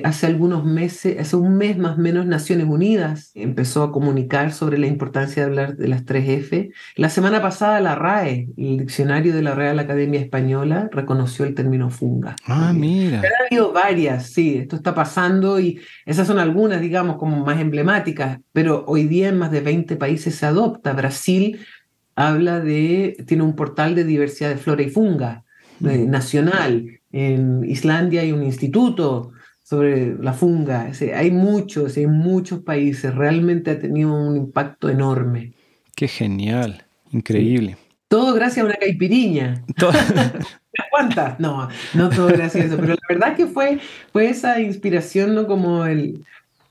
Hace 0.04 0.26
algunos 0.26 0.66
meses, 0.66 1.18
hace 1.18 1.34
un 1.34 1.56
mes 1.56 1.78
más 1.78 1.96
o 1.96 2.00
menos, 2.02 2.26
Naciones 2.26 2.66
Unidas 2.66 3.30
empezó 3.34 3.82
a 3.82 3.90
comunicar 3.90 4.52
sobre 4.52 4.76
la 4.76 4.86
importancia 4.86 5.42
de 5.42 5.48
hablar 5.48 5.76
de 5.76 5.88
las 5.88 6.04
tres 6.04 6.28
F. 6.28 6.72
La 6.96 7.08
semana 7.08 7.40
pasada 7.40 7.80
la 7.80 7.94
RAE, 7.94 8.50
el 8.58 8.76
diccionario 8.76 9.34
de 9.34 9.40
la 9.40 9.54
Real 9.54 9.78
Academia 9.78 10.20
Española, 10.20 10.90
reconoció 10.92 11.46
el 11.46 11.54
término 11.54 11.88
funga. 11.88 12.36
Ah, 12.44 12.74
mira. 12.74 13.22
ha 13.22 13.46
habido 13.46 13.72
varias, 13.72 14.26
sí, 14.26 14.58
esto 14.58 14.76
está 14.76 14.94
pasando 14.94 15.58
y 15.58 15.80
esas 16.04 16.26
son 16.26 16.38
algunas, 16.38 16.82
digamos, 16.82 17.16
como 17.16 17.46
más 17.46 17.58
emblemáticas, 17.58 18.40
pero 18.52 18.84
hoy 18.86 19.04
día 19.04 19.30
en 19.30 19.38
más 19.38 19.50
de 19.52 19.62
20 19.62 19.96
países 19.96 20.34
se 20.34 20.44
adopta. 20.44 20.92
Brasil 20.92 21.60
habla 22.14 22.60
de, 22.60 23.16
tiene 23.26 23.42
un 23.42 23.56
portal 23.56 23.94
de 23.94 24.04
diversidad 24.04 24.50
de 24.50 24.58
flora 24.58 24.82
y 24.82 24.90
funga 24.90 25.44
nacional. 25.80 27.00
En 27.12 27.64
Islandia 27.64 28.20
hay 28.22 28.32
un 28.32 28.42
instituto 28.42 29.32
sobre 29.62 30.16
la 30.16 30.32
funga. 30.32 30.90
hay 31.14 31.30
muchos, 31.30 31.96
hay 31.96 32.06
muchos 32.06 32.60
países. 32.60 33.14
Realmente 33.14 33.70
ha 33.70 33.78
tenido 33.78 34.12
un 34.12 34.36
impacto 34.36 34.88
enorme. 34.88 35.52
Qué 35.94 36.08
genial, 36.08 36.84
increíble. 37.12 37.76
Todo 38.08 38.34
gracias 38.34 38.64
a 38.64 38.66
una 38.66 38.76
caipiriña. 38.76 39.64
¿Cuántas? 40.90 41.38
No, 41.38 41.68
no 41.94 42.08
todo 42.08 42.28
gracias 42.28 42.64
a 42.64 42.66
eso, 42.68 42.76
pero 42.76 42.94
la 42.94 43.08
verdad 43.08 43.36
que 43.36 43.46
fue, 43.46 43.78
fue 44.12 44.28
esa 44.28 44.60
inspiración, 44.60 45.34
¿no? 45.34 45.46
Como 45.46 45.84
el, 45.84 46.24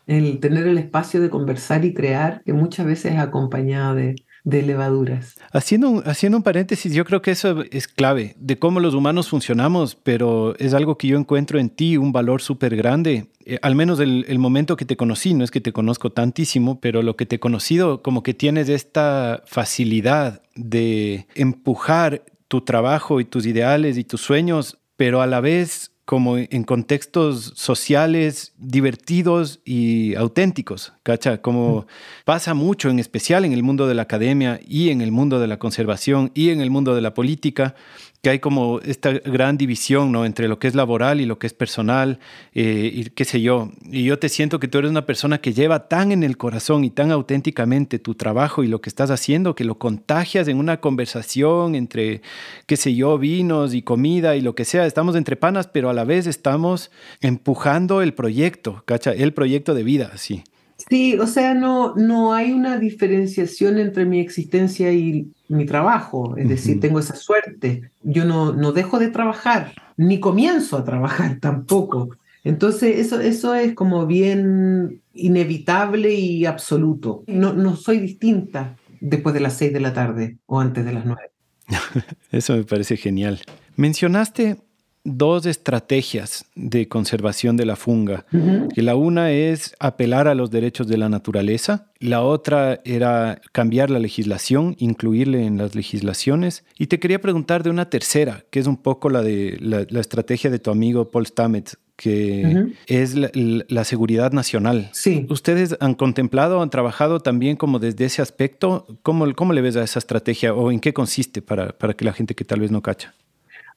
el 0.07 0.39
tener 0.39 0.67
el 0.67 0.77
espacio 0.77 1.21
de 1.21 1.29
conversar 1.29 1.85
y 1.85 1.93
crear, 1.93 2.41
que 2.43 2.53
muchas 2.53 2.85
veces 2.85 3.13
es 3.13 3.19
acompañado 3.19 3.95
de, 3.95 4.15
de 4.49 4.61
levaduras. 4.63 5.37
Haciendo 5.51 5.89
un, 5.89 6.03
haciendo 6.05 6.37
un 6.37 6.43
paréntesis, 6.43 6.93
yo 6.93 7.05
creo 7.05 7.21
que 7.21 7.31
eso 7.31 7.63
es 7.71 7.87
clave 7.87 8.35
de 8.39 8.57
cómo 8.57 8.79
los 8.79 8.93
humanos 8.93 9.29
funcionamos, 9.29 9.95
pero 9.95 10.55
es 10.57 10.73
algo 10.73 10.97
que 10.97 11.07
yo 11.07 11.17
encuentro 11.17 11.59
en 11.59 11.69
ti, 11.69 11.97
un 11.97 12.11
valor 12.11 12.41
súper 12.41 12.75
grande. 12.75 13.27
Eh, 13.45 13.59
al 13.61 13.75
menos 13.75 13.99
el, 13.99 14.25
el, 14.27 14.39
momento 14.39 14.75
que 14.75 14.85
te 14.85 14.97
conocí, 14.97 15.33
no 15.33 15.43
es 15.43 15.51
que 15.51 15.61
te 15.61 15.73
conozco 15.73 16.11
tantísimo, 16.11 16.79
pero 16.79 17.01
lo 17.01 17.15
que 17.15 17.25
te 17.25 17.37
he 17.37 17.39
conocido, 17.39 18.01
como 18.01 18.23
que 18.23 18.33
tienes 18.33 18.69
esta 18.69 19.43
facilidad 19.45 20.41
de 20.55 21.27
empujar 21.35 22.23
tu 22.47 22.61
trabajo 22.61 23.19
y 23.19 23.25
tus 23.25 23.45
ideales 23.45 23.97
y 23.97 24.03
tus 24.03 24.21
sueños, 24.21 24.79
pero 24.97 25.21
a 25.21 25.27
la 25.27 25.39
vez 25.39 25.91
como 26.09 26.39
en 26.39 26.63
contextos 26.63 27.53
sociales 27.55 28.53
divertidos 28.57 29.59
y 29.63 30.15
auténticos, 30.15 30.93
¿cacha? 31.03 31.39
Como 31.39 31.85
pasa 32.25 32.55
mucho, 32.55 32.89
en 32.89 32.97
especial 32.97 33.45
en 33.45 33.53
el 33.53 33.61
mundo 33.61 33.87
de 33.87 33.93
la 33.93 34.01
academia 34.01 34.59
y 34.67 34.89
en 34.89 35.01
el 35.01 35.11
mundo 35.11 35.39
de 35.39 35.45
la 35.45 35.59
conservación 35.59 36.31
y 36.33 36.49
en 36.49 36.61
el 36.61 36.71
mundo 36.71 36.95
de 36.95 37.01
la 37.01 37.13
política, 37.13 37.75
que 38.21 38.29
hay 38.31 38.39
como 38.39 38.79
esta 38.81 39.11
gran 39.11 39.57
división, 39.57 40.11
¿no? 40.11 40.25
Entre 40.25 40.47
lo 40.47 40.59
que 40.59 40.67
es 40.67 40.75
laboral 40.75 41.21
y 41.21 41.25
lo 41.25 41.39
que 41.39 41.47
es 41.47 41.53
personal, 41.53 42.19
eh, 42.53 42.91
y 42.93 43.03
qué 43.05 43.23
sé 43.23 43.41
yo. 43.41 43.71
Y 43.83 44.03
yo 44.03 44.19
te 44.19 44.27
siento 44.27 44.59
que 44.59 44.67
tú 44.67 44.77
eres 44.77 44.91
una 44.91 45.05
persona 45.05 45.39
que 45.39 45.53
lleva 45.53 45.87
tan 45.87 46.11
en 46.11 46.23
el 46.23 46.37
corazón 46.37 46.83
y 46.83 46.89
tan 46.89 47.11
auténticamente 47.11 47.97
tu 47.97 48.15
trabajo 48.15 48.63
y 48.63 48.67
lo 48.67 48.81
que 48.81 48.89
estás 48.89 49.09
haciendo, 49.09 49.55
que 49.55 49.63
lo 49.63 49.79
contagias 49.79 50.47
en 50.47 50.57
una 50.57 50.81
conversación 50.81 51.75
entre, 51.75 52.21
qué 52.65 52.75
sé 52.75 52.93
yo, 52.93 53.17
vinos 53.17 53.73
y 53.73 53.81
comida 53.81 54.35
y 54.35 54.41
lo 54.41 54.53
que 54.53 54.65
sea. 54.65 54.85
Estamos 54.85 55.15
entre 55.15 55.37
panas, 55.37 55.67
pero 55.67 55.89
a 55.89 55.93
la 55.93 56.03
vez 56.03 56.27
estamos 56.27 56.91
empujando 57.21 58.01
el 58.01 58.13
proyecto, 58.13 58.83
¿cacha? 58.85 59.11
El 59.11 59.33
proyecto 59.33 59.73
de 59.73 59.83
vida, 59.83 60.11
sí. 60.17 60.43
Sí, 60.87 61.17
o 61.19 61.27
sea, 61.27 61.53
no, 61.53 61.93
no 61.95 62.33
hay 62.33 62.51
una 62.51 62.77
diferenciación 62.77 63.79
entre 63.79 64.05
mi 64.05 64.19
existencia 64.19 64.93
y 64.93 65.31
mi 65.49 65.65
trabajo, 65.65 66.37
es 66.37 66.47
decir, 66.47 66.79
tengo 66.79 66.99
esa 66.99 67.15
suerte. 67.15 67.91
Yo 68.03 68.23
no, 68.23 68.53
no 68.53 68.71
dejo 68.71 68.99
de 68.99 69.09
trabajar, 69.09 69.73
ni 69.97 70.19
comienzo 70.19 70.77
a 70.77 70.85
trabajar 70.85 71.37
tampoco. 71.41 72.15
Entonces, 72.43 72.97
eso, 72.97 73.19
eso 73.19 73.53
es 73.53 73.73
como 73.75 74.07
bien 74.07 75.01
inevitable 75.13 76.13
y 76.13 76.45
absoluto. 76.45 77.23
No, 77.27 77.53
no 77.53 77.75
soy 77.75 77.99
distinta 77.99 78.77
después 79.01 79.33
de 79.33 79.41
las 79.41 79.57
seis 79.57 79.73
de 79.73 79.81
la 79.81 79.93
tarde 79.93 80.37
o 80.45 80.59
antes 80.59 80.85
de 80.85 80.93
las 80.93 81.05
nueve. 81.05 81.31
eso 82.31 82.55
me 82.55 82.63
parece 82.63 82.95
genial. 82.95 83.41
Mencionaste 83.75 84.57
dos 85.03 85.45
estrategias 85.45 86.45
de 86.55 86.87
conservación 86.87 87.57
de 87.57 87.65
la 87.65 87.75
funga, 87.75 88.25
que 88.73 88.81
la 88.81 88.95
una 88.95 89.31
es 89.31 89.75
apelar 89.79 90.27
a 90.27 90.35
los 90.35 90.51
derechos 90.51 90.87
de 90.87 90.97
la 90.97 91.09
naturaleza, 91.09 91.87
la 91.99 92.21
otra 92.21 92.81
era 92.83 93.41
cambiar 93.51 93.89
la 93.89 93.99
legislación, 93.99 94.75
incluirle 94.77 95.45
en 95.45 95.57
las 95.57 95.75
legislaciones, 95.75 96.63
y 96.77 96.87
te 96.87 96.99
quería 96.99 97.21
preguntar 97.21 97.63
de 97.63 97.69
una 97.69 97.89
tercera, 97.89 98.43
que 98.49 98.59
es 98.59 98.67
un 98.67 98.77
poco 98.77 99.09
la 99.09 99.21
de 99.21 99.57
la, 99.59 99.99
estrategia 99.99 100.49
de 100.49 100.59
tu 100.59 100.71
amigo 100.71 101.11
Paul 101.11 101.25
Stamets, 101.25 101.77
que 101.95 102.67
es 102.87 103.15
la, 103.15 103.83
seguridad 103.83 104.31
nacional. 104.31 104.89
Sí. 104.93 105.25
¿Ustedes 105.29 105.75
han 105.81 105.95
contemplado, 105.95 106.61
han 106.61 106.69
trabajado 106.69 107.19
también 107.19 107.57
como 107.57 107.79
desde 107.79 108.05
ese 108.05 108.21
aspecto? 108.21 108.87
¿Cómo, 109.01 109.33
cómo 109.35 109.51
le 109.51 109.61
ves 109.61 109.75
a 109.75 109.83
esa 109.83 109.99
estrategia 109.99 110.53
o 110.53 110.71
en 110.71 110.79
qué 110.79 110.93
consiste 110.93 111.41
para, 111.41 111.77
para 111.77 111.93
que 111.93 112.05
la 112.05 112.13
gente 112.13 112.35
que 112.35 112.45
tal 112.45 112.61
vez 112.61 112.71
no 112.71 112.81
cacha? 112.81 113.13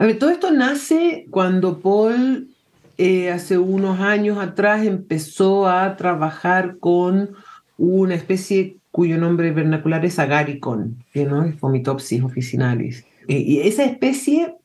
A 0.02 0.06
ver, 0.06 0.18
todo 0.18 0.30
esto 0.30 0.50
nace 0.50 1.28
cuando 1.30 1.78
Paul 1.78 2.48
eh, 2.98 3.30
hace 3.30 3.56
unos 3.56 4.00
años 4.00 4.36
atrás 4.38 4.84
empezó 4.84 5.68
a 5.68 5.96
trabajar 5.96 6.78
con 6.80 7.36
una 7.78 8.16
especie 8.16 8.78
cuyo 8.90 9.16
nombre 9.16 9.52
vernacular 9.52 10.04
es 10.04 10.18
agaricon, 10.18 11.04
no 11.14 11.52
Fomitopsis 11.52 12.20
officinalis. 12.20 13.04
Eh, 13.28 13.38
y 13.38 13.60
esa 13.60 13.84
especie 13.84 14.56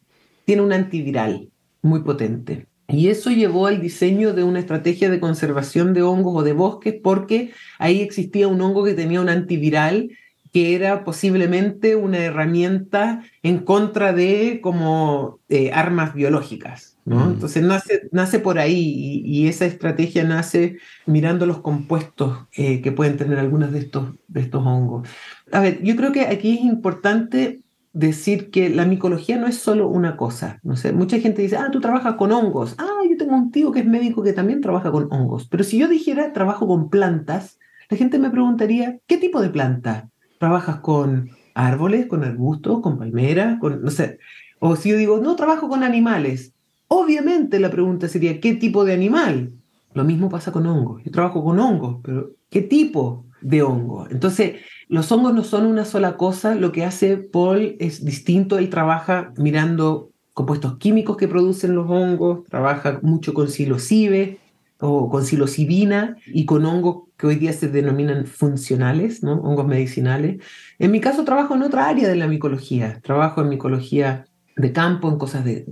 tiene 0.46 0.64
un 0.64 0.74
antiviral 0.74 1.50
muy 1.84 2.00
potente. 2.00 2.66
Y 2.88 3.10
eso 3.10 3.30
llevó 3.30 3.68
al 3.68 3.80
diseño 3.80 4.34
de 4.34 4.44
una 4.44 4.58
estrategia 4.58 5.12
de 5.12 5.20
conservación 5.20 5.94
de 5.94 6.02
hongos 6.02 6.34
o 6.38 6.42
de 6.42 6.54
bosques 6.54 6.96
porque 7.04 7.52
ahí 7.78 8.02
existía 8.02 8.48
un 8.48 8.60
hongo 8.60 8.84
que 8.84 8.96
tenía 8.96 9.22
un 9.22 9.30
antiviral 9.30 10.10
que 10.58 10.74
era 10.74 11.04
posiblemente 11.04 11.96
una 11.96 12.18
herramienta 12.18 13.22
en 13.44 13.60
contra 13.60 14.12
de 14.12 14.60
como 14.60 15.40
eh, 15.50 15.70
armas 15.72 16.16
biológicas. 16.16 16.98
¿no? 17.06 17.28
Mm. 17.28 17.34
Entonces 17.34 17.62
nace, 17.62 18.10
nace 18.12 18.40
por 18.40 18.58
ahí 18.58 19.22
y, 19.24 19.48
esa 19.50 19.68
estrategia 19.68 20.24
nace 20.24 20.80
mirando 21.06 21.46
los 21.46 21.60
compuestos 21.60 22.48
eh, 22.54 22.82
que 22.82 22.92
pueden 22.92 23.18
tener 23.18 23.38
algunos 23.38 23.72
de 23.72 23.78
estos, 23.78 24.16
de 24.28 24.42
estos 24.42 24.66
hongos. 24.66 25.08
A 25.52 25.60
ver, 25.60 25.80
yo 25.84 25.96
creo 25.96 26.12
que 26.12 26.22
aquí 26.22 26.56
es 26.56 26.62
importante 26.62 27.62
decir 27.94 28.50
que 28.50 28.72
la 28.72 28.86
micología 28.86 29.38
no 29.38 29.46
es 29.46 29.60
solo 29.60 29.88
una 29.88 30.18
cosa. 30.18 30.60
No 30.64 30.76
sé, 30.76 30.92
mucha 30.92 31.20
gente 31.20 31.44
dice, 31.44 31.58
ah, 31.58 31.70
tú 31.72 31.82
trabajas 31.82 32.16
con 32.16 32.32
hongos. 32.32 32.74
Ah, 32.80 33.04
yo 33.08 33.16
tengo 33.16 33.36
un 33.36 33.52
tío 33.52 33.72
que 33.72 33.82
es 33.82 33.86
médico 33.86 34.24
que 34.24 34.34
también 34.34 34.62
trabaja 34.62 34.92
con 34.92 35.08
hongos. 35.14 35.48
Pero 35.50 35.64
si 35.64 35.78
yo 35.78 35.88
dijera 35.88 36.34
trabajo 36.34 36.66
con 36.66 36.90
plantas, 36.90 37.60
la 37.92 37.98
gente 37.98 38.18
me 38.18 38.32
preguntaría, 38.32 38.98
¿qué 39.06 39.18
tipo 39.18 39.40
de 39.40 39.50
planta? 39.50 40.10
Trabajas 40.38 40.78
con 40.80 41.30
árboles, 41.54 42.06
con 42.08 42.24
arbustos, 42.24 42.82
con 42.82 42.98
palmeras, 42.98 43.60
con, 43.60 43.82
no 43.82 43.92
sé. 43.92 44.20
O 44.60 44.76
si 44.76 44.90
yo 44.90 44.98
digo, 44.98 45.20
no 45.20 45.36
trabajo 45.36 45.70
con 45.70 45.84
animales, 45.84 46.54
obviamente 46.88 47.60
la 47.60 47.70
pregunta 47.70 48.08
sería, 48.08 48.40
¿qué 48.40 48.56
tipo 48.56 48.86
de 48.86 48.94
animal? 48.94 49.52
Lo 49.94 50.04
mismo 50.04 50.30
pasa 50.30 50.52
con 50.52 50.66
hongos. 50.68 51.04
Yo 51.04 51.12
trabajo 51.12 51.44
con 51.44 51.60
hongos, 51.60 51.98
pero 52.04 52.32
¿qué 52.50 52.62
tipo 52.62 53.26
de 53.42 53.64
hongo? 53.64 54.08
Entonces, 54.10 54.58
los 54.88 55.12
hongos 55.12 55.34
no 55.34 55.44
son 55.44 55.66
una 55.66 55.86
sola 55.86 56.18
cosa. 56.18 56.56
Lo 56.56 56.72
que 56.72 56.86
hace 56.86 57.18
Paul 57.18 57.76
es 57.80 58.06
distinto. 58.06 58.58
Él 58.58 58.70
trabaja 58.70 59.34
mirando 59.38 60.12
compuestos 60.34 60.78
químicos 60.78 61.18
que 61.18 61.28
producen 61.28 61.74
los 61.74 61.90
hongos, 61.90 62.44
trabaja 62.48 63.00
mucho 63.02 63.34
con 63.34 63.50
psilocibe, 63.50 64.38
o 64.80 65.10
con 65.10 65.26
psilocibina 65.26 66.18
y 66.28 66.46
con 66.46 66.66
hongos 66.66 67.04
que 67.18 67.28
hoy 67.28 67.36
día 67.36 67.54
se 67.54 67.68
denominan 67.68 68.26
funcionales, 68.26 69.24
¿no? 69.24 69.34
hongos 69.34 69.68
medicinales. 69.68 70.44
En 70.78 70.92
mi 70.92 71.02
caso 71.02 71.24
trabajo 71.24 71.56
en 71.56 71.64
otra 71.64 71.88
área 71.90 72.08
de 72.08 72.16
la 72.16 72.28
micología, 72.28 73.00
trabajo 73.02 73.42
en 73.42 73.50
micología 73.50 74.26
de 74.56 74.72
campo, 74.72 75.10
en 75.10 75.18
cosas 75.18 75.46
de, 75.46 75.66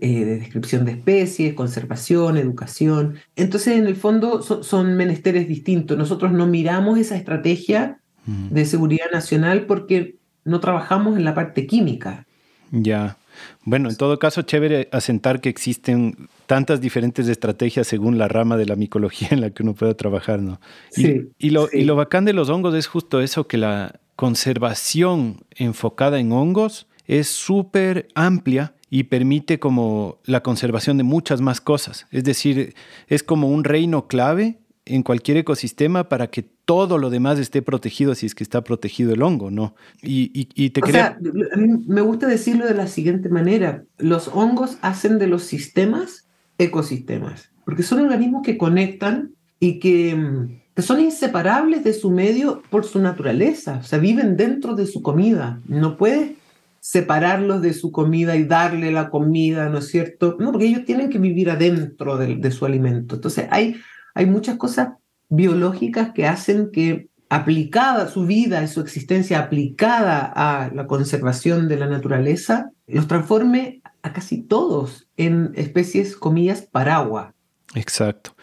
eh, 0.00 0.24
de 0.24 0.38
descripción 0.38 0.84
de 0.84 0.92
especies, 0.92 1.54
conservación, 1.54 2.38
educación. 2.38 3.16
Entonces, 3.36 3.76
en 3.76 3.86
el 3.86 3.96
fondo, 3.96 4.40
son 4.42 4.96
menesteres 4.96 5.46
distintos. 5.46 5.98
Nosotros 5.98 6.32
no 6.32 6.46
miramos 6.46 6.98
esa 6.98 7.16
estrategia 7.16 8.00
de 8.26 8.64
seguridad 8.64 9.10
nacional 9.12 9.66
porque 9.66 10.16
no 10.44 10.60
trabajamos 10.60 11.18
en 11.18 11.24
la 11.24 11.34
parte 11.34 11.66
química. 11.66 12.26
Ya. 12.70 13.18
Bueno, 13.64 13.88
en 13.88 13.96
todo 13.96 14.18
caso, 14.18 14.42
chévere 14.42 14.88
asentar 14.92 15.40
que 15.40 15.48
existen 15.48 16.28
tantas 16.46 16.80
diferentes 16.80 17.28
estrategias 17.28 17.86
según 17.86 18.18
la 18.18 18.28
rama 18.28 18.56
de 18.56 18.66
la 18.66 18.76
micología 18.76 19.28
en 19.30 19.40
la 19.40 19.50
que 19.50 19.62
uno 19.62 19.74
pueda 19.74 19.94
trabajar, 19.94 20.40
¿no? 20.40 20.60
Sí, 20.90 21.30
y, 21.38 21.50
lo, 21.50 21.68
y 21.72 21.84
lo 21.84 21.96
bacán 21.96 22.24
de 22.24 22.32
los 22.32 22.48
hongos 22.48 22.74
es 22.74 22.86
justo 22.86 23.20
eso, 23.20 23.46
que 23.46 23.58
la 23.58 24.00
conservación 24.16 25.44
enfocada 25.50 26.18
en 26.18 26.32
hongos 26.32 26.86
es 27.06 27.28
súper 27.28 28.08
amplia 28.14 28.74
y 28.90 29.04
permite 29.04 29.58
como 29.58 30.18
la 30.24 30.42
conservación 30.42 30.96
de 30.98 31.02
muchas 31.02 31.40
más 31.40 31.60
cosas. 31.60 32.06
Es 32.10 32.24
decir, 32.24 32.74
es 33.08 33.22
como 33.22 33.48
un 33.48 33.64
reino 33.64 34.06
clave 34.06 34.58
en 34.86 35.02
cualquier 35.02 35.38
ecosistema 35.38 36.08
para 36.08 36.28
que 36.28 36.42
todo 36.42 36.98
lo 36.98 37.10
demás 37.10 37.38
esté 37.38 37.62
protegido 37.62 38.14
si 38.14 38.26
es 38.26 38.34
que 38.34 38.44
está 38.44 38.62
protegido 38.64 39.14
el 39.14 39.22
hongo, 39.22 39.50
¿no? 39.50 39.74
Y, 40.02 40.30
y, 40.32 40.70
te 40.70 40.82
o 40.82 40.86
sea, 40.86 41.18
a 41.52 41.56
mí 41.56 41.84
me 41.86 42.00
gusta 42.02 42.26
decirlo 42.26 42.66
de 42.66 42.74
la 42.74 42.86
siguiente 42.86 43.28
manera. 43.28 43.84
Los 43.98 44.28
hongos 44.28 44.78
hacen 44.82 45.18
de 45.18 45.26
los 45.26 45.44
sistemas 45.44 46.26
ecosistemas, 46.58 47.50
porque 47.64 47.82
son 47.82 48.00
organismos 48.00 48.42
que 48.44 48.58
conectan 48.58 49.32
y 49.58 49.78
que, 49.78 50.50
que 50.74 50.82
son 50.82 51.00
inseparables 51.00 51.82
de 51.84 51.94
su 51.94 52.10
medio 52.10 52.62
por 52.68 52.84
su 52.84 52.98
naturaleza. 52.98 53.78
O 53.78 53.84
sea, 53.84 53.98
viven 53.98 54.36
dentro 54.36 54.74
de 54.74 54.86
su 54.86 55.00
comida. 55.02 55.60
No 55.66 55.96
puedes 55.96 56.32
separarlos 56.80 57.62
de 57.62 57.72
su 57.72 57.90
comida 57.90 58.36
y 58.36 58.44
darle 58.44 58.92
la 58.92 59.08
comida, 59.08 59.70
¿no 59.70 59.78
es 59.78 59.88
cierto? 59.88 60.36
No, 60.38 60.52
porque 60.52 60.66
ellos 60.66 60.84
tienen 60.84 61.08
que 61.08 61.18
vivir 61.18 61.48
adentro 61.48 62.18
de, 62.18 62.36
de 62.36 62.50
su 62.50 62.66
alimento. 62.66 63.14
Entonces, 63.14 63.46
hay 63.50 63.76
hay 64.14 64.26
muchas 64.26 64.56
cosas 64.56 64.90
biológicas 65.28 66.12
que 66.12 66.26
hacen 66.26 66.70
que 66.72 67.08
aplicada 67.28 68.08
su 68.08 68.26
vida 68.26 68.62
y 68.62 68.68
su 68.68 68.80
existencia 68.80 69.40
aplicada 69.40 70.32
a 70.34 70.70
la 70.72 70.86
conservación 70.86 71.68
de 71.68 71.76
la 71.76 71.86
naturaleza, 71.86 72.70
los 72.86 73.08
transforme 73.08 73.82
a 74.02 74.12
casi 74.12 74.42
todos 74.42 75.08
en 75.16 75.52
especies, 75.56 76.16
comillas, 76.16 76.62
paraguas. 76.62 77.32
Exacto. 77.74 78.36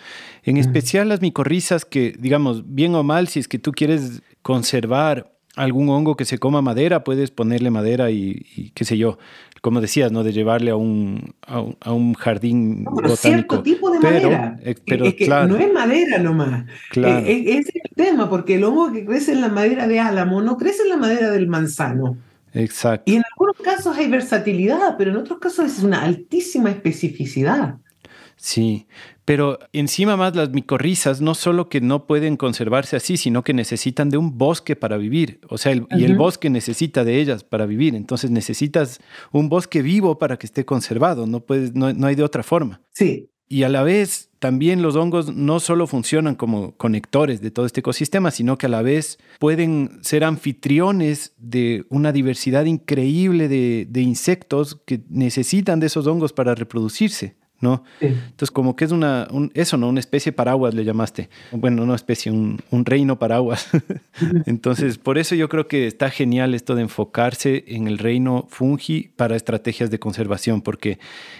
En 0.43 0.57
especial 0.57 1.07
las 1.07 1.22
micorrizas 1.22 1.86
que, 1.86 2.15
digamos, 2.19 2.74
bien 2.74 2.95
o 2.95 3.03
mal, 3.03 3.28
si 3.28 3.39
es 3.39 3.47
que 3.47 3.59
tú 3.59 3.72
quieres 3.72 4.24
conservar 4.41 5.32
algún 5.55 5.89
hongo 5.89 6.15
que 6.15 6.26
se 6.26 6.38
coma 6.38 6.61
madera, 6.61 7.03
puedes 7.03 7.32
ponerle 7.32 7.69
madera 7.69 8.09
y, 8.11 8.72
qué 8.74 8.84
sé 8.86 8.97
yo, 8.97 9.19
como 9.62 9.80
decías, 9.80 10.12
¿no? 10.12 10.24
De 10.24 10.34
llevarle 10.34 10.72
a 10.72 10.76
un, 10.76 11.36
a 11.45 11.93
un, 11.93 12.14
jardín 12.16 12.84
botánico. 12.84 13.16
Cierto 13.16 13.62
tipo 13.62 13.91
de 13.91 13.99
madera. 13.99 14.59
Eh, 14.64 14.76
pero, 14.86 15.05
es 15.05 15.14
que 15.14 15.28
no 15.28 15.55
es 15.55 15.72
madera 15.72 16.18
nomás. 16.18 16.66
Claro. 16.89 17.20
Eh, 17.20 17.32
eh, 17.32 17.57
es 17.59 17.68
el 17.68 17.95
tema, 17.95 18.28
porque 18.28 18.55
el 18.55 18.64
hongo 18.64 18.91
que 18.91 19.05
crece 19.05 19.34
en 19.34 19.41
la 19.41 19.49
madera 19.49 19.88
de 19.88 19.99
álamo 19.99 20.41
no 20.41 20.57
crece 20.57 20.82
en 20.84 20.89
la 20.89 20.97
madera 20.97 21.30
del 21.30 21.47
manzano. 21.47 22.18
Exacto. 22.53 23.09
Y 23.12 23.18
en 23.18 23.24
algunos 23.32 23.55
casos 23.57 23.95
hay 23.95 24.09
versatilidad, 24.09 24.95
pero 24.97 25.12
en 25.12 25.18
otros 25.18 25.38
casos 25.38 25.72
es 25.72 25.84
una 25.84 26.01
altísima 26.01 26.72
especificidad. 26.72 27.78
Sí, 28.36 28.88
pero 29.32 29.59
encima 29.71 30.17
más 30.17 30.36
las 30.36 30.49
micorrizas 30.49 31.21
no 31.21 31.36
solo 31.36 31.69
que 31.69 31.79
no 31.79 32.05
pueden 32.05 32.36
conservarse 32.36 32.97
así, 32.97 33.15
sino 33.15 33.45
que 33.45 33.53
necesitan 33.53 34.09
de 34.09 34.17
un 34.17 34.38
bosque 34.38 34.75
para 34.75 34.97
vivir. 34.97 35.39
O 35.47 35.57
sea, 35.57 35.73
y 35.73 36.03
el 36.03 36.17
bosque 36.17 36.49
necesita 36.49 37.05
de 37.05 37.21
ellas 37.21 37.45
para 37.45 37.65
vivir. 37.65 37.95
Entonces 37.95 38.29
necesitas 38.29 38.99
un 39.32 39.47
bosque 39.47 39.82
vivo 39.82 40.19
para 40.19 40.36
que 40.36 40.47
esté 40.47 40.65
conservado. 40.65 41.27
No, 41.27 41.39
puedes, 41.39 41.73
no, 41.73 41.88
hay 42.05 42.15
de 42.15 42.23
otra 42.23 42.43
forma. 42.43 42.82
Sí, 42.91 43.29
y 43.47 43.63
a 43.63 43.69
la 43.69 43.84
vez 43.84 44.32
también 44.39 44.82
los 44.82 44.97
hongos 44.97 45.34
no 45.34 45.61
solo 45.61 45.88
funcionan 45.88 46.36
como 46.36 46.75
conectores 46.75 47.39
de 47.39 47.51
todo 47.51 47.65
este 47.65 47.79
ecosistema, 47.79 48.32
sino 48.32 48.57
que 48.57 48.65
a 48.65 48.69
la 48.69 48.82
vez 48.82 49.17
pueden 49.39 49.99
ser 50.01 50.25
anfitriones 50.25 51.36
de 51.38 51.86
una 51.88 52.11
diversidad 52.11 52.65
increíble 52.65 53.47
de, 53.47 53.88
de 53.89 54.01
insectos 54.01 54.82
que 54.86 54.99
necesitan 55.07 55.79
de 55.79 55.88
esos 55.88 56.05
hongos 56.05 56.34
para 56.34 56.53
reproducirse. 56.53 57.39
¿No? 57.62 57.84
Entonces, 58.01 58.51
como 58.51 58.76
que 58.76 58.86
es 58.86 58.91
una, 58.91 59.28
eso, 59.53 59.78
¿no? 59.78 59.88
Una 59.88 59.99
especie 59.99 60.32
paraguas 60.32 60.74
le 60.74 60.84
llamaste. 60.84 61.30
Bueno, 61.51 61.86
no 61.86 61.95
especie, 61.95 62.32
un, 62.32 62.59
reino 62.86 63.20
paraguas. 63.20 63.70
Entonces, 64.45 64.97
por 64.97 65.18
eso 65.18 65.36
yo 65.36 65.47
creo 65.47 65.68
que 65.68 65.88
está 65.88 66.09
genial 66.09 66.53
esto 66.55 66.76
de 66.76 66.82
enfocarse 66.82 67.64
en 67.68 67.88
el 67.88 67.99
reino 67.99 68.47
fungi 68.49 69.12
para 69.16 69.36
estrategias 69.36 69.91
de 69.91 69.99
conservación, 69.99 70.62
porque 70.62 70.99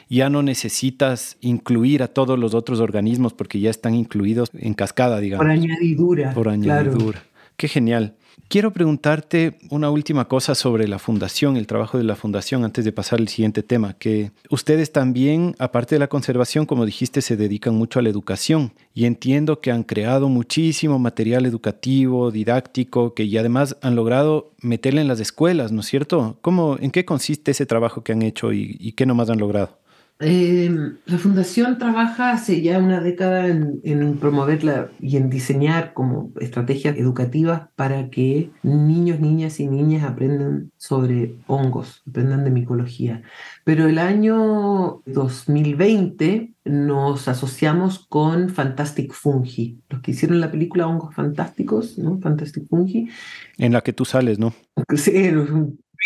ya 0.10 0.30
no 0.30 0.44
necesitas 0.44 1.38
incluir 1.42 2.04
a 2.04 2.08
todos 2.08 2.38
los 2.38 2.54
otros 2.54 2.80
organismos 2.80 3.34
porque 3.34 3.60
ya 3.60 3.70
están 3.70 3.96
incluidos 3.96 4.52
en 4.54 4.74
cascada, 4.74 5.20
digamos. 5.20 5.44
Por 5.44 5.52
añadidura. 5.52 6.34
Por 6.34 6.50
añadidura. 6.50 7.24
Qué 7.58 7.68
genial. 7.68 8.16
Quiero 8.48 8.72
preguntarte 8.72 9.58
una 9.70 9.90
última 9.90 10.28
cosa 10.28 10.56
sobre 10.56 10.88
la 10.88 11.00
fundación, 11.00 11.56
el 11.56 11.68
trabajo 11.68 11.98
de 11.98 12.04
la 12.04 12.16
fundación, 12.16 12.64
antes 12.66 12.84
de 12.84 12.92
pasar 12.92 13.20
al 13.20 13.28
siguiente 13.28 13.64
tema, 13.64 13.94
que 13.94 14.32
ustedes 14.50 14.92
también, 14.92 15.56
aparte 15.58 15.96
de 15.96 16.00
la 16.00 16.08
conservación, 16.08 16.66
como 16.66 16.86
dijiste, 16.86 17.22
se 17.22 17.38
dedican 17.38 17.76
mucho 17.76 18.00
a 18.00 18.02
la 18.02 18.10
educación 18.10 18.74
y 18.94 19.06
entiendo 19.06 19.62
que 19.62 19.72
han 19.72 19.84
creado 19.84 20.28
muchísimo 20.28 21.00
material 21.00 21.46
educativo, 21.46 22.32
didáctico, 22.32 23.14
que 23.14 23.24
y 23.24 23.38
además 23.38 23.78
han 23.82 23.96
logrado 23.96 24.52
meterle 24.60 25.02
en 25.02 25.08
las 25.08 25.20
escuelas, 25.20 25.72
¿no 25.72 25.82
es 25.82 25.88
cierto? 25.88 26.38
¿Cómo, 26.42 26.78
¿En 26.80 26.92
qué 26.92 27.06
consiste 27.06 27.52
ese 27.52 27.66
trabajo 27.66 28.04
que 28.04 28.12
han 28.12 28.22
hecho 28.22 28.52
y, 28.52 28.76
y 28.80 28.94
qué 28.94 29.06
nomás 29.06 29.30
han 29.30 29.40
logrado? 29.40 29.82
Em, 30.22 30.98
la 31.08 31.18
Fundación 31.18 31.80
trabaja 31.80 32.32
hace 32.32 32.62
ya 32.62 32.78
una 32.78 33.02
década 33.02 33.48
en, 33.48 33.82
en, 33.84 34.18
promoverla 34.18 34.92
y 35.00 35.18
en 35.18 35.32
diseñar 35.32 35.94
como 35.94 36.32
estrategias 36.40 36.96
educativas 36.96 37.70
para 37.76 38.10
que 38.12 38.52
niños, 38.62 39.20
niñas 39.20 39.60
y 39.60 39.68
niñas 39.68 40.04
aprendan 40.04 40.72
sobre 40.78 41.36
hongos, 41.48 42.04
aprendan 42.08 42.44
de 42.44 42.52
micología. 42.52 43.24
Pero 43.64 43.88
el 43.88 43.98
año 43.98 45.02
2020 45.08 46.54
nos 46.66 47.28
asociamos 47.28 48.06
con 48.08 48.50
Fantastic 48.50 49.14
Fungi, 49.14 49.80
los 49.90 50.02
que 50.02 50.12
hicieron 50.12 50.40
la 50.40 50.52
película 50.52 50.88
Hongos 50.88 51.16
Fantásticos, 51.16 51.98
¿no? 51.98 52.20
Fantastic 52.20 52.68
Fungi. 52.68 53.10
En 53.58 53.74
la 53.74 53.82
que 53.82 53.94
tú 53.94 54.06
sales, 54.06 54.38
¿no? 54.38 54.54
Sí, 54.96 55.32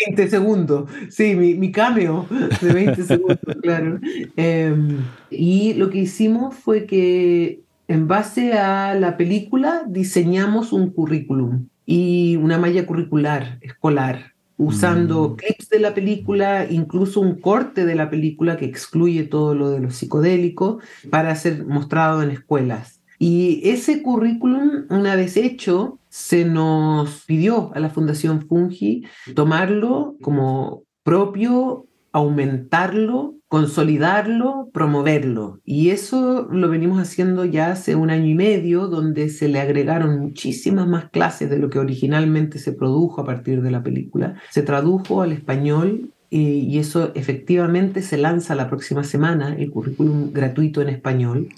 20 0.06 0.28
segundos, 0.28 0.90
sí, 1.08 1.34
mi, 1.34 1.54
mi 1.54 1.72
cameo 1.72 2.26
de 2.60 2.72
20 2.72 3.02
segundos, 3.04 3.38
claro. 3.62 3.98
Em, 4.36 4.98
y 5.30 5.74
lo 5.74 5.90
que 5.90 5.98
hicimos 5.98 6.54
fue 6.54 6.86
que 6.86 7.62
en 7.88 8.08
base 8.08 8.54
a 8.54 8.94
la 8.94 9.16
película 9.16 9.84
diseñamos 9.86 10.72
un 10.72 10.90
currículum 10.90 11.68
y 11.86 12.36
una 12.36 12.58
malla 12.58 12.84
curricular 12.84 13.58
escolar 13.60 14.36
usando 14.58 15.30
mm. 15.30 15.36
clips 15.36 15.68
de 15.68 15.80
la 15.80 15.94
película, 15.94 16.66
incluso 16.68 17.20
un 17.20 17.40
corte 17.40 17.84
de 17.84 17.94
la 17.94 18.10
película 18.10 18.56
que 18.56 18.64
excluye 18.64 19.24
todo 19.24 19.54
lo 19.54 19.70
de 19.70 19.80
lo 19.80 19.90
psicodélico 19.90 20.80
para 21.10 21.34
ser 21.36 21.64
mostrado 21.66 22.22
en 22.22 22.30
escuelas. 22.30 22.95
Y 23.18 23.60
ese 23.64 24.02
currículum, 24.02 24.86
una 24.90 25.16
vez 25.16 25.36
hecho, 25.36 25.98
se 26.08 26.44
nos 26.44 27.24
pidió 27.24 27.72
a 27.74 27.80
la 27.80 27.90
Fundación 27.90 28.46
Fungi 28.46 29.04
tomarlo 29.34 30.16
como 30.22 30.84
propio, 31.02 31.86
aumentarlo, 32.12 33.36
consolidarlo, 33.48 34.70
promoverlo. 34.72 35.60
Y 35.64 35.90
eso 35.90 36.48
lo 36.50 36.68
venimos 36.68 37.00
haciendo 37.00 37.44
ya 37.44 37.70
hace 37.70 37.94
un 37.94 38.10
año 38.10 38.26
y 38.26 38.34
medio, 38.34 38.88
donde 38.88 39.28
se 39.28 39.48
le 39.48 39.60
agregaron 39.60 40.18
muchísimas 40.18 40.88
más 40.88 41.10
clases 41.10 41.48
de 41.48 41.58
lo 41.58 41.70
que 41.70 41.78
originalmente 41.78 42.58
se 42.58 42.72
produjo 42.72 43.20
a 43.20 43.24
partir 43.24 43.62
de 43.62 43.70
la 43.70 43.82
película. 43.82 44.40
Se 44.50 44.62
tradujo 44.62 45.22
al 45.22 45.32
español 45.32 46.10
eh, 46.30 46.38
y 46.38 46.78
eso 46.78 47.12
efectivamente 47.14 48.02
se 48.02 48.16
lanza 48.16 48.54
la 48.54 48.68
próxima 48.68 49.04
semana, 49.04 49.54
el 49.56 49.70
currículum 49.70 50.32
gratuito 50.32 50.82
en 50.82 50.88
español. 50.88 51.48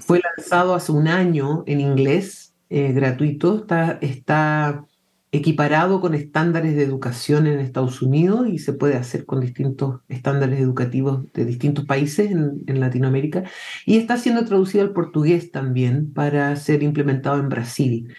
Fue 0.00 0.20
lanzado 0.20 0.74
hace 0.74 0.92
un 0.92 1.08
año 1.08 1.64
en 1.66 1.80
inglés 1.80 2.54
eh, 2.68 2.92
gratuito, 2.92 3.56
está, 3.56 3.98
está 4.00 4.84
equiparado 5.34 6.02
con 6.02 6.14
estándares 6.14 6.76
de 6.76 6.84
educación 6.84 7.46
en 7.46 7.58
Estados 7.58 8.02
Unidos 8.02 8.46
y 8.48 8.58
se 8.58 8.74
puede 8.74 8.96
hacer 8.96 9.24
con 9.24 9.40
distintos 9.40 10.00
estándares 10.08 10.60
educativos 10.60 11.24
de 11.32 11.46
distintos 11.46 11.86
países 11.86 12.30
en, 12.30 12.80
Latinoamérica 12.80 13.44
y 13.86 13.96
está 13.96 14.18
siendo 14.18 14.44
traducido 14.44 14.84
al 14.84 14.92
portugués 14.92 15.50
también 15.50 16.12
para 16.12 16.54
ser 16.56 16.82
implementado 16.82 17.40
en 17.40 17.48
Brasil. 17.48 18.14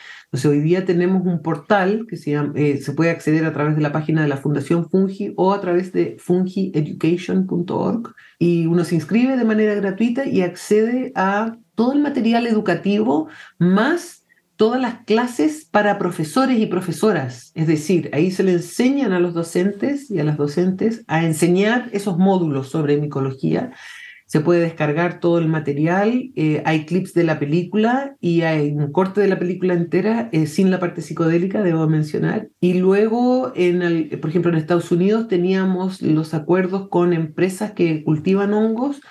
Hoy 0.46 0.62
día 0.62 0.84
tenemos 0.84 1.26
un 1.28 1.44
portal 1.44 2.08
que 2.10 2.18
se, 2.18 2.34
eh, 2.56 2.78
se 2.78 2.94
puede 2.94 3.12
acceder 3.12 3.46
a 3.46 3.54
través 3.54 3.76
de 3.76 3.82
la 3.82 3.92
página 3.92 4.24
de 4.24 4.28
la 4.28 4.38
Fundación 4.38 4.90
Fungi 4.90 5.32
o 5.38 5.54
a 5.54 5.62
través 5.62 5.94
de 5.94 6.18
fungieducation.org 6.20 8.16
y 8.40 8.66
uno 8.66 8.84
se 8.84 8.96
inscribe 8.96 9.38
de 9.38 9.46
manera 9.46 9.76
gratuita 9.76 10.26
y 10.26 10.42
accede 10.42 11.12
a 11.16 11.56
todo 11.76 11.94
el 11.94 12.00
material 12.00 12.48
educativo 12.48 13.28
más 13.60 14.24
todas 14.56 14.82
las 14.82 15.04
clases 15.06 15.66
para 15.66 16.00
profesores 16.00 16.60
y 16.60 16.66
profesoras. 16.66 17.52
Es 17.54 17.68
decir, 17.68 18.10
ahí 18.12 18.32
se 18.32 18.44
le 18.44 18.54
enseñan 18.54 19.14
a 19.14 19.20
los 19.20 19.36
docentes 19.36 20.10
y 20.10 20.20
a 20.20 20.24
las 20.24 20.38
docentes 20.38 21.04
a 21.08 21.24
enseñar 21.24 21.90
esos 21.94 22.18
módulos 22.18 22.70
sobre 22.70 22.98
micología. 22.98 23.72
Se 24.34 24.40
puede 24.40 24.62
descargar 24.62 25.20
todo 25.20 25.38
el 25.38 25.48
material, 25.48 26.32
eh, 26.36 26.64
hay 26.66 26.88
clips 26.88 27.14
de 27.14 27.24
la 27.24 27.38
película 27.38 28.16
y 28.20 28.42
hay 28.42 28.72
un 28.72 28.92
corte 28.92 29.22
de 29.22 29.28
la 29.28 29.38
película 29.38 29.76
entera 29.76 30.30
eh, 30.32 30.48
sin 30.48 30.72
la 30.72 30.80
parte 30.80 31.04
psicodélica, 31.04 31.62
debo 31.62 31.88
mencionar. 31.88 32.50
Y 32.60 32.74
luego, 32.74 33.54
en 33.56 34.10
por 34.20 34.32
ejemplo, 34.32 34.50
en 34.50 34.58
Estados 34.58 34.92
Unidos 34.92 35.28
teníamos 35.28 36.02
los 36.02 36.34
acuerdos 36.34 36.90
con 36.90 37.14
empresas 37.14 37.74
que 37.74 38.04
cultivan 38.04 38.56
hongos 38.56 39.02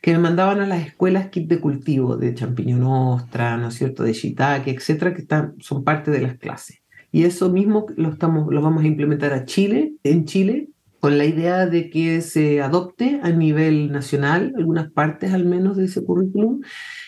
que 0.00 0.10
me 0.14 0.18
mandaban 0.18 0.58
a 0.58 0.66
las 0.66 0.84
escuelas 0.84 1.28
kit 1.28 1.48
de 1.48 1.60
cultivo 1.60 2.16
de 2.16 2.34
champiñón 2.34 2.82
ostra, 2.82 3.56
¿no 3.58 3.68
es 3.68 3.74
cierto?, 3.74 4.02
de 4.02 4.14
shiitake, 4.14 4.66
etcétera, 4.66 5.14
que 5.14 5.20
están, 5.20 5.54
son 5.60 5.84
parte 5.84 6.10
de 6.10 6.22
las 6.22 6.38
clases. 6.38 6.82
Y 7.12 7.22
eso 7.22 7.50
mismo 7.50 7.86
lo, 7.96 8.08
estamos, 8.08 8.52
lo 8.52 8.60
vamos 8.60 8.82
a 8.82 8.88
implementar 8.88 9.32
a 9.32 9.44
Chile, 9.44 9.92
en 10.02 10.24
Chile, 10.24 10.70
con 11.02 11.18
la 11.18 11.24
idea 11.24 11.66
de 11.66 11.90
que 11.90 12.20
se 12.20 12.62
adopte 12.62 13.18
a 13.24 13.30
nivel 13.30 13.90
nacional, 13.90 14.52
algunas 14.56 14.88
partes 14.88 15.32
al 15.32 15.44
menos 15.44 15.76
de 15.76 15.86
ese 15.86 16.04
currículum, 16.04 16.60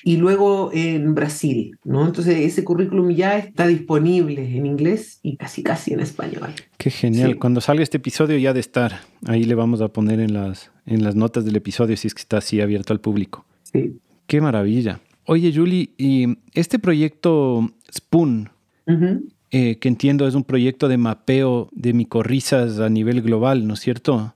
y 0.02 0.16
luego 0.16 0.70
en 0.74 1.14
Brasil, 1.14 1.78
¿no? 1.84 2.04
Entonces 2.04 2.40
ese 2.40 2.64
currículum 2.64 3.12
ya 3.12 3.38
está 3.38 3.68
disponible 3.68 4.56
en 4.56 4.66
inglés 4.66 5.20
y 5.22 5.36
casi 5.36 5.62
casi 5.62 5.92
en 5.92 6.00
español. 6.00 6.54
Qué 6.76 6.90
genial. 6.90 7.38
Cuando 7.38 7.60
salga 7.60 7.84
este 7.84 7.98
episodio 7.98 8.36
ya 8.36 8.52
de 8.52 8.58
estar, 8.58 9.02
ahí 9.26 9.44
le 9.44 9.54
vamos 9.54 9.80
a 9.80 9.86
poner 9.86 10.18
en 10.18 10.34
las, 10.34 10.72
en 10.86 11.04
las 11.04 11.14
notas 11.14 11.44
del 11.44 11.54
episodio 11.54 11.96
si 11.96 12.08
es 12.08 12.14
que 12.14 12.22
está 12.22 12.38
así 12.38 12.60
abierto 12.60 12.92
al 12.92 13.00
público. 13.00 13.44
Sí. 13.62 14.00
Qué 14.26 14.40
maravilla. 14.40 15.02
Oye, 15.24 15.52
Julie, 15.54 15.90
y 15.96 16.36
este 16.52 16.80
proyecto 16.80 17.70
Spoon, 17.96 18.50
eh, 19.56 19.78
que 19.78 19.86
entiendo 19.86 20.26
es 20.26 20.34
un 20.34 20.42
proyecto 20.42 20.88
de 20.88 20.98
mapeo 20.98 21.68
de 21.70 21.92
micorrizas 21.92 22.80
a 22.80 22.88
nivel 22.88 23.22
global, 23.22 23.68
¿no 23.68 23.74
es 23.74 23.80
cierto? 23.80 24.34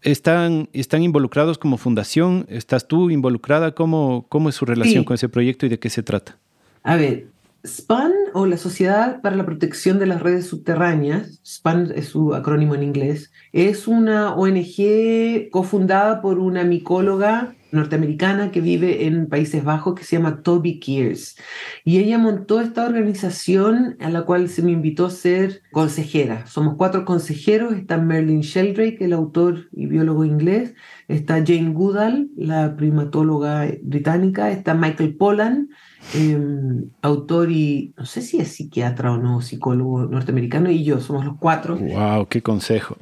¿Están, 0.00 0.68
¿Están 0.72 1.02
involucrados 1.02 1.58
como 1.58 1.76
fundación? 1.76 2.46
¿Estás 2.48 2.86
tú 2.86 3.10
involucrada? 3.10 3.74
¿Cómo, 3.74 4.26
cómo 4.28 4.48
es 4.48 4.54
su 4.54 4.64
relación 4.64 5.02
con 5.02 5.14
ese 5.14 5.28
proyecto 5.28 5.66
y 5.66 5.70
de 5.70 5.80
qué 5.80 5.90
se 5.90 6.04
trata? 6.04 6.38
A 6.84 6.94
ver, 6.94 7.26
SPAN 7.64 8.12
o 8.32 8.46
la 8.46 8.58
Sociedad 8.58 9.20
para 9.22 9.34
la 9.34 9.44
Protección 9.44 9.98
de 9.98 10.06
las 10.06 10.22
Redes 10.22 10.46
Subterráneas, 10.46 11.40
SPAN 11.44 11.92
es 11.92 12.06
su 12.06 12.32
acrónimo 12.32 12.76
en 12.76 12.84
inglés, 12.84 13.32
es 13.52 13.88
una 13.88 14.36
ONG 14.36 15.50
cofundada 15.50 16.22
por 16.22 16.38
una 16.38 16.62
micóloga 16.62 17.55
norteamericana 17.70 18.50
que 18.50 18.60
vive 18.60 19.06
en 19.06 19.28
Países 19.28 19.64
Bajos 19.64 19.94
que 19.94 20.04
se 20.04 20.16
llama 20.16 20.42
Toby 20.42 20.80
Kears. 20.80 21.36
Y 21.84 21.98
ella 21.98 22.18
montó 22.18 22.60
esta 22.60 22.86
organización 22.86 23.96
a 24.00 24.10
la 24.10 24.22
cual 24.22 24.48
se 24.48 24.62
me 24.62 24.72
invitó 24.72 25.06
a 25.06 25.10
ser 25.10 25.62
consejera. 25.72 26.46
Somos 26.46 26.76
cuatro 26.76 27.04
consejeros. 27.04 27.74
Está 27.74 27.98
Merlin 27.98 28.40
Sheldrake, 28.40 29.04
el 29.04 29.12
autor 29.12 29.68
y 29.72 29.86
biólogo 29.86 30.24
inglés. 30.24 30.74
Está 31.08 31.44
Jane 31.44 31.72
Goodall, 31.72 32.30
la 32.36 32.76
primatóloga 32.76 33.68
británica. 33.82 34.50
Está 34.50 34.74
Michael 34.74 35.16
Pollan, 35.16 35.68
Em, 36.14 36.90
autor 37.02 37.50
y 37.50 37.92
no 37.96 38.06
sé 38.06 38.22
si 38.22 38.38
es 38.38 38.48
psiquiatra 38.48 39.12
o 39.12 39.18
no, 39.18 39.40
psicólogo 39.40 40.04
norteamericano, 40.04 40.70
y 40.70 40.84
yo, 40.84 41.00
somos 41.00 41.24
los 41.24 41.36
cuatro. 41.38 41.76
¡Wow! 41.76 42.28
¡Qué 42.28 42.42
consejo! 42.42 42.96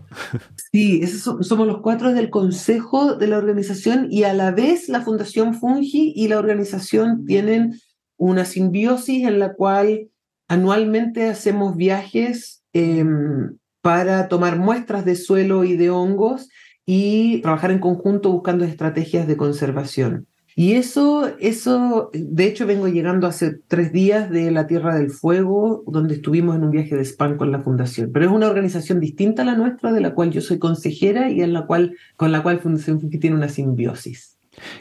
Sí, 0.72 1.00
esos 1.02 1.46
somos 1.46 1.66
los 1.66 1.80
cuatro 1.82 2.12
del 2.12 2.30
consejo 2.30 3.14
de 3.14 3.28
la 3.28 3.38
organización 3.38 4.09
y 4.11 4.24
a 4.24 4.32
la 4.32 4.50
vez 4.50 4.88
la 4.88 5.02
Fundación 5.02 5.55
Fungi 5.55 6.12
y 6.16 6.28
la 6.28 6.38
organización 6.38 7.26
tienen 7.26 7.78
una 8.16 8.44
simbiosis 8.44 9.26
en 9.26 9.38
la 9.38 9.55
cual 9.55 10.09
anualmente 10.48 11.28
hacemos 11.28 11.76
viajes 11.76 12.64
em, 12.72 13.57
para 13.82 14.28
tomar 14.28 14.59
muestras 14.59 15.05
de 15.05 15.14
suelo 15.14 15.64
y 15.64 15.76
de 15.76 15.90
hongos 15.90 16.48
y 16.86 17.40
trabajar 17.42 17.70
en 17.70 17.78
conjunto 17.78 18.32
buscando 18.32 18.64
estrategias 18.64 19.26
de 19.26 19.36
conservación. 19.36 20.26
Y 20.57 20.74
eso, 20.74 21.32
eso, 21.40 22.11
de 22.12 22.46
hecho 22.46 22.66
vengo 22.66 22.86
llegando 22.86 23.26
hace 23.26 23.59
tres 23.66 23.92
días 23.92 24.30
de 24.30 24.50
la 24.52 24.66
Tierra 24.66 24.94
del 24.94 25.11
Fuego, 25.11 25.82
donde 25.86 26.14
estuvimos 26.14 26.55
en 26.55 26.64
un 26.64 26.70
viaje 26.70 26.94
de 26.94 27.05
spam 27.05 27.36
con 27.36 27.50
la 27.50 27.61
fundación. 27.61 28.11
Pero 28.12 28.26
es 28.26 28.30
una 28.30 28.46
organización 28.46 29.00
distinta 29.00 29.42
a 29.42 29.46
la 29.46 29.57
nuestra, 29.57 29.92
de 29.92 30.00
la 30.00 30.14
cual 30.14 30.30
yo 30.30 30.40
soy 30.40 30.59
consejera 30.59 31.30
y 31.30 31.42
en 31.42 31.52
la 31.52 31.66
cual, 31.66 31.96
con 32.16 32.30
la 32.30 32.42
cual 32.42 32.61
Fundación 32.61 33.00
Fungi 33.00 33.18
tiene 33.18 33.36
una 33.36 33.48
simbiosis. 33.48 34.34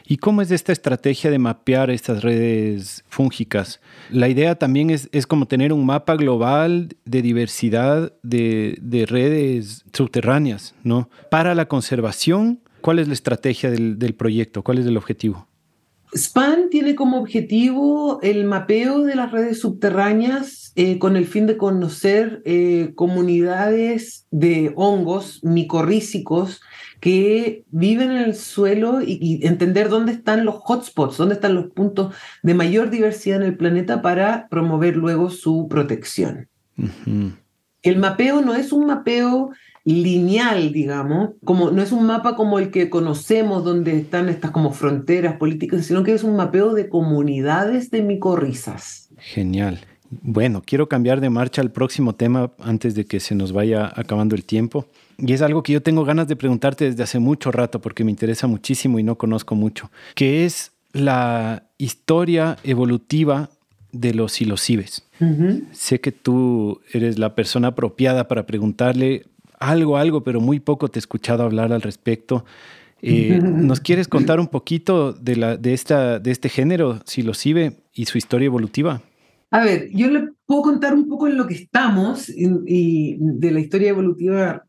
¿Y 0.06 0.18
cómo 0.18 0.44
es 0.44 0.52
esta 0.52 0.72
estrategia 0.72 1.32
de 1.32 1.40
mapear 1.40 1.90
estas 1.90 2.24
redes 2.24 3.04
fúngicas? 3.08 3.82
La 4.12 4.30
idea 4.30 4.56
también 4.56 4.92
es, 4.92 5.10
es 5.12 5.26
como 5.26 5.48
tener 5.48 5.74
un 5.74 5.86
mapa 5.86 6.16
global 6.16 6.90
de 7.06 7.22
diversidad 7.24 8.14
de, 8.22 8.78
de, 8.82 9.08
redes 9.08 9.84
subterráneas, 9.92 10.76
¿no? 10.84 11.10
Para 11.32 11.56
la 11.56 11.68
conservación, 11.68 12.60
¿cuál 12.82 13.00
es 13.00 13.08
la 13.08 13.16
estrategia 13.16 13.72
del, 13.72 13.98
del 13.98 14.14
proyecto? 14.14 14.64
¿Cuál 14.64 14.78
es 14.78 14.86
el 14.86 14.98
objetivo? 14.98 15.48
SPAN 16.16 16.70
tiene 16.70 16.96
como 16.96 17.20
objetivo 17.20 18.20
el 18.22 18.46
mapeo 18.46 19.04
de 19.04 19.16
las 19.16 19.32
redes 19.32 19.60
subterráneas 19.60 20.72
eh, 20.76 21.00
con 21.00 21.16
el 21.16 21.26
fin 21.26 21.48
de 21.48 21.58
conocer 21.58 22.42
eh, 22.46 22.94
comunidades 22.96 24.28
de 24.32 24.74
hongos 24.76 25.44
micorrícicos 25.44 26.62
que 27.00 27.64
viven 27.70 28.12
en 28.12 28.18
el 28.18 28.36
suelo 28.36 29.02
y, 29.02 29.18
y, 29.22 29.46
entender 29.46 29.90
dónde 29.90 30.14
están 30.14 30.46
los 30.46 30.56
hotspots, 30.56 31.18
dónde 31.18 31.36
están 31.36 31.56
los 31.56 31.68
puntos 31.72 32.16
de 32.44 32.54
mayor 32.54 32.90
diversidad 32.90 33.42
en 33.42 33.48
el 33.48 33.58
planeta 33.58 34.02
para 34.02 34.48
promover 34.50 34.96
luego 34.96 35.30
su 35.30 35.68
protección. 35.70 36.48
Uh 36.78 36.86
-huh. 37.06 37.38
El 37.82 37.98
mapeo 37.98 38.42
no 38.42 38.56
es 38.56 38.72
un 38.72 38.86
mapeo 38.86 39.52
lineal, 39.86 40.72
digamos, 40.72 41.32
como 41.44 41.72
no 41.72 41.82
es 41.82 41.92
un 41.92 42.06
mapa 42.06 42.36
como 42.36 42.58
el 42.60 42.72
que 42.72 42.90
conocemos 42.90 43.64
donde 43.64 43.98
están 43.98 44.30
estas 44.30 44.52
como 44.52 44.72
fronteras 44.72 45.36
políticas, 45.36 45.86
sino 45.86 46.04
que 46.04 46.14
es 46.14 46.24
un 46.24 46.36
mapeo 46.36 46.74
de 46.74 46.88
comunidades 46.88 47.92
de 47.92 48.02
micorrizas. 48.02 49.10
Genial. 49.18 49.80
Bueno, 50.22 50.62
quiero 50.66 50.88
cambiar 50.88 51.22
de 51.22 51.30
marcha 51.30 51.62
al 51.62 51.72
próximo 51.72 52.14
tema 52.14 52.52
antes 52.60 52.96
de 52.96 53.06
que 53.06 53.20
se 53.20 53.36
nos 53.36 53.52
vaya 53.52 53.92
acabando 53.96 54.36
el 54.36 54.44
tiempo. 54.44 54.86
Y 55.18 55.34
es 55.34 55.42
algo 55.42 55.64
que 55.64 55.74
yo 55.74 55.82
tengo 55.82 56.06
ganas 56.06 56.28
de 56.28 56.36
preguntarte 56.36 56.86
desde 56.86 57.04
hace 57.04 57.20
mucho 57.20 57.52
rato 57.52 57.82
porque 57.82 58.04
me 58.04 58.12
interesa 58.12 58.48
muchísimo 58.48 59.00
y 59.00 59.04
no 59.04 59.18
conozco 59.18 59.56
mucho, 59.56 59.92
que 60.16 60.46
es 60.46 60.72
la 60.92 61.64
historia 61.78 62.58
evolutiva 62.64 63.50
de 63.92 64.14
los 64.14 64.34
silocibes. 64.34 65.04
Uh 65.20 65.26
-huh. 65.26 65.64
Sé 65.72 66.00
que 66.00 66.12
tú 66.12 66.82
eres 66.92 67.20
la 67.20 67.36
persona 67.36 67.70
apropiada 67.70 68.28
para 68.28 68.46
preguntarle 68.46 69.26
algo, 69.70 69.98
algo, 69.98 70.24
pero 70.24 70.40
muy 70.42 70.60
poco 70.60 70.90
te 70.90 70.98
he 70.98 71.02
escuchado 71.02 71.44
hablar 71.44 71.72
al 71.74 71.82
respecto. 71.82 72.46
Eh, 73.02 73.40
¿Nos 73.44 73.80
quieres 73.80 74.08
contar 74.08 74.40
un 74.40 74.48
poquito 74.48 75.14
de, 75.14 75.36
la, 75.36 75.58
de, 75.58 75.74
esta, 75.74 76.20
de 76.20 76.32
este 76.32 76.50
género, 76.50 77.00
psilocibe, 77.06 77.78
y 77.94 78.06
su 78.06 78.18
historia 78.18 78.48
evolutiva? 78.48 79.02
A 79.52 79.64
ver, 79.64 79.90
yo 79.92 80.10
le 80.10 80.30
puedo 80.46 80.64
contar 80.64 80.96
un 80.96 81.08
poco 81.08 81.28
en 81.28 81.38
lo 81.38 81.46
que 81.46 81.54
estamos 81.54 82.28
y, 82.30 82.50
y 82.66 83.18
de 83.20 83.52
la 83.52 83.60
historia 83.60 83.90
evolutiva, 83.90 84.66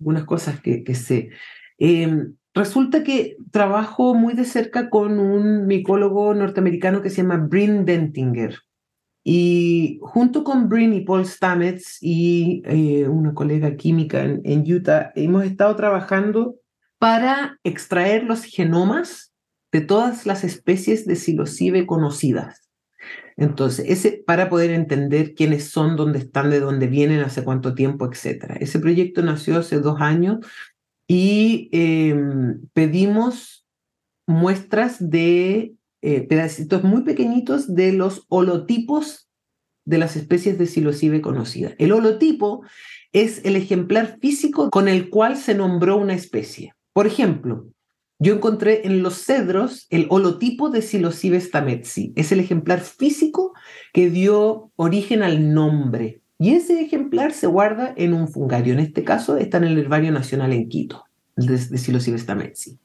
algunas 0.00 0.24
cosas 0.24 0.60
que, 0.60 0.84
que 0.84 0.94
sé. 0.94 1.30
Eh, 1.78 2.28
resulta 2.54 3.02
que 3.02 3.36
trabajo 3.50 4.14
muy 4.14 4.34
de 4.34 4.44
cerca 4.44 4.88
con 4.88 5.18
un 5.18 5.66
micólogo 5.66 6.32
norteamericano 6.32 7.02
que 7.02 7.10
se 7.10 7.22
llama 7.22 7.36
Bryn 7.36 7.84
Dentinger. 7.84 8.56
Y 9.24 9.98
junto 10.02 10.42
con 10.42 10.68
Bryn 10.68 10.92
y 10.94 11.00
Paul 11.00 11.24
Stamets 11.26 11.98
y 12.00 12.62
eh, 12.66 13.08
una 13.08 13.34
colega 13.34 13.76
química 13.76 14.22
en, 14.22 14.72
Utah, 14.72 15.12
hemos 15.14 15.44
estado 15.44 15.76
trabajando 15.76 16.56
para 16.98 17.58
extraer 17.62 18.24
los 18.24 18.44
genomas 18.44 19.32
de 19.70 19.80
todas 19.80 20.26
las 20.26 20.44
especies 20.44 21.06
de 21.06 21.16
psilocibe 21.16 21.86
conocidas. 21.86 22.68
Entonces, 23.36 23.86
ese, 23.88 24.22
para 24.26 24.48
poder 24.50 24.70
entender 24.70 25.34
quiénes 25.34 25.70
son, 25.70 25.96
dónde 25.96 26.18
están, 26.18 26.50
de 26.50 26.60
dónde 26.60 26.86
vienen, 26.86 27.20
hace 27.20 27.44
cuánto 27.44 27.74
tiempo, 27.74 28.06
etc. 28.06 28.56
Ese 28.60 28.78
proyecto 28.78 29.22
nació 29.22 29.58
hace 29.58 29.78
dos 29.78 30.00
años 30.00 30.38
y 31.06 31.70
eh, 31.72 32.14
pedimos 32.72 33.66
muestras 34.26 35.10
de 35.10 35.74
eh, 36.02 36.20
pedacitos 36.26 36.82
muy 36.82 37.02
pequeñitos 37.02 37.74
de 37.74 37.92
los 37.92 38.26
holotipos 38.28 39.28
de 39.84 39.98
las 39.98 40.16
especies 40.16 40.58
de 40.58 40.66
psilocibe 40.66 41.20
conocidas. 41.20 41.74
El 41.78 41.92
holotipo 41.92 42.62
es 43.12 43.44
el 43.44 43.56
ejemplar 43.56 44.18
físico 44.20 44.70
con 44.70 44.88
el 44.88 45.10
cual 45.10 45.36
se 45.36 45.54
nombró 45.54 45.96
una 45.96 46.14
especie. 46.14 46.74
Por 46.92 47.06
ejemplo, 47.06 47.66
yo 48.18 48.34
encontré 48.34 48.86
en 48.86 49.02
los 49.02 49.14
cedros 49.14 49.86
el 49.90 50.06
holotipo 50.08 50.70
de 50.70 50.82
psilocibe 50.82 51.40
stametsi. 51.40 52.12
Es 52.14 52.30
el 52.30 52.40
ejemplar 52.40 52.80
físico 52.80 53.52
que 53.92 54.10
dio 54.10 54.70
origen 54.76 55.22
al 55.22 55.52
nombre. 55.52 56.20
Y 56.38 56.54
ese 56.54 56.80
ejemplar 56.80 57.32
se 57.32 57.46
guarda 57.46 57.92
en 57.96 58.14
un 58.14 58.28
fungario. 58.28 58.72
En 58.72 58.80
este 58.80 59.04
caso 59.04 59.36
está 59.36 59.58
en 59.58 59.64
el 59.64 59.78
Herbario 59.78 60.12
Nacional 60.12 60.52
en 60.52 60.68
Quito, 60.68 61.04
de, 61.36 61.56
de 61.56 61.78
psilocibe 61.78 62.18
stametsi. 62.18 62.78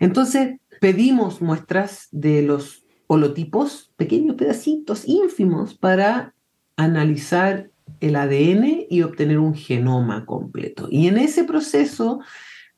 Entonces, 0.00 0.56
pedimos 0.80 1.40
muestras 1.40 2.08
de 2.10 2.42
los 2.42 2.84
holotipos, 3.06 3.92
pequeños 3.96 4.36
pedacitos 4.36 5.06
ínfimos, 5.06 5.74
para 5.74 6.34
analizar 6.76 7.70
el 8.00 8.16
ADN 8.16 8.86
y 8.88 9.02
obtener 9.02 9.38
un 9.38 9.54
genoma 9.54 10.26
completo. 10.26 10.88
Y 10.90 11.08
en 11.08 11.18
ese 11.18 11.44
proceso 11.44 12.20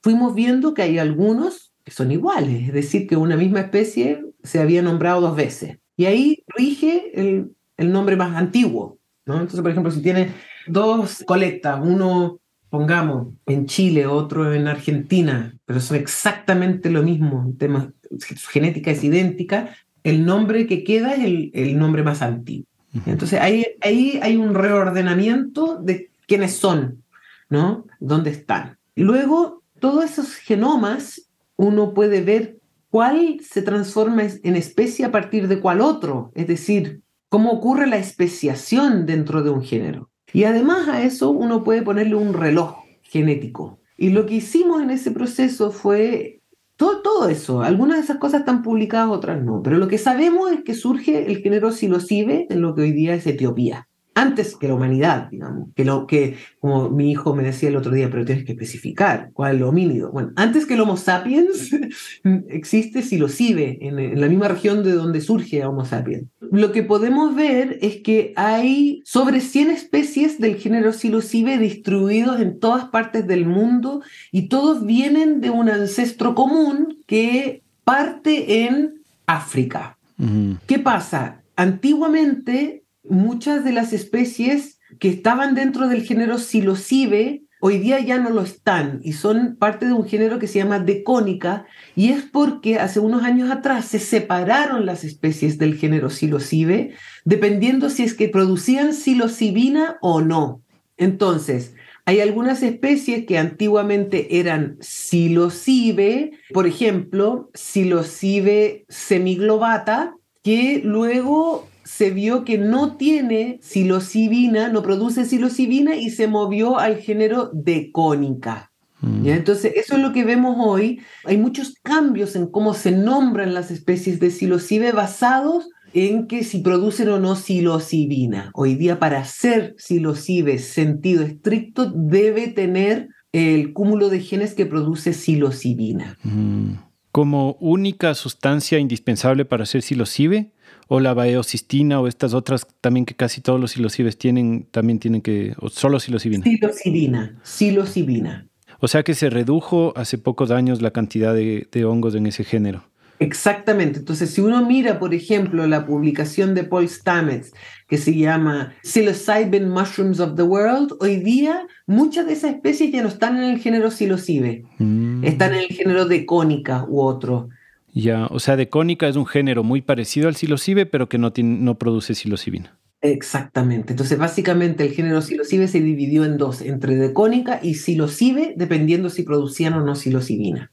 fuimos 0.03 0.35
viendo 0.35 0.75
que 0.75 0.83
hay 0.83 0.99
algunos 0.99 1.73
que 1.85 1.93
son 1.93 2.11
iguales, 2.11 2.69
es 2.69 2.75
decir, 2.75 3.07
que 3.07 3.17
una 3.17 3.37
misma 3.37 3.61
especie 3.61 4.25
se 4.43 4.61
había 4.61 4.83
nombrado 4.83 5.21
dos 5.21 5.37
veces. 5.37 5.79
Y 5.97 6.07
ahí 6.07 6.45
rige 6.49 7.13
el, 7.15 7.93
nombre 7.93 8.17
más 8.17 8.37
antiguo. 8.37 8.99
¿no? 9.25 9.35
Entonces, 9.35 9.61
por 9.61 9.71
ejemplo, 9.71 9.93
si 9.93 10.03
tiene 10.03 10.33
dos 10.67 11.23
colectas, 11.27 11.81
uno 11.83 12.41
pongamos, 12.77 13.29
en 13.47 13.65
Chile, 13.65 14.07
otro 14.07 14.53
en 14.53 14.69
Argentina, 14.69 15.55
pero 15.65 15.81
son 15.81 15.97
exactamente 15.97 16.91
lo 16.91 17.03
mismo, 17.03 17.55
tema, 17.59 17.91
su 18.19 18.51
genética 18.51 18.91
es 18.91 19.03
idéntica, 19.03 19.75
el 20.05 20.27
nombre 20.27 20.67
que 20.67 20.85
queda 20.85 21.15
es 21.15 21.25
el, 21.25 21.51
el 21.55 21.79
nombre 21.79 22.03
más 22.03 22.21
antiguo. 22.21 22.67
Entonces 23.07 23.41
ahí, 23.41 23.65
ahí 23.81 24.19
hay 24.21 24.37
un 24.37 24.53
reordenamiento 24.53 25.79
de 25.83 26.11
quiénes 26.27 26.55
son, 26.57 27.03
¿no? 27.49 27.87
¿Dónde 27.99 28.29
están? 28.29 28.77
Y 28.95 29.05
luego, 29.05 29.63
todos 29.81 30.05
esos 30.05 30.35
genomas, 30.35 31.31
uno 31.57 31.95
puede 31.95 32.21
ver 32.21 32.59
cuál 32.91 33.41
se 33.41 33.63
transforma 33.63 34.25
en 34.43 34.55
especie 34.55 35.07
a 35.07 35.11
partir 35.11 35.49
de 35.49 35.61
cuál 35.61 35.81
otro, 35.81 36.31
es 36.35 36.47
decir, 36.47 37.01
cómo 37.31 37.53
ocurre 37.53 37.87
la 37.87 37.97
especiación 37.97 39.07
dentro 39.07 39.43
de 39.43 39.49
un 39.49 39.63
género. 39.63 40.11
Y 40.33 40.45
además 40.45 40.89
a 40.89 41.03
eso 41.03 41.31
uno 41.31 41.63
puede 41.65 41.83
ponerle 41.83 42.17
un 42.17 42.35
reloj 42.35 42.77
genético. 43.03 43.79
Y 43.97 44.11
lo 44.11 44.27
que 44.27 44.35
hicimos 44.35 44.83
en 44.83 44.91
ese 44.91 45.11
proceso 45.11 45.71
fue 45.71 46.43
todo, 46.77 47.03
todo 47.03 47.29
eso. 47.29 47.63
Algunas 47.63 47.99
de 47.99 48.05
esas 48.05 48.19
cosas 48.19 48.41
están 48.41 48.63
publicadas, 48.63 49.09
otras 49.09 49.43
no. 49.43 49.63
Pero 49.63 49.79
lo 49.79 49.89
que 49.89 49.99
sabemos 49.99 50.53
es 50.53 50.63
que 50.63 50.75
surge 50.75 51.27
el 51.27 51.39
género 51.39 51.73
psilocibe 51.73 52.47
en 52.51 52.61
lo 52.61 52.75
que 52.75 52.83
hoy 52.83 52.93
día 52.93 53.15
es 53.15 53.27
Etiopía. 53.27 53.89
Antes 54.19 54.57
que 54.57 54.67
la 54.67 54.75
humanidad, 54.75 55.29
digamos. 55.31 55.69
Que, 55.75 55.85
lo, 55.85 56.07
que 56.07 56.39
como 56.59 56.89
mi 56.89 57.11
hijo 57.11 57.35
me 57.35 57.43
decía 57.43 57.69
el 57.69 57.77
otro 57.77 57.93
día, 57.93 58.09
pero 58.11 58.25
tienes 58.25 58.47
que 58.47 58.53
especificar 58.53 59.29
cuál 59.35 59.51
es 59.51 59.57
el 59.59 59.65
homínido. 59.65 60.11
Bueno, 60.11 60.33
antes 60.37 60.65
que 60.65 60.73
el 60.73 60.81
Homo 60.81 60.97
sapiens 60.97 61.71
existe 62.49 63.03
psilocibe 63.03 63.77
en, 63.83 63.99
en 63.99 64.19
la 64.19 64.29
misma 64.29 64.49
región 64.49 64.83
de 64.83 64.93
donde 64.93 65.21
surge 65.21 65.63
Homo 65.67 65.85
sapiens. 65.85 66.25
Lo 66.41 66.73
que 66.73 66.83
podemos 66.83 67.35
ver 67.35 67.79
es 67.83 67.97
que 67.97 68.33
hay 68.37 69.03
sobre 69.05 69.43
100 69.43 69.71
especies 69.71 70.41
del 70.41 70.57
género 70.57 70.95
psilocibe 70.95 71.59
distribuidos 71.59 72.41
en 72.41 72.59
todas 72.59 72.87
partes 72.87 73.27
del 73.27 73.45
mundo 73.45 74.01
y 74.33 74.49
todos 74.49 74.87
vienen 74.87 75.43
de 75.43 75.51
un 75.51 75.69
ancestro 75.69 76.35
común 76.35 76.97
que 77.07 77.63
parte 77.85 78.65
en 78.65 78.95
África. 79.27 79.99
Uh 80.19 80.25
-huh. 80.25 80.59
¿Qué 80.67 80.79
pasa? 80.79 81.43
Antiguamente 81.55 82.86
muchas 83.09 83.65
de 83.65 83.73
las 83.73 83.93
especies 83.93 84.79
que 84.99 85.09
estaban 85.09 85.55
dentro 85.55 85.89
del 85.89 86.03
género 86.03 86.39
psilocibe 86.39 87.43
hoy 87.61 87.79
día 87.79 88.01
ya 88.01 88.19
no 88.19 88.31
lo 88.31 88.43
están 88.43 89.01
y 89.03 89.15
son 89.15 89.57
parte 89.57 89.87
de 89.87 89.93
un 89.93 90.07
género 90.07 90.39
que 90.39 90.47
se 90.47 90.59
llama 90.59 90.79
decónica 90.79 91.67
y 91.95 92.11
es 92.11 92.23
porque 92.23 92.79
hace 92.79 93.01
unos 93.01 93.25
años 93.25 93.51
atrás 93.51 93.87
se 93.87 93.99
separaron 93.99 94.87
las 94.87 95.05
especies 95.05 95.59
del 95.59 95.77
género 95.77 96.11
psilocibe 96.11 96.95
dependiendo 97.25 97.91
si 97.91 98.05
es 98.05 98.15
que 98.15 98.29
producían 98.29 98.95
psilocibina 98.95 99.97
o 100.01 100.21
no. 100.21 100.63
Entonces, 100.97 101.75
hay 102.05 102.21
algunas 102.21 102.63
especies 102.63 103.27
que 103.27 103.37
antiguamente 103.37 104.39
eran 104.39 104.77
psilocibe, 104.81 106.33
por 106.55 106.69
ejemplo, 106.69 107.51
psilocibe 107.53 108.85
semiglobata, 108.89 110.15
que 110.45 110.81
luego 110.85 111.69
se 111.87 112.11
vio 112.11 112.45
que 112.45 112.59
no 112.59 112.97
tiene 112.97 113.61
psilocibina, 113.63 114.69
no 114.69 114.83
produce 114.83 115.25
psilocibina 115.25 115.95
y 115.95 116.11
se 116.11 116.27
movió 116.27 116.79
al 116.79 116.97
género 116.97 117.51
decónica. 117.55 118.73
Mm. 119.01 119.29
Entonces, 119.29 119.73
eso 119.77 119.95
es 119.95 120.03
lo 120.03 120.13
que 120.13 120.25
vemos 120.25 120.57
hoy. 120.59 121.01
Hay 121.25 121.39
muchos 121.39 121.75
cambios 121.83 122.35
en 122.35 122.49
cómo 122.49 122.75
se 122.75 122.91
nombran 122.91 123.55
las 123.55 123.71
especies 123.71 124.19
de 124.19 124.33
psilocibe 124.33 124.91
basados 124.91 125.69
en 125.95 126.27
que 126.27 126.43
si 126.43 126.59
producen 126.59 127.09
o 127.11 127.21
no 127.21 127.37
psilocibina. 127.37 128.51
Hoy 128.55 128.75
día 128.75 128.99
para 128.99 129.25
ser 129.25 129.77
psilocibe 129.79 130.59
sentido 130.59 131.23
estricto 131.23 131.91
debe 131.95 132.49
tener 132.49 133.11
el 133.31 133.73
cúmulo 133.73 134.09
de 134.09 134.21
genes 134.21 134.55
que 134.55 134.67
produce 134.67 135.13
psilocibina. 135.13 136.19
Mm. 136.25 136.73
Como 137.13 137.57
única 137.61 138.13
sustancia 138.15 138.81
indispensable 138.81 139.45
para 139.45 139.67
ser 139.67 139.83
psilocibe, 139.83 140.53
o 140.89 141.01
la 141.01 141.15
baeocistina 141.15 142.01
o 142.01 142.07
estas 142.07 142.35
otras 142.35 142.67
también 142.81 143.07
que 143.07 143.15
casi 143.15 143.41
todos 143.41 143.61
los 143.61 143.73
psilocibes 143.73 144.19
tienen, 144.19 144.67
también 144.71 144.99
tienen 144.99 145.23
que, 145.23 145.55
o 145.59 145.69
solo 145.69 145.99
psilocibina. 145.99 146.45
Psilocibina, 146.45 147.39
psilocibina. 147.43 148.49
O 148.81 148.89
sea 148.89 149.03
que 149.03 149.15
se 149.15 149.31
redujo 149.31 149.93
hace 149.97 150.19
pocos 150.19 150.51
años 150.51 150.83
la 150.83 150.91
cantidad 150.91 151.35
de, 151.35 151.69
de 151.71 151.85
hongos 151.85 152.15
en 152.15 152.27
ese 152.27 152.45
género. 152.45 152.85
Exactamente. 153.19 153.99
Entonces, 153.99 154.31
si 154.31 154.41
uno 154.41 154.65
mira, 154.67 154.99
por 154.99 155.15
ejemplo, 155.15 155.67
la 155.67 155.87
publicación 155.87 156.55
de 156.55 156.65
Paul 156.65 156.89
Stamets, 156.89 157.53
que 157.89 157.97
se 157.97 158.15
llama 158.15 158.75
Psilocybin 158.83 159.69
Mushrooms 159.69 160.21
of 160.21 160.35
the 160.37 160.43
World, 160.43 160.93
hoy 161.01 161.17
día 161.17 161.67
muchas 161.87 162.27
de 162.27 162.35
esas 162.35 162.55
especies 162.55 162.93
ya 162.93 163.03
no 163.03 163.09
están 163.09 163.39
en 163.39 163.45
el 163.45 163.59
género 163.59 163.91
psilocibe, 163.91 164.65
mm. 164.79 165.25
están 165.25 165.55
en 165.55 165.61
el 165.61 165.69
género 165.69 166.05
de 166.05 166.27
cónica 166.27 166.85
u 166.89 167.01
otro. 167.01 167.49
Ya, 167.97 168.27
o 168.27 168.41
sea, 168.41 168.57
de 168.57 168.69
cónica 168.69 169.09
es 169.09 169.17
un 169.17 169.25
género 169.25 169.65
muy 169.65 169.81
parecido 169.81 170.29
al 170.29 170.37
psilocibe, 170.37 170.85
pero 170.85 171.09
que 171.09 171.17
no, 171.17 171.33
tiene, 171.33 171.59
no 171.61 171.79
produce 171.79 172.15
psilocibina. 172.15 172.79
Exactamente. 173.01 173.95
Entonces, 173.95 174.19
básicamente 174.19 174.85
el 174.85 174.93
género 174.93 175.23
psilocibe 175.23 175.67
se 175.67 175.81
dividió 175.81 176.27
en 176.27 176.37
dos, 176.37 176.61
entre 176.61 176.97
decónica 176.97 177.59
y 177.63 177.77
psilocibe, 177.77 178.53
dependiendo 178.55 179.09
si 179.09 179.23
producían 179.23 179.73
o 179.73 179.81
no 179.81 179.95
psilocibina. 179.95 180.71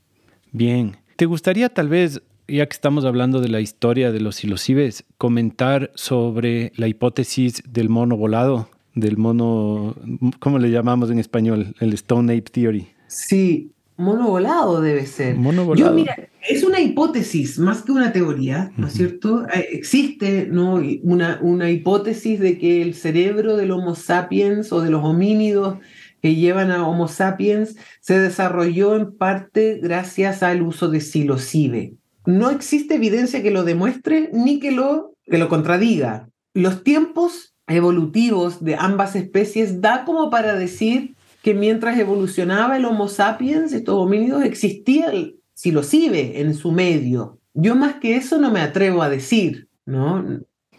Bien. 0.52 0.98
¿Te 1.16 1.26
gustaría 1.26 1.70
tal 1.70 1.88
vez 1.88 2.22
ya 2.50 2.66
que 2.66 2.74
estamos 2.74 3.06
hablando 3.06 3.40
de 3.40 3.48
la 3.48 3.62
historia 3.62 4.12
de 4.12 4.20
los 4.20 4.36
psilocibes, 4.36 5.06
comentar 5.18 5.92
sobre 5.96 6.74
la 6.76 6.90
hipótesis 6.90 7.64
del 7.66 7.88
mono 7.88 8.18
volado, 8.18 8.70
del 8.96 9.16
mono, 9.18 9.96
¿cómo 10.40 10.60
le 10.60 10.72
llamamos 10.72 11.10
en 11.10 11.20
español? 11.20 11.74
El 11.80 11.94
Stone 11.94 12.34
Ape 12.34 12.52
Theory. 12.52 12.88
Sí, 13.08 13.72
mono 13.98 14.28
volado 14.28 14.82
debe 14.82 15.06
ser. 15.06 15.36
Mono 15.36 15.66
volado. 15.66 15.90
Yo, 15.90 15.96
mira, 15.96 16.16
es 16.48 16.64
una 16.64 16.80
hipótesis 16.80 17.60
más 17.60 17.82
que 17.84 17.92
una 17.92 18.12
teoría, 18.12 18.72
¿no 18.78 18.88
es 18.88 18.94
cierto? 18.94 19.46
Eh, 19.48 19.70
existe 19.72 20.48
¿no? 20.52 20.82
una, 21.04 21.40
una 21.42 21.70
hipótesis 21.70 22.40
de 22.40 22.58
que 22.58 22.82
el 22.82 22.94
cerebro 22.96 23.58
del 23.58 23.72
Homo 23.72 23.96
sapiens 23.96 24.72
o 24.72 24.82
de 24.82 24.90
los 24.90 25.04
homínidos 25.04 25.78
que 26.22 26.36
llevan 26.36 26.72
a 26.72 26.88
Homo 26.88 27.08
sapiens 27.08 27.76
se 28.00 28.20
desarrolló 28.20 28.96
en 28.96 29.16
parte 29.16 29.80
gracias 29.82 30.44
al 30.44 30.62
uso 30.62 30.90
de 30.90 31.02
psilocibe 31.02 31.98
no 32.26 32.50
existe 32.50 32.96
evidencia 32.96 33.44
que 33.44 33.52
lo 33.52 33.64
demuestre 33.64 34.30
ni 34.34 34.60
que 34.60 34.72
lo, 34.72 35.16
que 35.26 35.38
lo 35.38 35.50
contradiga. 35.50 36.30
Los 36.54 36.84
tiempos 36.84 37.56
evolutivos 37.68 38.64
de 38.64 38.76
ambas 38.76 39.16
especies 39.16 39.82
da 39.82 40.06
como 40.06 40.30
para 40.30 40.56
decir 40.56 41.16
que 41.44 41.54
mientras 41.54 42.00
evolucionaba 42.00 42.78
el 42.78 42.86
Homo 42.86 43.10
sapiens, 43.10 43.74
estos 43.74 43.96
homínidos, 43.96 44.46
existía 44.46 45.12
el 45.12 45.42
psilocibe 45.54 46.40
en 46.40 46.56
su 46.56 46.72
medio. 46.72 47.38
Yo 47.54 47.76
más 47.76 47.96
que 47.96 48.16
eso 48.16 48.40
no 48.40 48.50
me 48.50 48.62
atrevo 48.62 49.04
a 49.04 49.10
decir, 49.10 49.68
¿no? 49.86 50.26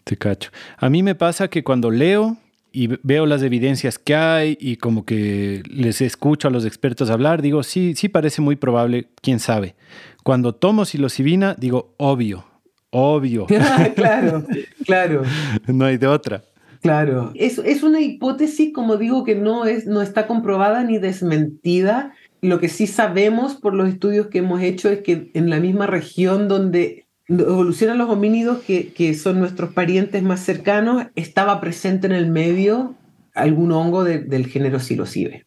Te 0.05 0.17
cacho. 0.17 0.51
A 0.79 0.89
mí 0.89 1.03
me 1.03 1.15
pasa 1.15 1.49
que 1.49 1.63
cuando 1.63 1.91
leo 1.91 2.39
y 2.73 2.89
veo 3.03 3.27
las 3.27 3.43
evidencias 3.43 3.99
que 3.99 4.15
hay 4.15 4.57
y 4.59 4.77
como 4.77 5.05
que 5.05 5.63
les 5.69 6.01
escucho 6.01 6.49
a 6.49 6.51
los 6.51 6.65
expertos 6.65 7.11
hablar, 7.11 7.43
digo, 7.43 7.63
sí, 7.63 7.93
sí 7.95 8.09
parece 8.09 8.41
muy 8.41 8.57
probable, 8.57 9.11
quién 9.21 9.41
sabe. 9.41 9.77
Cuando 10.25 10.55
tomo 10.55 10.87
psilocibina, 10.87 11.55
digo, 11.59 11.95
obvio, 11.99 12.47
obvio. 12.89 13.45
claro, 13.95 14.47
claro. 14.87 15.23
no 15.67 15.85
hay 15.85 15.99
de 15.99 16.07
otra. 16.07 16.43
Claro, 16.85 17.33
es, 17.35 17.57
es 17.57 17.83
una 17.83 18.03
hipótesis, 18.03 18.71
como 18.75 18.99
digo, 18.99 19.25
que 19.25 19.35
no, 19.35 19.65
es, 19.65 19.87
no 19.87 20.03
está 20.03 20.27
comprobada 20.27 20.85
ni 20.85 20.99
desmentida. 20.99 22.13
Lo 22.43 22.61
que 22.61 22.69
sí 22.69 22.87
sabemos 22.87 23.55
por 23.55 23.73
los 23.73 23.89
estudios 23.89 24.27
que 24.27 24.41
hemos 24.41 24.61
hecho 24.61 24.91
es 24.91 25.01
que 25.01 25.31
en 25.33 25.49
la 25.49 25.61
misma 25.61 25.87
región 25.87 26.47
donde 26.47 27.07
evolucionan 27.27 27.97
los 27.97 28.11
homínidos, 28.11 28.59
que, 28.67 28.93
que 28.93 29.15
son 29.15 29.39
nuestros 29.39 29.73
parientes 29.73 30.23
más 30.23 30.41
cercanos, 30.41 31.07
estaba 31.15 31.59
presente 31.59 32.07
en 32.07 32.13
el 32.13 32.31
medio 32.31 32.95
algún 33.35 33.73
hongo 33.73 34.05
del 34.05 34.47
género 34.47 34.79
psilocibe. 34.79 35.47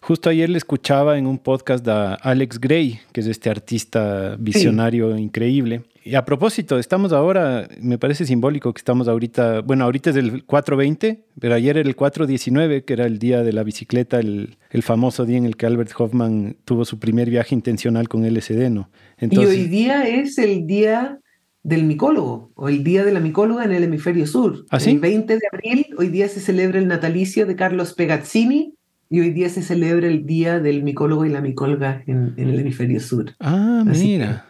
Justo 0.00 0.30
ayer 0.30 0.48
le 0.48 0.56
escuchaba 0.56 1.18
en 1.18 1.26
un 1.26 1.36
podcast 1.36 1.86
a 1.88 2.14
Alex 2.14 2.58
Gray, 2.58 3.00
que 3.12 3.20
es 3.20 3.26
este 3.26 3.50
artista 3.50 4.36
visionario 4.38 5.14
increíble. 5.18 5.82
Y 6.04 6.14
a 6.16 6.24
propósito, 6.24 6.78
estamos 6.78 7.12
ahora, 7.12 7.68
me 7.80 7.96
parece 7.98 8.26
simbólico 8.26 8.72
que 8.72 8.78
estamos 8.78 9.06
ahorita, 9.08 9.60
bueno, 9.60 9.84
ahorita 9.84 10.10
es 10.10 10.16
el 10.16 10.44
420, 10.44 11.24
pero 11.38 11.54
ayer 11.54 11.76
era 11.76 11.88
el 11.88 11.94
419, 11.94 12.84
que 12.84 12.92
era 12.92 13.06
el 13.06 13.18
día 13.18 13.42
de 13.42 13.52
la 13.52 13.62
bicicleta, 13.62 14.18
el, 14.18 14.56
el 14.70 14.82
famoso 14.82 15.24
día 15.24 15.38
en 15.38 15.46
el 15.46 15.56
que 15.56 15.66
Albert 15.66 15.92
Hoffman 15.96 16.56
tuvo 16.64 16.84
su 16.84 16.98
primer 16.98 17.30
viaje 17.30 17.54
intencional 17.54 18.08
con 18.08 18.26
LSD, 18.26 18.70
¿no? 18.70 18.90
y 19.20 19.38
hoy 19.38 19.68
día 19.68 20.02
es 20.08 20.38
el 20.38 20.66
día 20.66 21.20
del 21.62 21.84
micólogo 21.84 22.50
o 22.56 22.68
el 22.68 22.82
día 22.82 23.04
de 23.04 23.12
la 23.12 23.20
micóloga 23.20 23.64
en 23.64 23.70
el 23.70 23.84
hemisferio 23.84 24.26
sur. 24.26 24.64
¿Ah, 24.70 24.78
El 24.84 24.98
20 24.98 25.34
de 25.34 25.42
abril, 25.52 25.86
hoy 25.96 26.08
día 26.08 26.28
se 26.28 26.40
celebra 26.40 26.80
el 26.80 26.88
natalicio 26.88 27.46
de 27.46 27.54
Carlos 27.54 27.94
Pegazzini, 27.94 28.74
y 29.12 29.20
hoy 29.20 29.30
día 29.30 29.50
se 29.50 29.60
celebra 29.60 30.06
el 30.06 30.24
Día 30.24 30.58
del 30.58 30.82
Micólogo 30.82 31.26
y 31.26 31.28
la 31.28 31.42
Micóloga 31.42 32.02
en, 32.06 32.32
el 32.38 32.58
hemisferio 32.58 32.98
sur. 32.98 33.34
Ah, 33.40 33.84
mira. 33.84 34.46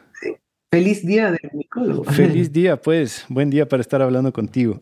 Feliz 0.73 1.05
día 1.05 1.31
del 1.31 1.51
micólogo. 1.53 2.05
Feliz 2.05 2.51
día, 2.53 2.81
pues. 2.81 3.27
Buen 3.29 3.51
día 3.51 3.69
para 3.69 3.83
estar 3.83 4.01
hablando 4.01 4.33
contigo. 4.33 4.81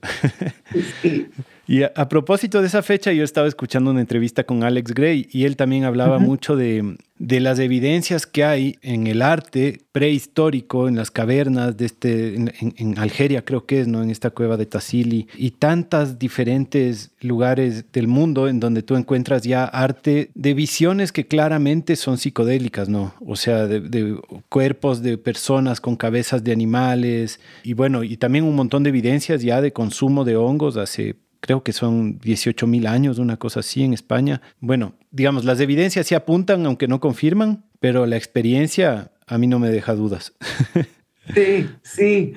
Sí. 1.03 1.26
Y 1.71 1.85
a, 1.85 2.09
propósito 2.09 2.61
de 2.61 2.66
esa 2.66 2.83
fecha, 2.83 3.12
yo 3.12 3.23
estaba 3.23 3.47
escuchando 3.47 3.93
una 3.93 4.01
entrevista 4.01 4.43
con 4.43 4.64
Alex 4.64 4.93
Gray 4.93 5.29
y 5.31 5.45
él 5.45 5.55
también 5.55 5.85
hablaba 5.85 6.18
mucho 6.18 6.57
de, 6.57 6.97
de, 7.16 7.39
las 7.39 7.61
evidencias 7.61 8.27
que 8.27 8.43
hay 8.43 8.77
en 8.83 9.07
el 9.07 9.23
arte 9.23 9.83
prehistórico, 9.93 10.89
en 10.89 10.97
las 10.97 11.12
cavernas 11.12 11.77
de 11.77 11.87
este, 11.87 12.35
en, 12.35 12.99
Algeria 12.99 13.45
creo 13.45 13.66
que 13.66 13.83
es, 13.83 13.87
¿no? 13.87 14.03
En 14.03 14.11
esta 14.11 14.31
cueva 14.31 14.57
de 14.57 14.66
Tassili 14.66 15.29
y 15.37 15.53
tantas 15.53 16.18
diferentes 16.18 17.12
lugares 17.21 17.85
del 17.93 18.09
mundo 18.09 18.49
en 18.49 18.59
donde 18.59 18.83
tú 18.83 18.97
encuentras 18.97 19.43
ya 19.43 19.62
arte 19.62 20.33
de 20.35 20.55
visiones 20.55 21.12
que 21.12 21.29
claramente 21.29 21.95
son 21.95 22.18
psicodélicas, 22.18 22.89
¿no? 22.89 23.14
O 23.25 23.37
sea, 23.37 23.68
de, 23.68 23.79
de 23.79 24.18
cuerpos 24.49 25.03
de 25.03 25.18
personas 25.18 25.81
con 25.81 25.95
cabezas 25.95 26.43
de 26.43 26.51
animales 26.51 27.39
y 27.62 27.75
bueno, 27.75 28.03
y 28.03 28.16
también 28.16 28.43
un 28.43 28.57
montón 28.57 28.83
de 28.83 28.89
evidencias 28.89 29.41
ya 29.41 29.61
de 29.61 29.73
consumo 29.73 30.25
de 30.25 30.35
hongos 30.35 30.77
hace 30.77 31.14
creo 31.41 31.62
que 31.62 31.72
son 31.72 32.18
18 32.18 32.66
mil 32.66 32.86
años, 32.86 33.18
una 33.18 33.36
cosa 33.36 33.61
así 33.61 33.82
en 33.82 33.95
España. 33.95 34.41
Bueno, 34.61 34.95
digamos, 35.11 35.45
las 35.45 35.61
evidencias 35.61 36.07
sí 36.07 36.14
apuntan, 36.14 36.64
aunque 36.66 36.88
no 36.88 37.01
confirman, 37.01 37.64
pero 37.80 38.07
la 38.07 38.16
experiencia 38.16 39.11
a 39.26 39.38
mí 39.38 39.47
no 39.47 39.59
me 39.59 39.70
deja 39.70 39.95
dudas. 39.95 40.34
Sí, 41.34 41.68
sí. 41.82 42.32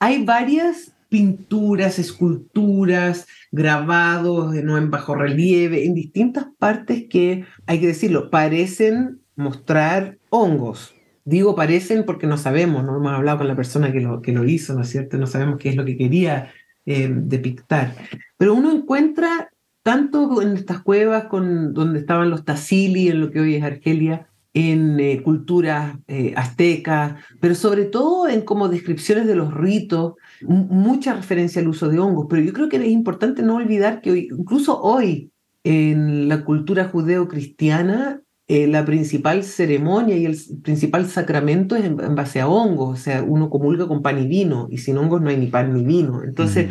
Hay 0.00 0.24
varias 0.24 0.92
pinturas, 1.08 1.98
esculturas, 1.98 3.28
grabados 3.52 4.54
¿no? 4.54 4.78
en 4.78 4.90
bajo 4.90 5.14
relieve, 5.14 5.84
en 5.84 5.94
distintas 5.94 6.46
partes 6.58 7.04
que, 7.08 7.44
hay 7.66 7.80
que 7.80 7.86
decirlo, 7.86 8.30
parecen 8.30 9.20
mostrar 9.36 10.18
hongos. 10.30 10.94
Digo 11.24 11.54
parecen 11.54 12.04
porque 12.04 12.26
no 12.26 12.36
sabemos, 12.36 12.82
no 12.82 12.96
hemos 12.96 13.12
hablado 13.12 13.38
con 13.38 13.48
la 13.48 13.54
persona 13.54 13.92
que 13.92 14.00
lo, 14.00 14.22
que 14.22 14.32
lo 14.32 14.44
hizo, 14.44 14.74
¿no 14.74 14.82
es 14.82 14.88
cierto? 14.88 15.18
No 15.18 15.26
sabemos 15.26 15.58
qué 15.58 15.68
es 15.68 15.76
lo 15.76 15.84
que 15.84 15.96
quería 15.96 16.50
eh, 16.86 17.08
depictar. 17.10 17.94
Pero 18.36 18.54
uno 18.54 18.72
encuentra 18.72 19.50
tanto 19.82 20.42
en 20.42 20.56
estas 20.56 20.82
cuevas 20.82 21.24
con, 21.24 21.74
donde 21.74 22.00
estaban 22.00 22.30
los 22.30 22.44
Tassili, 22.44 23.08
en 23.08 23.20
lo 23.20 23.30
que 23.30 23.40
hoy 23.40 23.56
es 23.56 23.62
Argelia, 23.62 24.28
en 24.54 25.00
eh, 25.00 25.22
culturas 25.22 25.96
eh, 26.08 26.34
aztecas, 26.36 27.14
pero 27.40 27.54
sobre 27.54 27.84
todo 27.84 28.28
en 28.28 28.42
como 28.42 28.68
descripciones 28.68 29.26
de 29.26 29.34
los 29.34 29.54
ritos, 29.54 30.14
mucha 30.42 31.14
referencia 31.14 31.62
al 31.62 31.68
uso 31.68 31.88
de 31.88 31.98
hongos. 31.98 32.26
Pero 32.28 32.42
yo 32.42 32.52
creo 32.52 32.68
que 32.68 32.76
es 32.76 32.86
importante 32.86 33.42
no 33.42 33.56
olvidar 33.56 34.00
que 34.00 34.10
hoy, 34.10 34.28
incluso 34.30 34.80
hoy 34.80 35.30
en 35.64 36.28
la 36.28 36.44
cultura 36.44 36.88
judeo-cristiana 36.88 38.20
eh, 38.54 38.66
la 38.66 38.84
principal 38.84 39.44
ceremonia 39.44 40.14
y 40.14 40.26
el 40.26 40.36
principal 40.62 41.08
sacramento 41.08 41.74
es 41.74 41.86
en, 41.86 41.96
base 42.14 42.38
a 42.38 42.48
hongos, 42.48 43.00
o 43.00 43.02
sea, 43.02 43.22
uno 43.22 43.48
comulga 43.48 43.88
con 43.88 44.02
pan 44.02 44.22
y 44.22 44.26
vino, 44.26 44.68
y 44.70 44.76
sin 44.76 44.98
hongos 44.98 45.22
no 45.22 45.30
hay 45.30 45.38
ni 45.38 45.46
pan 45.46 45.72
ni 45.72 45.82
vino. 45.82 46.22
Entonces, 46.22 46.68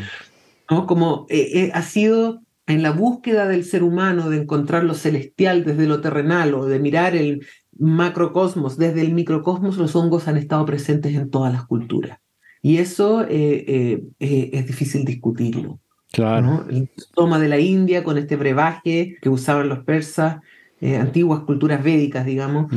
¿no? 0.70 0.86
como 0.86 1.26
eh, 1.28 1.50
eh, 1.56 1.72
ha 1.74 1.82
sido 1.82 2.44
en 2.68 2.84
la 2.84 2.92
búsqueda 2.92 3.48
del 3.48 3.64
ser 3.64 3.82
humano 3.82 4.30
de 4.30 4.44
encontrar 4.44 4.84
lo 4.84 4.94
celestial 4.94 5.66
desde 5.66 5.88
lo 5.88 6.02
terrenal 6.02 6.54
o 6.54 6.68
de 6.68 6.78
mirar 6.78 7.16
el 7.16 7.48
macrocosmos 7.80 8.78
desde 8.78 9.02
el 9.02 9.16
microcosmos, 9.16 9.78
los 9.78 9.96
hongos 9.96 10.28
han 10.28 10.38
estado 10.38 10.68
presentes 10.68 11.16
en 11.16 11.32
todas 11.32 11.52
las 11.52 11.66
culturas. 11.66 12.20
Y 12.62 12.78
eso 12.78 13.26
es 13.28 14.68
difícil 14.68 15.04
discutirlo. 15.04 15.80
Claro. 16.12 16.64
El 16.70 16.92
toma 17.16 17.40
de 17.40 17.48
la 17.48 17.58
India 17.58 18.04
con 18.04 18.20
este 18.20 18.36
brebaje 18.36 19.18
que 19.20 19.30
usaban 19.30 19.68
los 19.68 19.84
persas 19.84 20.42
eh, 20.84 20.98
antiguas 20.98 21.42
culturas 21.42 21.84
védicas, 21.84 22.26
digamos, 22.26 22.74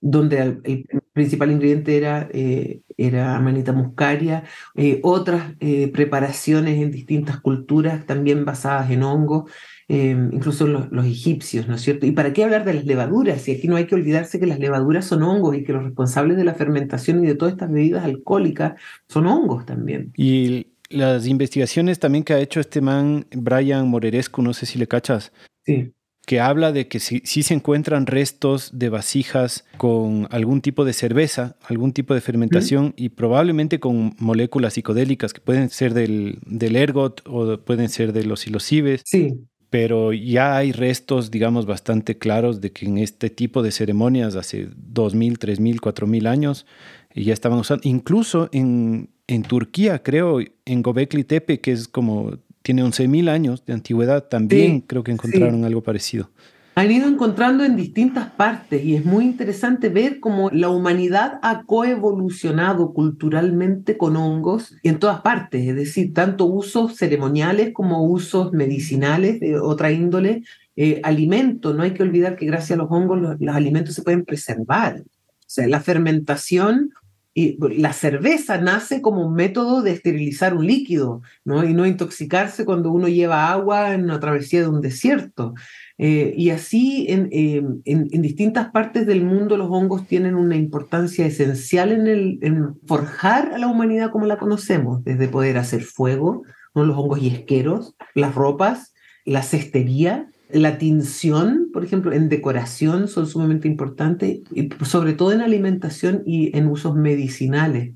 donde 0.00 0.60
el, 0.62 0.86
principal 1.12 1.50
ingrediente 1.50 1.96
era, 1.96 2.28
eh, 2.32 2.82
era 2.96 3.34
amanita 3.34 3.72
muscaria, 3.72 4.44
eh, 4.76 5.00
otras 5.02 5.56
preparaciones 5.92 6.80
en 6.80 6.92
distintas 6.92 7.40
culturas 7.40 8.06
también 8.06 8.44
basadas 8.44 8.92
en 8.92 9.02
hongos, 9.02 9.50
incluso 9.88 10.68
los, 10.68 10.92
los, 10.92 11.04
egipcios, 11.04 11.66
¿no 11.66 11.74
es 11.74 11.80
cierto? 11.80 12.06
¿Y 12.06 12.12
para 12.12 12.32
qué 12.32 12.44
hablar 12.44 12.64
de 12.64 12.74
las 12.74 12.84
levaduras? 12.84 13.48
Y 13.48 13.52
aquí 13.52 13.66
no 13.66 13.74
hay 13.74 13.86
que 13.86 13.96
olvidarse 13.96 14.38
que 14.38 14.46
las 14.46 14.60
levaduras 14.60 15.06
son 15.06 15.24
hongos 15.24 15.56
y 15.56 15.64
que 15.64 15.72
los 15.72 15.82
responsables 15.82 16.36
de 16.36 16.44
la 16.44 16.54
fermentación 16.54 17.24
y 17.24 17.26
de 17.26 17.34
todas 17.34 17.54
estas 17.54 17.72
bebidas 17.72 18.04
alcohólicas 18.04 18.74
son 19.08 19.26
hongos 19.26 19.66
también. 19.66 20.12
Y 20.16 20.68
las 20.90 21.26
investigaciones 21.26 21.98
también 21.98 22.22
que 22.22 22.34
ha 22.34 22.38
hecho 22.38 22.60
este 22.60 22.80
man, 22.80 23.26
Brian 23.34 23.88
Morerescu, 23.88 24.42
no 24.42 24.54
sé 24.54 24.64
si 24.64 24.78
le 24.78 24.86
cachas. 24.86 25.32
Sí 25.64 25.92
que 26.28 26.40
habla 26.40 26.72
de 26.72 26.88
que 26.88 27.00
si, 27.00 27.22
se 27.24 27.54
encuentran 27.54 28.06
restos 28.06 28.72
de 28.74 28.90
vasijas 28.90 29.64
con 29.78 30.28
algún 30.30 30.60
tipo 30.60 30.84
de 30.84 30.92
cerveza, 30.92 31.56
algún 31.66 31.94
tipo 31.94 32.12
de 32.12 32.20
fermentación 32.20 32.92
y 32.98 33.08
probablemente 33.08 33.80
con 33.80 34.14
moléculas 34.18 34.74
psicodélicas 34.74 35.32
que 35.32 35.40
pueden 35.40 35.70
ser 35.70 35.94
del, 35.94 36.38
del 36.44 36.76
ergot 36.76 37.22
o 37.24 37.56
pueden 37.56 37.88
ser 37.88 38.12
de 38.12 38.24
los 38.24 38.40
silocibes. 38.40 39.00
Sí. 39.06 39.40
Pero 39.70 40.12
ya 40.12 40.58
hay 40.58 40.72
restos, 40.72 41.30
digamos, 41.30 41.64
bastante 41.64 42.18
claros 42.18 42.60
de 42.60 42.72
que 42.72 42.84
en 42.84 42.98
este 42.98 43.30
tipo 43.30 43.62
de 43.62 43.72
ceremonias 43.72 44.36
hace 44.36 44.68
2.000, 44.68 45.38
3.000, 45.38 45.80
4.000 45.80 46.28
años 46.28 46.66
ya 47.14 47.32
estaban 47.32 47.58
usando. 47.58 47.88
Incluso 47.88 48.50
en, 48.52 49.08
en 49.28 49.44
Turquía, 49.44 50.02
creo, 50.02 50.40
en 50.66 50.82
Gobekli 50.82 51.24
Tepe, 51.24 51.62
que 51.62 51.72
es 51.72 51.88
como 51.88 52.36
tiene 52.68 52.84
11.000 52.84 53.30
años 53.30 53.64
de 53.64 53.72
antigüedad, 53.72 54.24
también 54.24 54.82
creo 54.82 55.02
que 55.02 55.10
encontraron 55.10 55.64
algo 55.64 55.82
parecido. 55.82 56.28
Han 56.74 56.92
ido 56.92 57.08
encontrando 57.08 57.64
en 57.64 57.76
distintas 57.76 58.30
partes 58.32 58.84
y 58.84 58.94
es 58.94 59.06
muy 59.06 59.24
interesante 59.24 59.88
ver 59.88 60.20
cómo 60.20 60.50
la 60.50 60.68
humanidad 60.68 61.38
ha 61.40 61.62
coevolucionado 61.62 62.92
culturalmente 62.92 63.96
con 63.96 64.18
hongos 64.18 64.76
en 64.82 64.98
todas 64.98 65.22
partes, 65.22 65.66
es 65.66 65.76
decir, 65.76 66.12
tanto 66.12 66.44
usos 66.44 66.94
ceremoniales 66.94 67.70
como 67.72 68.04
usos 68.04 68.52
medicinales 68.52 69.40
de 69.40 69.58
otra 69.58 69.90
índole, 69.90 70.42
eh, 70.76 71.00
alimentos. 71.04 71.74
No 71.74 71.84
hay 71.84 71.92
que 71.92 72.02
olvidar 72.02 72.36
que 72.36 72.44
gracias 72.44 72.72
a 72.72 72.82
los 72.82 72.90
hongos 72.90 73.38
los 73.40 73.56
alimentos 73.56 73.94
se 73.94 74.02
pueden 74.02 74.26
preservar. 74.26 75.00
O 75.00 75.46
sea, 75.46 75.66
la 75.68 75.80
fermentación 75.80 76.90
y 77.38 77.56
la 77.76 77.92
cerveza 77.92 78.58
nace 78.58 79.00
como 79.00 79.24
un 79.24 79.34
método 79.34 79.82
de 79.82 79.92
esterilizar 79.92 80.54
un 80.54 80.66
líquido 80.66 81.22
¿no? 81.44 81.62
y 81.62 81.72
no 81.72 81.86
intoxicarse 81.86 82.64
cuando 82.64 82.90
uno 82.90 83.06
lleva 83.06 83.52
agua 83.52 83.94
en 83.94 84.02
una 84.02 84.18
travesía 84.18 84.62
de 84.62 84.68
un 84.68 84.80
desierto. 84.80 85.54
Eh, 85.98 86.34
y 86.36 86.50
así 86.50 87.06
en, 87.08 87.28
eh, 87.30 87.62
en, 87.84 88.08
en, 88.10 88.22
distintas 88.22 88.72
partes 88.72 89.06
del 89.06 89.24
mundo 89.24 89.56
los 89.56 89.70
hongos 89.70 90.08
tienen 90.08 90.34
una 90.34 90.56
importancia 90.56 91.26
esencial 91.26 91.92
en, 91.92 92.08
el, 92.08 92.40
forjar 92.88 93.52
a 93.54 93.58
la 93.58 93.68
humanidad 93.68 94.10
como 94.10 94.26
la 94.26 94.38
conocemos, 94.38 95.04
desde 95.04 95.28
poder 95.28 95.58
hacer 95.58 95.82
fuego, 95.82 96.42
¿no? 96.74 96.84
los 96.84 96.96
hongos 96.96 97.20
yesqueros, 97.20 97.94
las 98.16 98.34
ropas, 98.34 98.94
la 99.24 99.44
cestería, 99.44 100.28
la 100.50 100.78
tinción, 100.78 101.68
por 101.72 101.84
ejemplo, 101.84 102.12
en 102.12 102.28
decoración 102.28 103.08
son 103.08 103.26
sumamente 103.26 103.68
importantes, 103.68 104.40
y 104.54 104.68
sobre 104.84 105.12
todo 105.12 105.32
en 105.32 105.40
alimentación 105.40 106.22
y 106.26 106.56
en 106.56 106.68
usos 106.68 106.94
medicinales. 106.94 107.92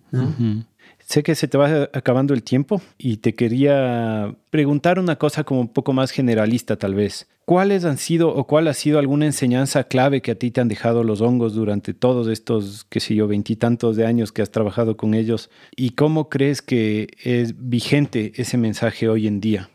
Sé 1.06 1.22
que 1.22 1.34
se 1.34 1.48
te 1.48 1.58
va 1.58 1.90
acabando 1.92 2.32
el 2.32 2.42
tiempo 2.42 2.80
y 2.96 3.18
te 3.18 3.34
quería 3.34 4.36
preguntar 4.50 4.98
una 4.98 5.16
cosa 5.16 5.44
como 5.44 5.60
un 5.60 5.68
poco 5.68 5.92
más 5.92 6.10
generalista 6.10 6.76
tal 6.76 6.94
vez. 6.94 7.28
¿Cuáles 7.44 7.84
han 7.84 7.98
sido 7.98 8.34
o 8.34 8.46
cuál 8.46 8.68
ha 8.68 8.72
sido 8.72 9.00
alguna 9.00 9.26
enseñanza 9.26 9.84
clave 9.84 10.22
que 10.22 10.30
a 10.30 10.36
ti 10.36 10.52
te 10.52 10.60
han 10.60 10.68
dejado 10.68 11.02
los 11.02 11.20
hongos 11.20 11.54
durante 11.54 11.92
todos 11.92 12.28
estos, 12.28 12.84
qué 12.84 13.00
sé 13.00 13.16
yo, 13.16 13.26
veintitantos 13.26 13.96
de 13.96 14.06
años 14.06 14.30
que 14.30 14.42
has 14.42 14.50
trabajado 14.50 14.96
con 14.96 15.12
ellos? 15.12 15.50
¿Y 15.76 15.90
cómo 15.90 16.28
crees 16.28 16.62
que 16.62 17.08
es 17.22 17.54
vigente 17.58 18.32
ese 18.36 18.56
mensaje 18.56 19.08
hoy 19.08 19.26
en 19.26 19.40
día? 19.40 19.70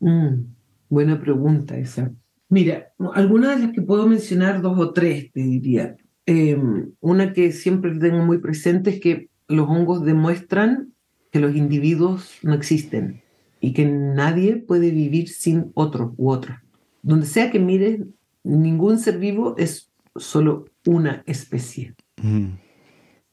Mm. 0.00 0.54
Buena 0.94 1.18
pregunta 1.18 1.76
esa. 1.76 2.12
Mira, 2.48 2.92
algunas 3.14 3.56
de 3.56 3.66
las 3.66 3.74
que 3.74 3.82
puedo 3.82 4.06
mencionar, 4.06 4.62
dos 4.62 4.78
o 4.78 4.92
tres, 4.92 5.32
te 5.32 5.40
diría. 5.40 5.96
Em, 6.24 6.92
una 7.00 7.32
que 7.32 7.50
siempre 7.50 7.98
tengo 7.98 8.24
muy 8.24 8.38
presente 8.38 8.90
es 8.90 9.00
que 9.00 9.28
los 9.48 9.68
hongos 9.68 10.04
demuestran 10.04 10.92
que 11.32 11.40
los 11.40 11.56
individuos 11.56 12.38
no 12.44 12.54
existen 12.54 13.24
y 13.60 13.72
que 13.72 13.86
nadie 13.86 14.54
puede 14.54 14.92
vivir 14.92 15.28
sin 15.30 15.72
otro 15.74 16.14
u 16.16 16.30
otra. 16.30 16.62
Donde 17.02 17.26
sea 17.26 17.50
que 17.50 17.58
mires, 17.58 18.00
ningún 18.44 19.00
ser 19.00 19.18
vivo 19.18 19.56
es 19.58 19.90
solo 20.14 20.66
una 20.86 21.24
especie. 21.26 21.96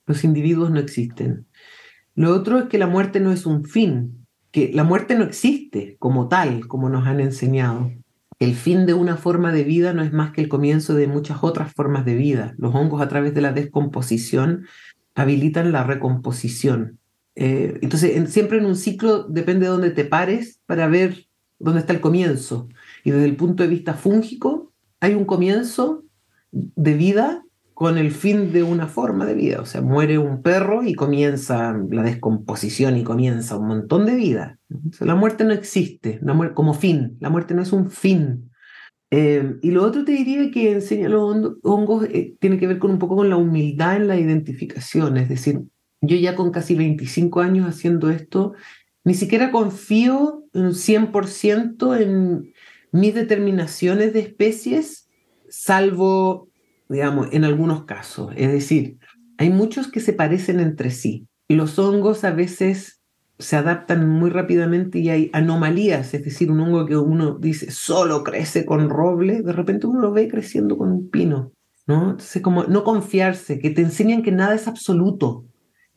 Los 0.08 0.24
individuos 0.24 0.72
no 0.72 0.80
existen. 0.80 1.46
Lo 2.16 2.34
otro 2.34 2.58
es 2.58 2.66
que 2.66 2.80
la 2.80 2.88
muerte 2.88 3.20
no 3.20 3.32
es 3.32 3.46
un 3.46 3.66
fin, 3.66 4.21
que 4.52 4.72
la 4.74 4.84
muerte 4.84 5.16
no 5.16 5.24
existe 5.24 5.96
como 6.00 6.28
tal, 6.28 6.68
como 6.68 6.90
nos 6.90 7.08
han 7.08 7.20
enseñado. 7.20 7.92
El 8.40 8.56
fin 8.56 8.86
de 8.86 8.94
una 8.94 9.18
forma 9.18 9.52
de 9.52 9.64
vida 9.64 9.94
no 9.94 10.02
es 10.02 10.12
más 10.12 10.32
que 10.32 10.42
el 10.42 10.50
comienzo 10.50 10.94
de 10.94 11.08
muchas 11.08 11.44
otras 11.44 11.72
formas 11.74 12.06
de 12.06 12.16
vida. 12.16 12.56
Los 12.58 12.74
hongos 12.74 13.02
a 13.02 13.08
través 13.08 13.34
de 13.34 13.42
la 13.42 13.54
descomposición 13.54 14.66
habilitan 15.16 15.72
la 15.72 15.84
recomposición. 15.84 17.00
Eh, 17.36 17.80
entonces, 17.82 18.32
siempre 18.32 18.58
en 18.58 18.66
un 18.66 18.76
ciclo 18.76 19.24
depende 19.24 19.66
de 19.66 19.72
dónde 19.72 19.92
te 19.92 20.06
pares 20.06 20.60
para 20.66 20.88
ver 20.88 21.28
dónde 21.60 21.82
está 21.82 21.94
el 21.94 22.02
comienzo. 22.02 22.68
Y 23.04 23.12
desde 23.12 23.26
el 23.26 23.36
punto 23.36 23.64
de 23.64 23.70
vista 23.70 23.94
fúngico, 23.94 24.74
hay 25.00 25.14
un 25.14 25.26
comienzo 25.26 26.04
de 26.52 26.94
vida 26.96 27.44
con 27.82 27.98
el 27.98 28.12
fin 28.12 28.54
de 28.54 28.62
una 28.62 28.86
forma 28.86 29.26
de 29.26 29.34
vida. 29.34 29.60
O 29.60 29.66
sea, 29.66 29.82
muere 29.82 30.20
un 30.20 30.44
perro 30.44 30.84
y 30.84 30.94
comienza 30.94 31.76
la 31.90 32.04
descomposición 32.04 32.96
y 32.96 33.04
comienza 33.04 33.58
un 33.58 33.70
montón 33.70 34.06
de 34.06 34.14
vida. 34.14 34.60
la 35.00 35.16
muerte 35.16 35.46
no 35.46 35.52
existe 35.52 36.20
la 36.22 36.54
como 36.54 36.76
fin, 36.76 37.18
la 37.20 37.32
muerte 37.32 37.56
no 37.56 37.64
es 37.64 37.74
un 37.74 37.90
fin. 37.90 38.52
Eh, 39.10 39.56
y 39.64 39.72
lo 39.72 39.84
otro 39.84 40.06
te 40.06 40.12
diría 40.12 40.52
que 40.52 40.74
enseña 40.74 41.10
los 41.10 41.56
hongos 41.64 42.06
eh, 42.06 42.36
tiene 42.40 42.60
que 42.60 42.68
ver 42.68 42.78
con 42.78 42.92
un 42.92 43.00
poco 43.00 43.16
con 43.16 43.32
la 43.32 43.38
humildad 43.38 43.96
en 43.96 44.08
la 44.08 44.20
identificación. 44.20 45.18
Es 45.18 45.28
decir, 45.28 45.64
yo 46.02 46.16
ya 46.18 46.36
con 46.36 46.52
casi 46.52 46.76
25 46.76 47.40
años 47.40 47.68
haciendo 47.68 48.12
esto, 48.12 48.54
ni 49.04 49.16
siquiera 49.16 49.52
confío 49.52 50.44
un 50.54 50.76
100% 50.76 52.00
en 52.00 52.54
mis 52.92 53.16
determinaciones 53.16 54.14
de 54.14 54.20
especies, 54.20 55.10
salvo 55.50 56.51
digamos, 56.92 57.30
en 57.32 57.46
algunos 57.46 57.86
casos. 57.86 58.34
Es 58.36 58.52
decir, 58.52 58.98
hay 59.38 59.50
muchos 59.50 59.88
que 59.88 60.02
se 60.02 60.14
parecen 60.14 60.60
entre 60.60 60.92
sí. 60.92 61.28
Los 61.48 61.80
hongos 61.80 62.24
a 62.24 62.32
veces 62.32 63.02
se 63.40 63.56
adaptan 63.56 64.08
muy 64.08 64.30
rápidamente 64.30 65.00
y 65.00 65.10
hay 65.10 65.30
anomalías, 65.34 66.14
es 66.14 66.24
decir, 66.24 66.52
un 66.52 66.60
hongo 66.60 66.86
que 66.86 66.96
uno 66.96 67.40
dice 67.40 67.72
solo 67.72 68.24
crece 68.24 68.66
con 68.66 68.90
roble, 68.90 69.42
de 69.42 69.52
repente 69.52 69.88
uno 69.88 70.00
lo 70.00 70.12
ve 70.12 70.28
creciendo 70.28 70.78
con 70.78 70.92
un 70.92 71.10
pino, 71.10 71.52
¿no? 71.88 72.12
Entonces, 72.12 72.42
como 72.42 72.66
no 72.66 72.84
confiarse, 72.84 73.58
que 73.58 73.72
te 73.72 73.82
enseñan 73.82 74.22
que 74.22 74.32
nada 74.32 74.54
es 74.54 74.68
absoluto 74.68 75.46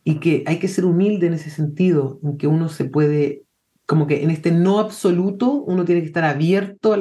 y 0.05 0.21
que 0.21 0.43
hay 0.47 0.59
que 0.59 0.69
ser 0.69 0.87
humilde 0.87 1.27
en 1.27 1.35
ese 1.35 1.51
sentido, 1.51 2.19
en 2.23 2.39
que 2.39 2.47
uno 2.47 2.69
se 2.69 2.87
puede, 2.87 3.43
como 3.87 4.07
que 4.07 4.23
en 4.23 4.31
este 4.31 4.51
no 4.51 4.79
absoluto 4.79 5.53
uno 5.53 5.85
tiene 5.85 6.01
que 6.01 6.09
estar 6.09 6.25
abierto, 6.25 6.97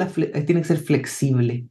tiene 0.46 0.62
que 0.62 0.68
ser 0.68 0.80
flexible. 0.80 1.68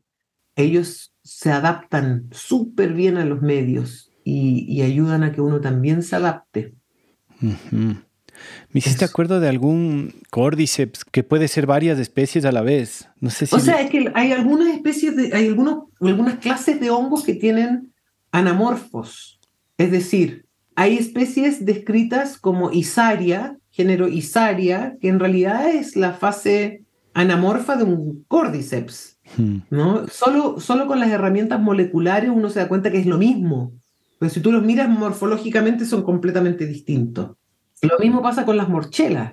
Ellos 0.56 1.11
se 1.22 1.50
adaptan 1.50 2.28
súper 2.32 2.92
bien 2.92 3.16
a 3.16 3.24
los 3.24 3.42
medios 3.42 4.10
y, 4.24 4.82
ayudan 4.82 5.22
a 5.22 5.32
que 5.32 5.40
uno 5.40 5.60
también 5.60 6.02
se 6.02 6.16
adapte. 6.16 6.74
Me 7.40 8.78
hiciste 8.78 9.04
acuerdo 9.04 9.40
de 9.40 9.48
algún 9.48 10.14
cordyceps 10.30 11.04
que 11.04 11.22
puede 11.22 11.48
ser 11.48 11.66
varias 11.66 11.98
especies 11.98 12.44
a 12.44 12.52
la 12.52 12.62
vez. 12.62 13.08
No 13.20 13.30
sé 13.30 13.46
si. 13.46 13.54
O 13.54 13.60
sea, 13.60 13.80
es 13.80 13.90
que 13.90 14.10
hay 14.14 14.32
algunas 14.32 14.68
especies, 14.68 15.16
de, 15.16 15.30
hay 15.34 15.48
algunos, 15.48 15.84
algunas 16.00 16.38
clases 16.38 16.80
de 16.80 16.90
hongos 16.90 17.24
que 17.24 17.34
tienen 17.34 17.92
anamorfos. 18.30 19.40
Es 19.78 19.90
decir, 19.90 20.46
hay 20.74 20.96
especies 20.96 21.64
descritas 21.64 22.38
como 22.38 22.72
Isaria, 22.72 23.58
género 23.70 24.08
Isaria, 24.08 24.96
que 25.00 25.08
en 25.08 25.20
realidad 25.20 25.68
es 25.68 25.96
la 25.96 26.12
fase 26.14 26.84
anamorfa 27.14 27.76
de 27.76 27.84
un 27.84 28.24
cordyceps. 28.28 29.11
Hmm. 29.36 29.58
¿no? 29.70 30.06
Solo, 30.08 30.60
solo 30.60 30.86
con 30.86 31.00
las 31.00 31.10
herramientas 31.10 31.60
moleculares 31.60 32.30
uno 32.30 32.50
se 32.50 32.60
da 32.60 32.68
cuenta 32.68 32.90
que 32.90 32.98
es 32.98 33.06
lo 33.06 33.18
mismo. 33.18 33.72
Pero 34.18 34.30
si 34.30 34.40
tú 34.40 34.52
los 34.52 34.62
miras 34.62 34.88
morfológicamente 34.88 35.84
son 35.84 36.02
completamente 36.02 36.66
distintos. 36.66 37.36
Lo 37.82 37.98
mismo 37.98 38.22
pasa 38.22 38.44
con 38.44 38.56
las 38.56 38.68
morchelas. 38.68 39.32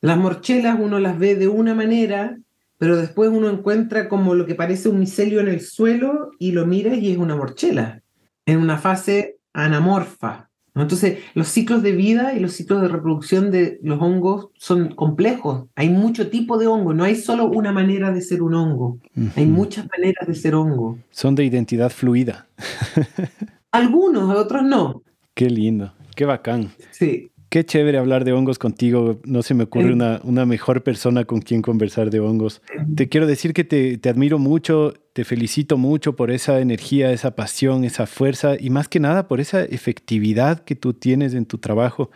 Las 0.00 0.16
morchelas 0.16 0.78
uno 0.78 1.00
las 1.00 1.18
ve 1.18 1.34
de 1.34 1.48
una 1.48 1.74
manera, 1.74 2.38
pero 2.78 2.96
después 2.96 3.30
uno 3.30 3.48
encuentra 3.48 4.08
como 4.08 4.34
lo 4.34 4.46
que 4.46 4.54
parece 4.54 4.88
un 4.88 5.00
micelio 5.00 5.40
en 5.40 5.48
el 5.48 5.60
suelo 5.60 6.30
y 6.38 6.52
lo 6.52 6.66
miras 6.66 6.98
y 6.98 7.10
es 7.10 7.18
una 7.18 7.34
morchela, 7.34 8.02
en 8.46 8.58
una 8.60 8.78
fase 8.78 9.38
anamorfa. 9.52 10.47
Entonces, 10.82 11.18
los 11.34 11.48
ciclos 11.48 11.82
de 11.82 11.92
vida 11.92 12.34
y 12.34 12.40
los 12.40 12.52
ciclos 12.52 12.82
de 12.82 12.88
reproducción 12.88 13.50
de 13.50 13.78
los 13.82 14.00
hongos 14.00 14.48
son 14.56 14.94
complejos. 14.94 15.66
Hay 15.74 15.88
mucho 15.88 16.28
tipo 16.30 16.58
de 16.58 16.66
hongo, 16.66 16.94
no 16.94 17.04
hay 17.04 17.16
solo 17.16 17.46
una 17.46 17.72
manera 17.72 18.12
de 18.12 18.20
ser 18.20 18.42
un 18.42 18.54
hongo, 18.54 18.98
hay 19.36 19.46
muchas 19.46 19.86
maneras 19.96 20.26
de 20.26 20.34
ser 20.34 20.54
hongo. 20.54 20.98
Son 21.10 21.34
de 21.34 21.44
identidad 21.44 21.90
fluida. 21.90 22.46
Algunos, 23.72 24.34
otros 24.34 24.62
no. 24.62 25.02
Qué 25.34 25.50
lindo, 25.50 25.92
qué 26.16 26.24
bacán. 26.24 26.70
Sí. 26.90 27.30
Qué 27.48 27.64
chévere 27.64 27.96
hablar 27.96 28.24
de 28.24 28.32
hongos 28.32 28.58
contigo. 28.58 29.20
No 29.24 29.42
se 29.42 29.54
me 29.54 29.64
ocurre 29.64 29.92
una, 29.92 30.20
una 30.22 30.44
mejor 30.44 30.82
persona 30.82 31.24
con 31.24 31.40
quien 31.40 31.62
conversar 31.62 32.10
de 32.10 32.20
hongos. 32.20 32.60
Te 32.94 33.08
quiero 33.08 33.26
decir 33.26 33.54
que 33.54 33.64
te, 33.64 33.96
te 33.96 34.10
admiro 34.10 34.38
mucho 34.38 34.92
te 35.18 35.24
felicito 35.24 35.76
mucho 35.76 36.14
por 36.14 36.30
esa 36.30 36.60
energía, 36.60 37.10
esa 37.10 37.34
pasión, 37.34 37.82
esa 37.82 38.06
fuerza 38.06 38.54
y 38.56 38.70
más 38.70 38.86
que 38.86 39.00
nada 39.00 39.26
por 39.26 39.40
esa 39.40 39.64
efectividad 39.64 40.60
que 40.60 40.76
tú 40.76 40.94
tienes 40.94 41.34
en 41.34 41.44
tu 41.44 41.58
trabajo. 41.58 42.12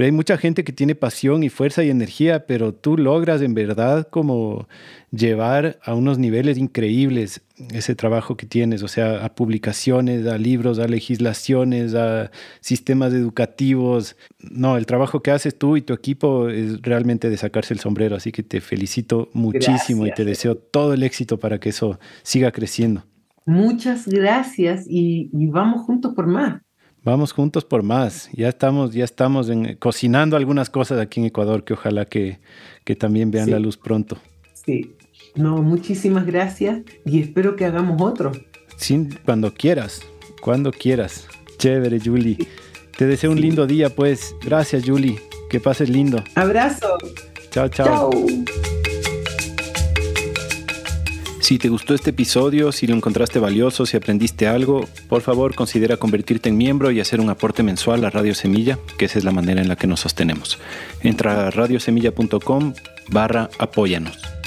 Pero 0.00 0.06
hay 0.06 0.12
mucha 0.12 0.38
gente 0.38 0.64
que 0.64 0.72
tiene 0.72 0.94
pasión 0.94 1.42
y 1.42 1.50
fuerza 1.50 1.84
y 1.84 1.90
energía, 1.90 2.46
pero 2.46 2.72
tú 2.72 2.96
logras 2.96 3.42
en 3.42 3.52
verdad 3.52 4.08
como 4.08 4.66
llevar 5.10 5.78
a 5.84 5.94
unos 5.94 6.18
niveles 6.18 6.56
increíbles 6.56 7.42
ese 7.74 7.94
trabajo 7.94 8.34
que 8.34 8.46
tienes, 8.46 8.82
o 8.82 8.88
sea, 8.88 9.22
a 9.22 9.34
publicaciones, 9.34 10.26
a 10.26 10.38
libros, 10.38 10.78
a 10.78 10.88
legislaciones, 10.88 11.94
a 11.94 12.30
sistemas 12.62 13.12
educativos. 13.12 14.16
No, 14.38 14.78
el 14.78 14.86
trabajo 14.86 15.20
que 15.22 15.32
haces 15.32 15.58
tú 15.58 15.76
y 15.76 15.82
tu 15.82 15.92
equipo 15.92 16.48
es 16.48 16.80
realmente 16.80 17.28
de 17.28 17.36
sacarse 17.36 17.74
el 17.74 17.80
sombrero, 17.80 18.16
así 18.16 18.32
que 18.32 18.42
te 18.42 18.62
felicito 18.62 19.28
muchísimo 19.34 20.06
y 20.06 20.14
te 20.14 20.24
deseo 20.24 20.54
todo 20.54 20.94
el 20.94 21.02
éxito 21.02 21.38
para 21.38 21.60
que 21.60 21.68
eso 21.68 22.00
siga 22.22 22.52
creciendo. 22.52 23.04
Muchas 23.44 24.08
gracias 24.08 24.86
y, 24.88 25.28
vamos 25.48 25.82
juntos 25.82 26.14
por 26.14 26.26
más. 26.26 26.62
Vamos 27.02 27.32
juntos 27.32 27.64
por 27.64 27.82
más. 27.82 28.28
Ya 28.32 28.48
estamos, 28.48 28.92
ya 28.92 29.04
estamos 29.04 29.48
en, 29.48 29.76
cocinando 29.76 30.36
algunas 30.36 30.68
cosas 30.68 30.98
aquí 31.00 31.20
en 31.20 31.26
Ecuador 31.26 31.64
que 31.64 31.72
ojalá 31.72 32.04
que, 32.04 32.38
que 32.84 32.94
también 32.96 33.30
vean 33.30 33.50
la 33.50 33.58
luz 33.58 33.76
pronto. 33.76 34.18
Sí. 34.52 34.92
No, 35.34 35.62
muchísimas 35.62 36.26
gracias 36.26 36.80
y 37.04 37.20
espero 37.20 37.56
que 37.56 37.64
hagamos 37.64 38.00
otro. 38.02 38.32
Sí, 38.76 39.08
cuando 39.24 39.54
quieras, 39.54 40.00
cuando 40.40 40.72
quieras. 40.72 41.26
Chévere, 41.58 42.00
Julie. 42.00 42.38
Te 42.96 43.06
deseo 43.06 43.30
un 43.30 43.40
lindo 43.40 43.66
día, 43.66 43.94
pues. 43.94 44.34
Gracias, 44.42 44.84
Julie. 44.86 45.20
Que 45.50 45.60
pases 45.60 45.88
lindo. 45.88 46.22
Abrazo. 46.34 46.96
Chao, 47.50 47.68
chao. 47.68 48.10
Chao. 48.10 48.60
Si 51.50 51.58
te 51.58 51.68
gustó 51.68 51.96
este 51.96 52.10
episodio, 52.10 52.70
si 52.70 52.86
lo 52.86 52.94
encontraste 52.94 53.40
valioso, 53.40 53.84
si 53.84 53.96
aprendiste 53.96 54.46
algo, 54.46 54.86
por 55.08 55.20
favor 55.20 55.56
considera 55.56 55.96
convertirte 55.96 56.48
en 56.48 56.56
miembro 56.56 56.92
y 56.92 57.00
hacer 57.00 57.18
un 57.18 57.28
aporte 57.28 57.64
mensual 57.64 58.04
a 58.04 58.10
Radio 58.10 58.36
Semilla, 58.36 58.78
que 58.96 59.06
esa 59.06 59.18
es 59.18 59.24
la 59.24 59.32
manera 59.32 59.60
en 59.60 59.66
la 59.66 59.74
que 59.74 59.88
nos 59.88 59.98
sostenemos. 59.98 60.60
Entra 61.02 61.48
a 61.48 61.50
radiosemilla.com 61.50 62.74
barra 63.08 63.50
apóyanos. 63.58 64.39